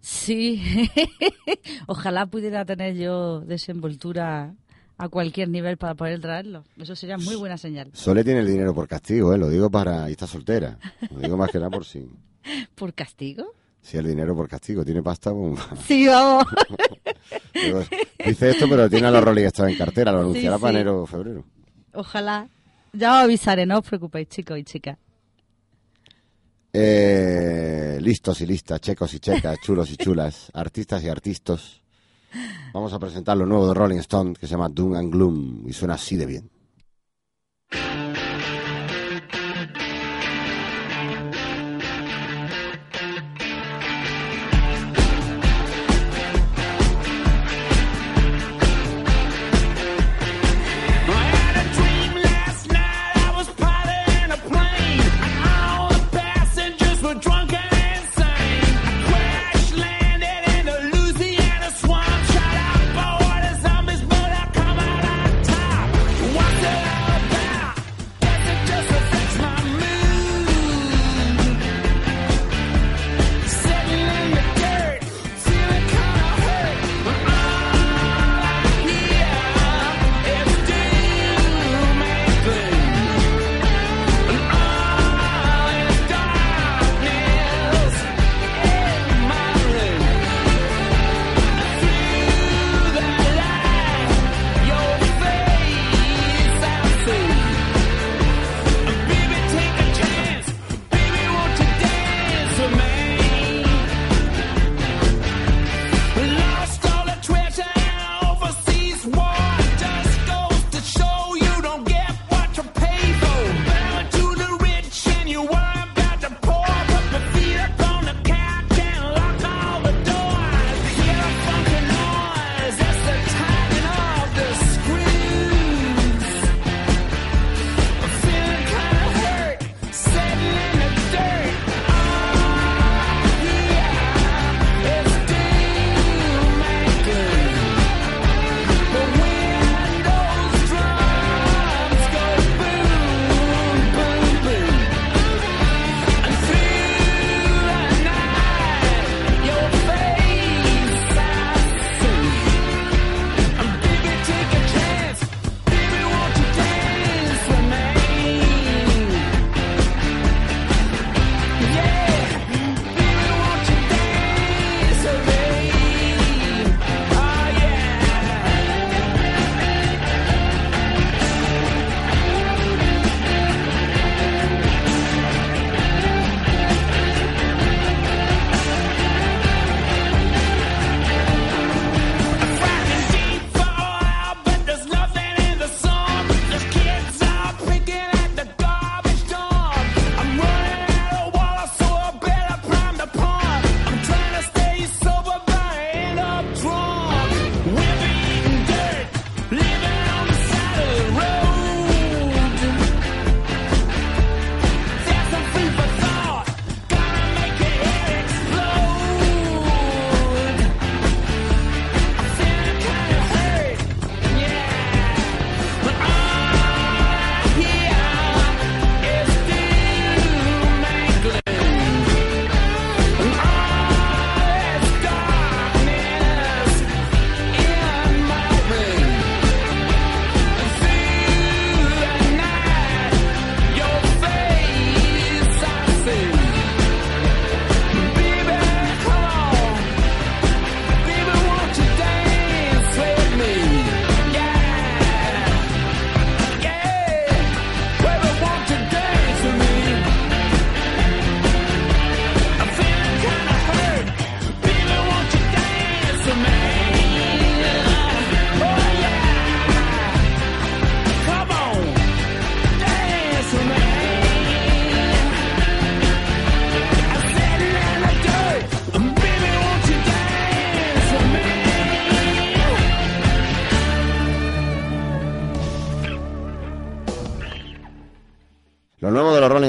Sí. 0.00 0.62
Ojalá 1.86 2.26
pudiera 2.26 2.64
tener 2.64 2.94
yo 2.96 3.40
desenvoltura 3.40 4.54
a 4.96 5.08
cualquier 5.08 5.48
nivel 5.48 5.76
para 5.76 5.94
poder 5.94 6.20
traerlo. 6.20 6.64
Eso 6.78 6.94
sería 6.96 7.16
muy 7.18 7.36
buena 7.36 7.56
señal. 7.58 7.90
Sole 7.94 8.22
tiene 8.24 8.40
el 8.40 8.46
dinero 8.46 8.74
por 8.74 8.86
castigo, 8.88 9.32
¿eh? 9.34 9.38
Lo 9.38 9.48
digo 9.48 9.70
para... 9.70 10.08
Y 10.08 10.12
está 10.12 10.26
soltera. 10.26 10.78
Lo 11.10 11.20
digo 11.20 11.36
más 11.36 11.50
que 11.50 11.58
nada 11.58 11.70
por 11.70 11.84
si... 11.84 12.06
¿Por 12.74 12.92
castigo? 12.94 13.52
Si 13.82 13.96
el 13.96 14.06
dinero 14.06 14.34
por 14.36 14.48
castigo. 14.48 14.84
Tiene 14.84 15.02
pasta, 15.02 15.32
pues, 15.32 15.58
Sí, 15.86 16.06
vamos. 16.06 16.44
digo, 17.54 17.82
Dice 18.26 18.50
esto, 18.50 18.66
pero 18.68 18.90
tiene 18.90 19.06
a 19.06 19.10
los 19.10 19.24
Rolling 19.24 19.44
Stones 19.46 19.72
en 19.72 19.78
cartera. 19.78 20.12
Lo 20.12 20.18
Sí, 20.18 20.24
anunciará 20.24 20.56
sí. 20.56 20.62
para 20.62 20.72
enero 20.80 21.02
o 21.02 21.06
febrero. 21.06 21.44
Ojalá. 21.94 22.48
Ya 22.92 23.18
os 23.18 23.24
avisaré, 23.24 23.66
no 23.66 23.78
os 23.78 23.86
preocupéis, 23.86 24.28
chicos 24.28 24.58
y 24.58 24.64
chicas. 24.64 24.98
Eh, 26.72 27.98
listos 28.00 28.40
y 28.40 28.46
listas, 28.46 28.80
checos 28.80 29.12
y 29.14 29.20
checas, 29.20 29.58
chulos 29.64 29.90
y 29.90 29.96
chulas, 29.96 30.50
artistas 30.54 31.02
y 31.02 31.08
artistas. 31.08 31.80
Vamos 32.72 32.92
a 32.92 32.98
presentar 32.98 33.36
lo 33.36 33.46
nuevo 33.46 33.66
de 33.68 33.74
Rolling 33.74 33.98
Stone 33.98 34.34
que 34.34 34.46
se 34.46 34.52
llama 34.52 34.68
Doom 34.68 34.94
and 34.94 35.12
Gloom 35.12 35.68
y 35.68 35.72
suena 35.72 35.94
así 35.94 36.16
de 36.16 36.26
bien. 36.26 36.59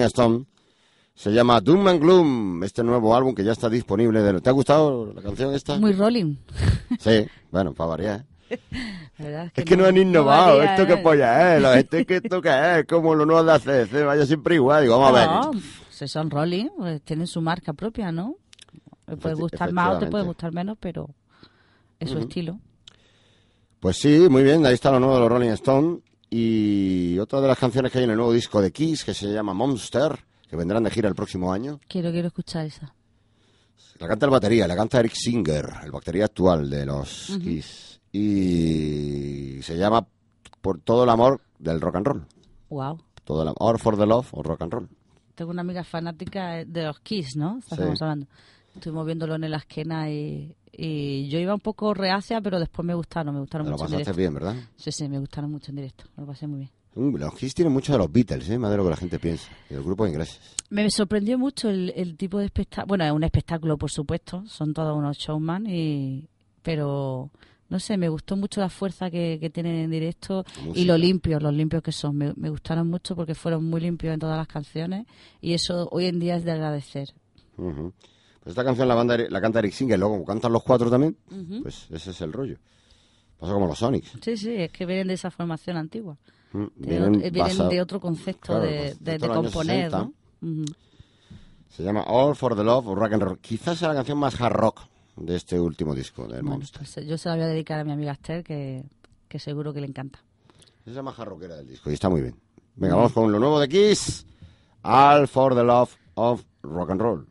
Rolling 0.01 0.07
Stone. 0.07 0.45
Se 1.13 1.31
llama 1.31 1.61
Doom 1.61 1.87
and 1.87 2.01
Gloom, 2.01 2.63
este 2.63 2.83
nuevo 2.83 3.15
álbum 3.15 3.35
que 3.35 3.43
ya 3.43 3.51
está 3.51 3.69
disponible. 3.69 4.21
De... 4.21 4.41
¿Te 4.41 4.49
ha 4.49 4.53
gustado 4.53 5.13
la 5.13 5.21
canción 5.21 5.53
esta? 5.53 5.77
Muy 5.77 5.93
rolling. 5.93 6.35
Sí, 6.99 7.25
bueno, 7.51 7.73
para 7.73 7.89
variar. 7.89 8.25
Es 9.55 9.65
que 9.65 9.77
no 9.77 9.85
han 9.85 9.95
innovado. 9.97 10.57
varía, 10.57 10.75
¿Esto 10.75 10.87
qué 10.87 10.93
¿eh? 10.93 10.97
polla 10.97 11.57
es? 11.57 11.75
Gente 11.75 12.05
que 12.07 12.15
esto 12.17 12.41
qué 12.41 12.79
es, 12.79 12.85
como 12.85 13.13
lo 13.13 13.25
nuevo 13.25 13.43
de 13.43 13.51
ACC, 13.53 14.05
vaya 14.05 14.25
siempre 14.25 14.55
igual. 14.55 14.83
Digo, 14.83 14.99
vamos 14.99 15.19
a 15.19 15.51
ver. 15.51 15.61
Si 15.89 16.07
son 16.07 16.29
rolling, 16.31 16.69
pues 16.75 17.01
tienen 17.03 17.27
su 17.27 17.39
marca 17.39 17.73
propia, 17.73 18.11
¿no? 18.11 18.35
Te 19.05 19.15
puede 19.15 19.35
gustar 19.35 19.71
más 19.71 19.95
o 19.95 19.99
te 19.99 20.07
puede 20.07 20.23
gustar 20.23 20.51
menos, 20.53 20.77
pero 20.79 21.09
es 21.99 22.09
su 22.09 22.17
estilo. 22.17 22.59
Pues 23.79 23.97
sí, 23.97 24.27
muy 24.29 24.43
bien, 24.43 24.65
ahí 24.65 24.73
está 24.73 24.91
lo 24.91 24.99
nuevo 24.99 25.15
de 25.15 25.19
los 25.21 25.29
Rolling 25.29 25.49
Stone. 25.51 25.99
Y 26.33 27.19
otra 27.19 27.41
de 27.41 27.49
las 27.49 27.59
canciones 27.59 27.91
que 27.91 27.97
hay 27.97 28.05
en 28.05 28.11
el 28.11 28.15
nuevo 28.15 28.31
disco 28.31 28.61
de 28.61 28.71
Kiss, 28.71 29.03
que 29.03 29.13
se 29.13 29.27
llama 29.27 29.53
Monster, 29.53 30.17
que 30.49 30.55
vendrán 30.55 30.81
de 30.83 30.89
gira 30.89 31.09
el 31.09 31.13
próximo 31.13 31.51
año. 31.51 31.81
Quiero, 31.89 32.09
quiero 32.09 32.29
escuchar 32.29 32.65
esa. 32.65 32.95
La 33.99 34.07
canta 34.07 34.27
el 34.27 34.31
batería, 34.31 34.65
la 34.65 34.77
canta 34.77 35.01
Eric 35.01 35.13
Singer, 35.13 35.69
el 35.83 35.91
batería 35.91 36.25
actual 36.25 36.69
de 36.69 36.85
los 36.85 37.37
Kiss. 37.43 37.99
Y 38.13 39.61
se 39.61 39.77
llama 39.77 40.07
Por 40.61 40.79
todo 40.79 41.03
el 41.03 41.09
amor 41.09 41.41
del 41.59 41.81
rock 41.81 41.97
and 41.97 42.07
roll. 42.07 42.25
Wow. 42.69 43.01
Todo 43.25 43.43
el 43.43 43.49
amor 43.49 43.77
for 43.77 43.97
the 43.97 44.05
love 44.05 44.27
o 44.31 44.41
rock 44.41 44.61
and 44.61 44.71
roll. 44.73 44.89
Tengo 45.35 45.51
una 45.51 45.61
amiga 45.61 45.83
fanática 45.83 46.63
de 46.63 46.83
los 46.83 47.01
Kiss, 47.01 47.35
¿no? 47.35 47.59
Sí. 47.61 47.67
Estamos 47.71 48.01
hablando. 48.01 48.27
Estuvimos 48.75 49.05
viéndolo 49.05 49.35
en 49.35 49.49
la 49.51 49.57
esquena 49.57 50.09
y, 50.09 50.55
y 50.71 51.27
yo 51.29 51.39
iba 51.39 51.53
un 51.53 51.59
poco 51.59 51.93
reacia, 51.93 52.39
pero 52.41 52.59
después 52.59 52.85
me 52.85 52.93
gustaron, 52.93 53.33
me 53.33 53.41
gustaron 53.41 53.67
lo 53.67 53.71
mucho 53.73 53.83
en 53.85 53.91
pasaste 53.91 54.03
directo. 54.13 54.17
bien, 54.17 54.33
¿verdad? 54.33 54.55
Sí, 54.77 54.91
sí, 54.91 55.07
me 55.09 55.19
gustaron 55.19 55.51
mucho 55.51 55.71
en 55.71 55.75
directo. 55.77 56.05
Lo 56.17 56.25
pasé 56.25 56.47
muy 56.47 56.59
bien. 56.59 56.71
Mm, 56.93 57.15
Los 57.17 57.35
Kiss 57.35 57.53
tienen 57.53 57.71
mucho 57.73 57.91
de 57.93 57.97
los 57.99 58.11
Beatles, 58.11 58.49
¿eh? 58.49 58.57
Más 58.57 58.69
de 58.71 58.77
lo 58.77 58.83
que 58.83 58.89
la 58.89 58.97
gente 58.97 59.17
piensa. 59.19 59.49
Y 59.69 59.73
el 59.75 59.83
grupo 59.83 60.03
de 60.05 60.11
ingleses. 60.11 60.39
Me 60.69 60.89
sorprendió 60.89 61.37
mucho 61.37 61.69
el, 61.69 61.93
el 61.95 62.17
tipo 62.17 62.39
de 62.39 62.45
espectáculo. 62.45 62.87
Bueno, 62.87 63.05
es 63.05 63.11
un 63.11 63.23
espectáculo, 63.23 63.77
por 63.77 63.91
supuesto. 63.91 64.43
Son 64.47 64.73
todos 64.73 64.97
unos 64.97 65.17
showman, 65.17 65.67
y, 65.67 66.27
pero 66.61 67.29
no 67.69 67.79
sé, 67.79 67.95
me 67.95 68.09
gustó 68.09 68.35
mucho 68.35 68.59
la 68.59 68.67
fuerza 68.69 69.09
que, 69.09 69.37
que 69.39 69.49
tienen 69.49 69.75
en 69.75 69.89
directo 69.91 70.43
y 70.75 70.83
lo 70.83 70.97
limpios, 70.97 71.41
los 71.41 71.53
limpios 71.53 71.81
que 71.81 71.93
son. 71.93 72.17
Me, 72.17 72.33
me 72.35 72.49
gustaron 72.49 72.89
mucho 72.89 73.15
porque 73.15 73.35
fueron 73.35 73.63
muy 73.63 73.79
limpios 73.79 74.13
en 74.13 74.19
todas 74.19 74.35
las 74.37 74.47
canciones 74.47 75.05
y 75.39 75.53
eso 75.53 75.87
hoy 75.91 76.07
en 76.07 76.19
día 76.19 76.35
es 76.35 76.43
de 76.43 76.51
agradecer. 76.51 77.07
Ujú. 77.57 77.93
Pues 78.41 78.53
esta 78.53 78.63
canción 78.63 78.87
la, 78.87 78.95
banda, 78.95 79.17
la 79.17 79.39
canta 79.41 79.59
Eric 79.59 79.73
Singer, 79.73 79.97
luego 79.99 80.15
como 80.15 80.25
cantan 80.25 80.51
los 80.51 80.63
cuatro 80.63 80.89
también, 80.89 81.15
pues 81.61 81.87
ese 81.91 82.11
es 82.11 82.21
el 82.21 82.33
rollo. 82.33 82.57
Pasa 83.39 83.53
como 83.53 83.67
los 83.67 83.77
Sonics. 83.79 84.11
Sí, 84.21 84.35
sí, 84.37 84.53
es 84.55 84.71
que 84.71 84.85
vienen 84.85 85.07
de 85.07 85.13
esa 85.15 85.31
formación 85.31 85.77
antigua. 85.77 86.17
Mm, 86.53 86.63
eh, 86.63 86.69
vienen 86.75 87.33
basado- 87.33 87.69
de 87.69 87.81
otro 87.81 87.99
concepto 87.99 88.47
Claro, 88.53 88.61
de, 88.63 88.95
de- 88.99 89.19
componer, 89.27 89.91
60. 89.91 90.11
¿no? 90.41 90.65
Se 91.69 91.83
llama 91.83 92.03
All 92.03 92.35
for 92.35 92.55
the 92.55 92.63
Love 92.63 92.87
of 92.87 92.97
Rock 92.97 93.13
and 93.13 93.23
Roll. 93.23 93.39
Quizás 93.39 93.77
sea 93.79 93.87
la 93.89 93.95
canción 93.95 94.17
más 94.17 94.39
hard 94.41 94.53
rock 94.53 94.81
de 95.15 95.35
este 95.35 95.59
último 95.59 95.95
disco 95.95 96.23
del 96.23 96.41
Bueno, 96.41 96.57
Monster. 96.57 96.79
pues, 96.79 96.97
eh, 96.97 97.05
yo 97.05 97.17
se 97.17 97.29
la 97.29 97.35
voy 97.35 97.43
a 97.45 97.47
dedicar 97.47 97.79
a 97.79 97.83
mi 97.83 97.91
amiga 97.91 98.11
Esther, 98.11 98.43
que, 98.43 98.83
que 99.27 99.39
seguro 99.39 99.71
que 99.73 99.81
le 99.81 99.87
encanta. 99.87 100.19
Es 100.85 100.93
la 100.93 101.01
más 101.03 101.17
hard 101.19 101.29
rockera 101.29 101.55
del 101.55 101.67
disco 101.67 101.89
y 101.89 101.93
está 101.93 102.09
muy 102.09 102.21
bien. 102.21 102.35
Venga, 102.75 102.95
vamos 102.95 103.13
con 103.13 103.31
lo 103.31 103.39
nuevo 103.39 103.59
de 103.59 103.69
Kiss. 103.69 104.25
All 104.83 105.27
for 105.27 105.55
the 105.55 105.63
Love 105.63 105.91
of 106.15 106.43
Rock 106.63 106.89
and 106.91 107.01
Roll. 107.01 107.27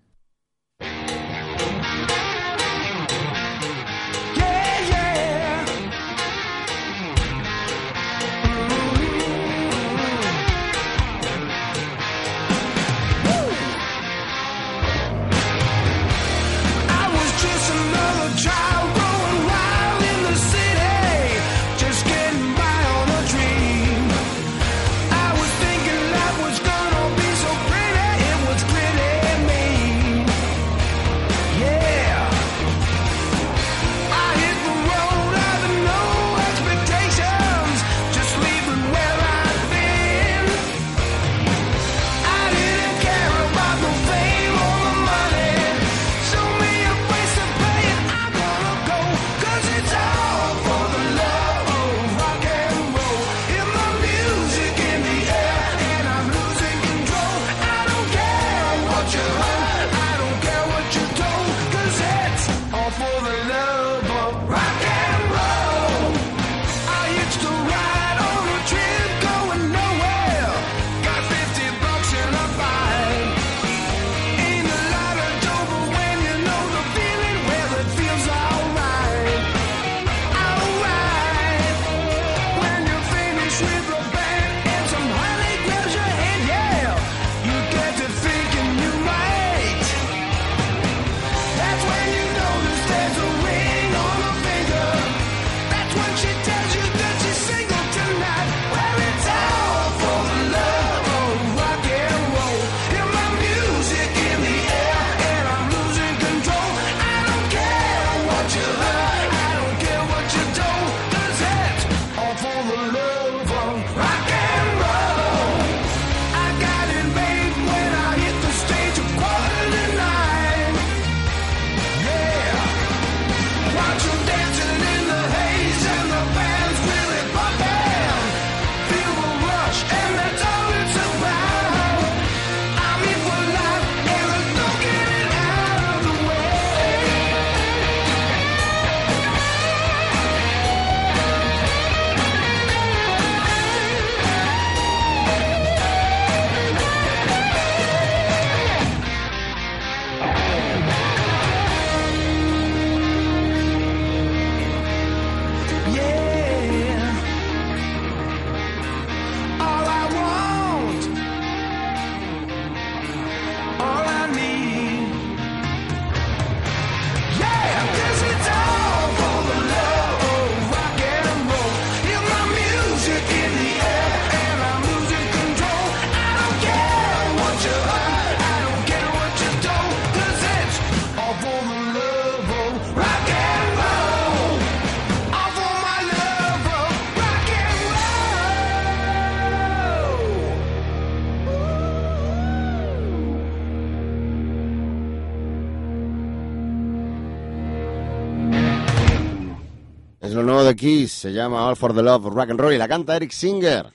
De 200.70 200.76
Kiss, 200.76 201.12
se 201.12 201.32
llama 201.32 201.66
All 201.66 201.76
for 201.76 201.94
the 201.94 202.02
Love 202.02 202.26
Rock 202.26 202.51
and 202.51 202.60
Roll 202.60 202.72
y 202.74 202.78
la 202.78 202.88
canta 202.88 203.16
Eric 203.16 203.32
Singer. 203.32 203.92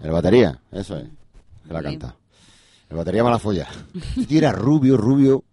El 0.00 0.10
batería, 0.10 0.60
eso 0.70 0.96
es, 0.96 1.06
que 1.66 1.72
la 1.72 1.82
canta. 1.82 2.16
El 2.88 2.96
batería 2.96 3.22
Malafolla. 3.24 3.68
Este 3.94 4.26
tío 4.26 4.38
era 4.38 4.52
rubio, 4.52 4.96
rubio, 4.96 5.44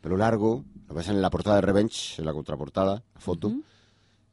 pelo 0.00 0.16
largo, 0.16 0.64
lo 0.88 0.94
ves 0.94 1.08
en 1.08 1.20
la 1.20 1.30
portada 1.30 1.56
de 1.56 1.62
Revenge, 1.62 2.14
en 2.18 2.24
la 2.24 2.32
contraportada, 2.32 3.02
la 3.14 3.20
foto. 3.20 3.52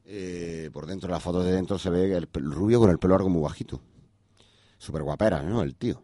Eh, 0.06 0.70
por 0.74 0.86
dentro, 0.86 1.10
la 1.10 1.20
foto 1.20 1.42
de 1.44 1.52
dentro 1.54 1.78
se 1.78 1.90
ve 1.90 2.16
el, 2.16 2.30
pel- 2.32 2.52
rubio 2.52 2.80
con 2.80 2.90
el 2.90 2.98
pelo 3.00 3.14
largo 3.16 3.30
muy 3.30 3.42
bajito. 3.42 3.80
Súper 4.78 5.04
guapera, 5.04 5.42
¿no? 5.44 5.62
El 5.62 5.76
tío. 5.76 6.02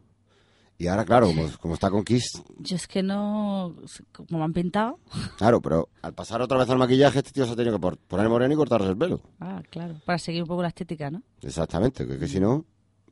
Y 0.79 0.87
ahora, 0.87 1.05
claro, 1.05 1.27
como, 1.27 1.47
como 1.59 1.73
está 1.73 1.89
con 1.89 2.03
Kiss, 2.03 2.43
Yo 2.59 2.75
es 2.75 2.87
que 2.87 3.01
no. 3.01 3.75
Como 4.11 4.37
me 4.37 4.43
han 4.45 4.53
pintado. 4.53 4.99
claro, 5.37 5.59
pero 5.61 5.89
al 6.03 6.13
pasar 6.13 6.39
otra 6.41 6.57
vez 6.57 6.69
al 6.69 6.77
maquillaje, 6.77 7.17
este 7.19 7.31
tío 7.31 7.45
se 7.47 7.53
ha 7.53 7.55
tenido 7.55 7.79
que 7.79 7.97
poner 8.07 8.29
moreno 8.29 8.53
y 8.53 8.57
cortarse 8.57 8.87
el 8.89 8.97
pelo. 8.97 9.19
Ah, 9.39 9.63
claro. 9.71 9.95
Para 10.05 10.19
seguir 10.19 10.43
un 10.43 10.47
poco 10.47 10.61
la 10.61 10.67
estética, 10.67 11.09
¿no? 11.09 11.23
Exactamente, 11.41 12.05
que, 12.05 12.19
que 12.19 12.27
si 12.27 12.39
no, 12.39 12.63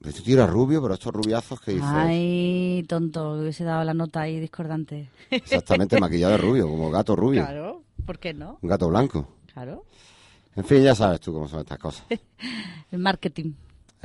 este 0.04 0.22
tío 0.22 0.36
era 0.36 0.46
rubio, 0.46 0.80
pero 0.80 0.94
estos 0.94 1.12
rubiazos 1.12 1.60
que 1.60 1.72
dices, 1.72 1.88
Ay, 1.92 2.86
tonto, 2.88 3.40
hubiese 3.40 3.64
dado 3.64 3.84
la 3.84 3.96
nota 3.96 4.22
ahí 4.22 4.40
discordante. 4.40 5.10
exactamente 5.32 6.00
maquillado 6.00 6.34
de 6.34 6.38
rubio, 6.38 6.68
como 6.70 6.92
gato 6.92 7.16
rubio, 7.16 7.44
Claro, 7.46 7.82
¿por 8.06 8.20
qué 8.20 8.34
no? 8.36 8.60
un 8.62 8.70
gato 8.70 8.88
blanco. 8.90 9.28
Claro. 9.52 9.86
En 10.56 10.64
fin, 10.66 10.84
ya 10.84 10.94
sabes 10.94 11.20
tú 11.20 11.34
cómo 11.34 11.48
son 11.48 11.62
estas 11.62 11.80
cosas. 11.80 12.06
El 12.92 13.00
marketing. 13.00 13.54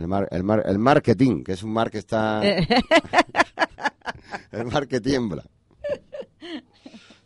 El, 0.00 0.08
mar- 0.08 0.28
el, 0.30 0.42
mar- 0.42 0.62
el 0.66 0.78
marketing, 0.78 1.44
que 1.44 1.52
es 1.52 1.62
un 1.62 1.72
mar 1.72 1.90
que 1.90 1.98
está... 1.98 2.42
el 4.52 4.64
mar 4.66 4.86
que 4.88 5.00
tiembla. 5.00 5.44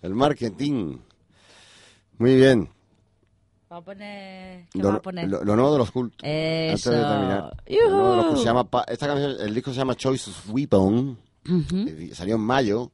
El 0.03 0.15
marketing. 0.15 0.99
Muy 2.19 2.37
bien. 2.37 2.69
Vamos 3.69 3.83
a 3.83 3.85
poner. 3.85 4.67
¿Qué 4.71 4.79
Lo, 4.79 4.85
vamos 4.85 4.99
a 4.99 5.03
poner? 5.03 5.29
lo- 5.29 5.45
lo 5.45 5.57
nuevo 5.57 5.73
de 5.73 5.79
los 5.79 5.91
cultos. 5.91 6.19
Eso. 6.23 6.91
Antes 6.91 7.03
de 7.03 7.09
terminar. 7.15 7.57
Lo 7.67 7.75
¡Yujú! 7.75 7.91
nuevo 7.91 8.11
de 8.11 8.17
los 8.17 8.25
cultos 8.27 8.43
se 8.43 8.47
llama 8.49 8.71
Pa- 8.71 8.85
esta 8.89 9.07
canción, 9.07 9.37
el 9.41 9.55
disco 9.55 9.71
se 9.73 9.77
llama 9.79 9.95
Choice 9.95 10.31
of 10.31 10.51
Weapon. 10.51 11.19
Salió 12.13 12.37
en 12.37 12.41
mayo 12.41 12.91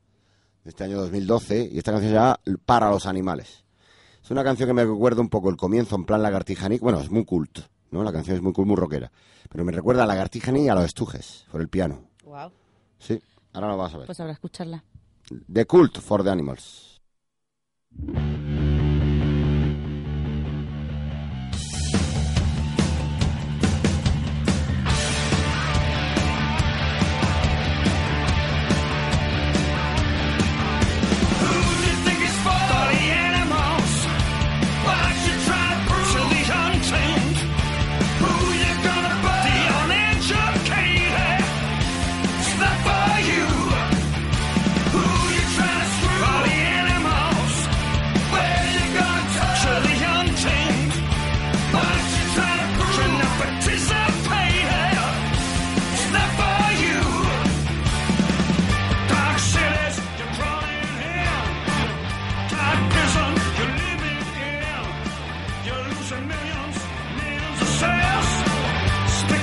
de 0.65 0.71
este 0.71 0.85
año 0.85 0.99
2012 1.01 1.71
y 1.73 1.79
esta 1.79 1.93
canción 1.93 2.11
se 2.13 2.17
llama 2.17 2.41
Para 2.65 2.91
los 2.91 3.07
animales. 3.07 3.65
Es 4.23 4.31
una 4.31 4.45
canción 4.45 4.69
que 4.69 4.75
me 4.75 4.85
recuerda 4.85 5.21
un 5.21 5.29
poco 5.29 5.51
el 5.51 5.57
comienzo 5.57 5.97
en 5.97 6.05
plan 6.05 6.23
lagartijaní. 6.23 6.79
Bueno, 6.79 7.01
es 7.01 7.11
muy 7.11 7.25
cult, 7.25 7.59
¿no? 7.91 8.03
La 8.03 8.13
canción 8.13 8.37
es 8.37 8.43
muy 8.43 8.53
cool, 8.53 8.67
muy 8.67 8.77
rockera. 8.77 9.11
Pero 9.49 9.65
me 9.65 9.73
recuerda 9.73 10.05
a 10.05 10.07
lagartijaní 10.07 10.65
y 10.65 10.69
a 10.69 10.75
los 10.75 10.85
estujes 10.85 11.47
por 11.51 11.61
el 11.61 11.69
piano. 11.69 12.09
Guau. 12.25 12.51
Sí, 12.99 13.21
ahora 13.53 13.69
lo 13.69 13.77
vas 13.77 13.95
a 13.95 13.99
ver. 13.99 14.07
Pues 14.07 14.21
habrá 14.21 14.33
escucharla. 14.33 14.85
The 15.53 15.67
Cult 15.67 15.99
for 15.99 16.23
the 16.23 16.31
Animals. 16.31 17.01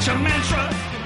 Your 0.07 0.19
mantra, 0.19 0.96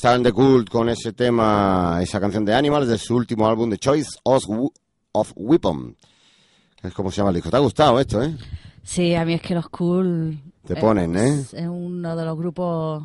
estaban 0.00 0.22
The 0.22 0.32
Cult 0.32 0.70
con 0.70 0.88
ese 0.88 1.12
tema, 1.12 1.98
esa 2.02 2.18
canción 2.18 2.42
de 2.46 2.54
Animals 2.54 2.88
de 2.88 2.96
su 2.96 3.14
último 3.16 3.46
álbum, 3.46 3.68
The 3.68 3.76
Choice 3.76 4.08
of, 4.22 4.42
of 5.12 5.32
Weapon. 5.36 5.94
Es 6.82 6.94
como 6.94 7.10
se 7.10 7.18
llama 7.18 7.28
el 7.28 7.34
disco. 7.36 7.50
¿Te 7.50 7.56
ha 7.56 7.60
gustado 7.60 8.00
esto, 8.00 8.22
eh? 8.22 8.34
Sí, 8.82 9.14
a 9.14 9.26
mí 9.26 9.34
es 9.34 9.42
que 9.42 9.54
los 9.54 9.68
cool... 9.68 10.38
Te 10.66 10.76
ponen, 10.76 11.14
¿eh? 11.18 11.40
Es 11.52 11.66
uno 11.68 12.16
de 12.16 12.24
los 12.24 12.38
grupos 12.38 13.04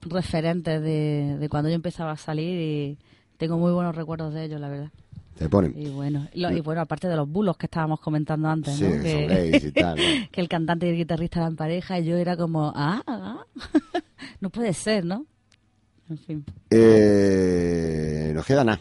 referentes 0.00 0.82
de, 0.82 1.36
de 1.38 1.48
cuando 1.48 1.68
yo 1.68 1.76
empezaba 1.76 2.10
a 2.12 2.16
salir 2.16 2.58
y 2.60 2.98
tengo 3.36 3.56
muy 3.56 3.70
buenos 3.72 3.94
recuerdos 3.94 4.34
de 4.34 4.44
ellos, 4.46 4.60
la 4.60 4.68
verdad. 4.68 4.90
Te 5.36 5.48
ponen. 5.48 5.72
Y 5.80 5.88
bueno, 5.90 6.26
lo- 6.34 6.50
y 6.50 6.60
bueno 6.60 6.80
aparte 6.80 7.06
de 7.06 7.14
los 7.14 7.28
bulos 7.28 7.56
que 7.56 7.66
estábamos 7.66 8.00
comentando 8.00 8.48
antes, 8.48 8.74
Sí, 8.74 8.84
¿no? 8.88 9.02
que 9.02 9.60
y 9.64 9.70
tal, 9.70 9.96
¿no? 9.96 10.02
que 10.32 10.40
el 10.40 10.48
cantante 10.48 10.86
y 10.86 10.90
el 10.90 10.96
guitarrista 10.96 11.38
eran 11.40 11.54
pareja 11.54 12.00
y 12.00 12.04
yo 12.06 12.16
era 12.16 12.36
como, 12.36 12.72
ah, 12.74 13.02
ah, 13.06 13.44
no 14.40 14.50
puede 14.50 14.72
ser, 14.74 15.04
¿no? 15.04 15.24
Eh, 16.70 18.32
nos 18.34 18.46
queda 18.46 18.64
nada. 18.64 18.80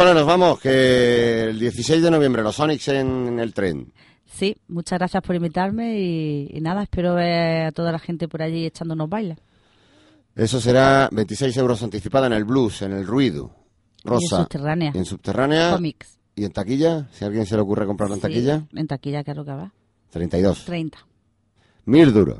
Solo 0.00 0.14
nos 0.14 0.24
vamos, 0.24 0.58
que 0.58 1.42
el 1.50 1.58
16 1.58 2.02
de 2.02 2.10
noviembre 2.10 2.42
los 2.42 2.56
Sonics 2.56 2.88
en 2.88 3.38
el 3.38 3.52
tren. 3.52 3.92
Sí, 4.24 4.56
muchas 4.68 4.98
gracias 4.98 5.22
por 5.22 5.36
invitarme 5.36 6.00
y, 6.00 6.48
y 6.56 6.60
nada, 6.62 6.84
espero 6.84 7.16
ver 7.16 7.66
a 7.66 7.70
toda 7.72 7.92
la 7.92 7.98
gente 7.98 8.26
por 8.26 8.40
allí 8.40 8.64
echándonos 8.64 9.10
bailes. 9.10 9.36
Eso 10.34 10.58
será 10.58 11.10
26 11.12 11.54
euros 11.58 11.82
anticipada 11.82 12.28
en 12.28 12.32
el 12.32 12.46
blues, 12.46 12.80
en 12.80 12.92
el 12.92 13.06
ruido. 13.06 13.50
Rosa. 14.02 14.36
Y 14.36 14.38
en 14.38 14.42
subterránea. 14.44 14.92
Y 14.94 14.98
en 14.98 15.04
subterránea. 15.04 15.72
Cómics. 15.72 16.18
¿Y 16.34 16.44
en 16.46 16.52
taquilla? 16.52 17.06
Si 17.12 17.22
a 17.22 17.26
alguien 17.26 17.44
se 17.44 17.56
le 17.56 17.60
ocurre 17.60 17.84
comprarlo 17.84 18.14
en 18.14 18.22
Sí, 18.22 18.26
taquilla. 18.26 18.62
en 18.72 18.86
taquilla, 18.86 19.22
lo 19.34 19.44
que 19.44 19.52
va. 19.52 19.70
32. 20.12 20.64
30. 20.64 20.98
Mil 21.84 22.10
duros. 22.10 22.38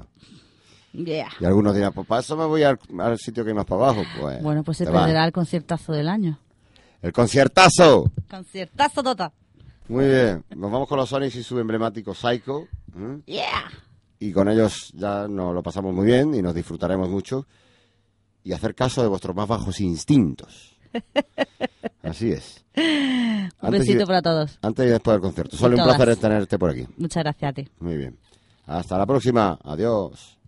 Yeah. 0.94 1.28
Y 1.38 1.44
algunos 1.44 1.74
dirán, 1.74 1.92
pues 1.92 2.06
para 2.06 2.22
eso 2.22 2.38
me 2.38 2.46
voy 2.46 2.62
al, 2.62 2.78
al 2.98 3.18
sitio 3.18 3.44
que 3.44 3.50
hay 3.50 3.54
más 3.54 3.66
para 3.66 3.82
abajo. 3.82 4.02
Pues, 4.18 4.42
Bueno, 4.42 4.64
pues 4.64 4.78
se 4.78 4.86
perderá 4.86 5.26
el 5.26 5.32
conciertazo 5.32 5.92
del 5.92 6.08
año. 6.08 6.38
El 7.02 7.12
conciertazo. 7.12 8.10
Conciertazo 8.28 9.02
total. 9.02 9.32
Muy 9.88 10.06
bien. 10.06 10.44
Nos 10.54 10.70
vamos 10.70 10.88
con 10.88 10.98
los 10.98 11.08
Sonics 11.08 11.36
y 11.36 11.42
su 11.42 11.58
emblemático 11.58 12.14
Psycho. 12.14 12.62
¿eh? 12.96 13.18
Yeah. 13.26 13.70
Y 14.18 14.32
con 14.32 14.48
ellos 14.48 14.92
ya 14.94 15.26
nos 15.26 15.54
lo 15.54 15.62
pasamos 15.62 15.94
muy 15.94 16.06
bien 16.06 16.34
y 16.34 16.42
nos 16.42 16.54
disfrutaremos 16.54 17.08
mucho. 17.08 17.46
Y 18.44 18.52
hacer 18.52 18.74
caso 18.74 19.02
de 19.02 19.08
vuestros 19.08 19.34
más 19.34 19.48
bajos 19.48 19.80
instintos. 19.80 20.76
Así 22.02 22.32
es. 22.32 22.64
Un 22.76 23.74
y- 23.74 23.78
besito 23.78 24.06
para 24.06 24.22
todos. 24.22 24.58
Antes 24.62 24.86
y 24.86 24.90
después 24.90 25.14
del 25.14 25.20
concierto. 25.22 25.56
Solo 25.56 25.76
un 25.76 25.84
placer 25.84 26.16
tenerte 26.16 26.58
por 26.58 26.70
aquí. 26.70 26.86
Muchas 26.96 27.22
gracias 27.22 27.50
a 27.50 27.52
ti. 27.54 27.68
Muy 27.80 27.96
bien. 27.96 28.18
Hasta 28.66 28.96
la 28.98 29.06
próxima. 29.06 29.58
Adiós. 29.64 30.38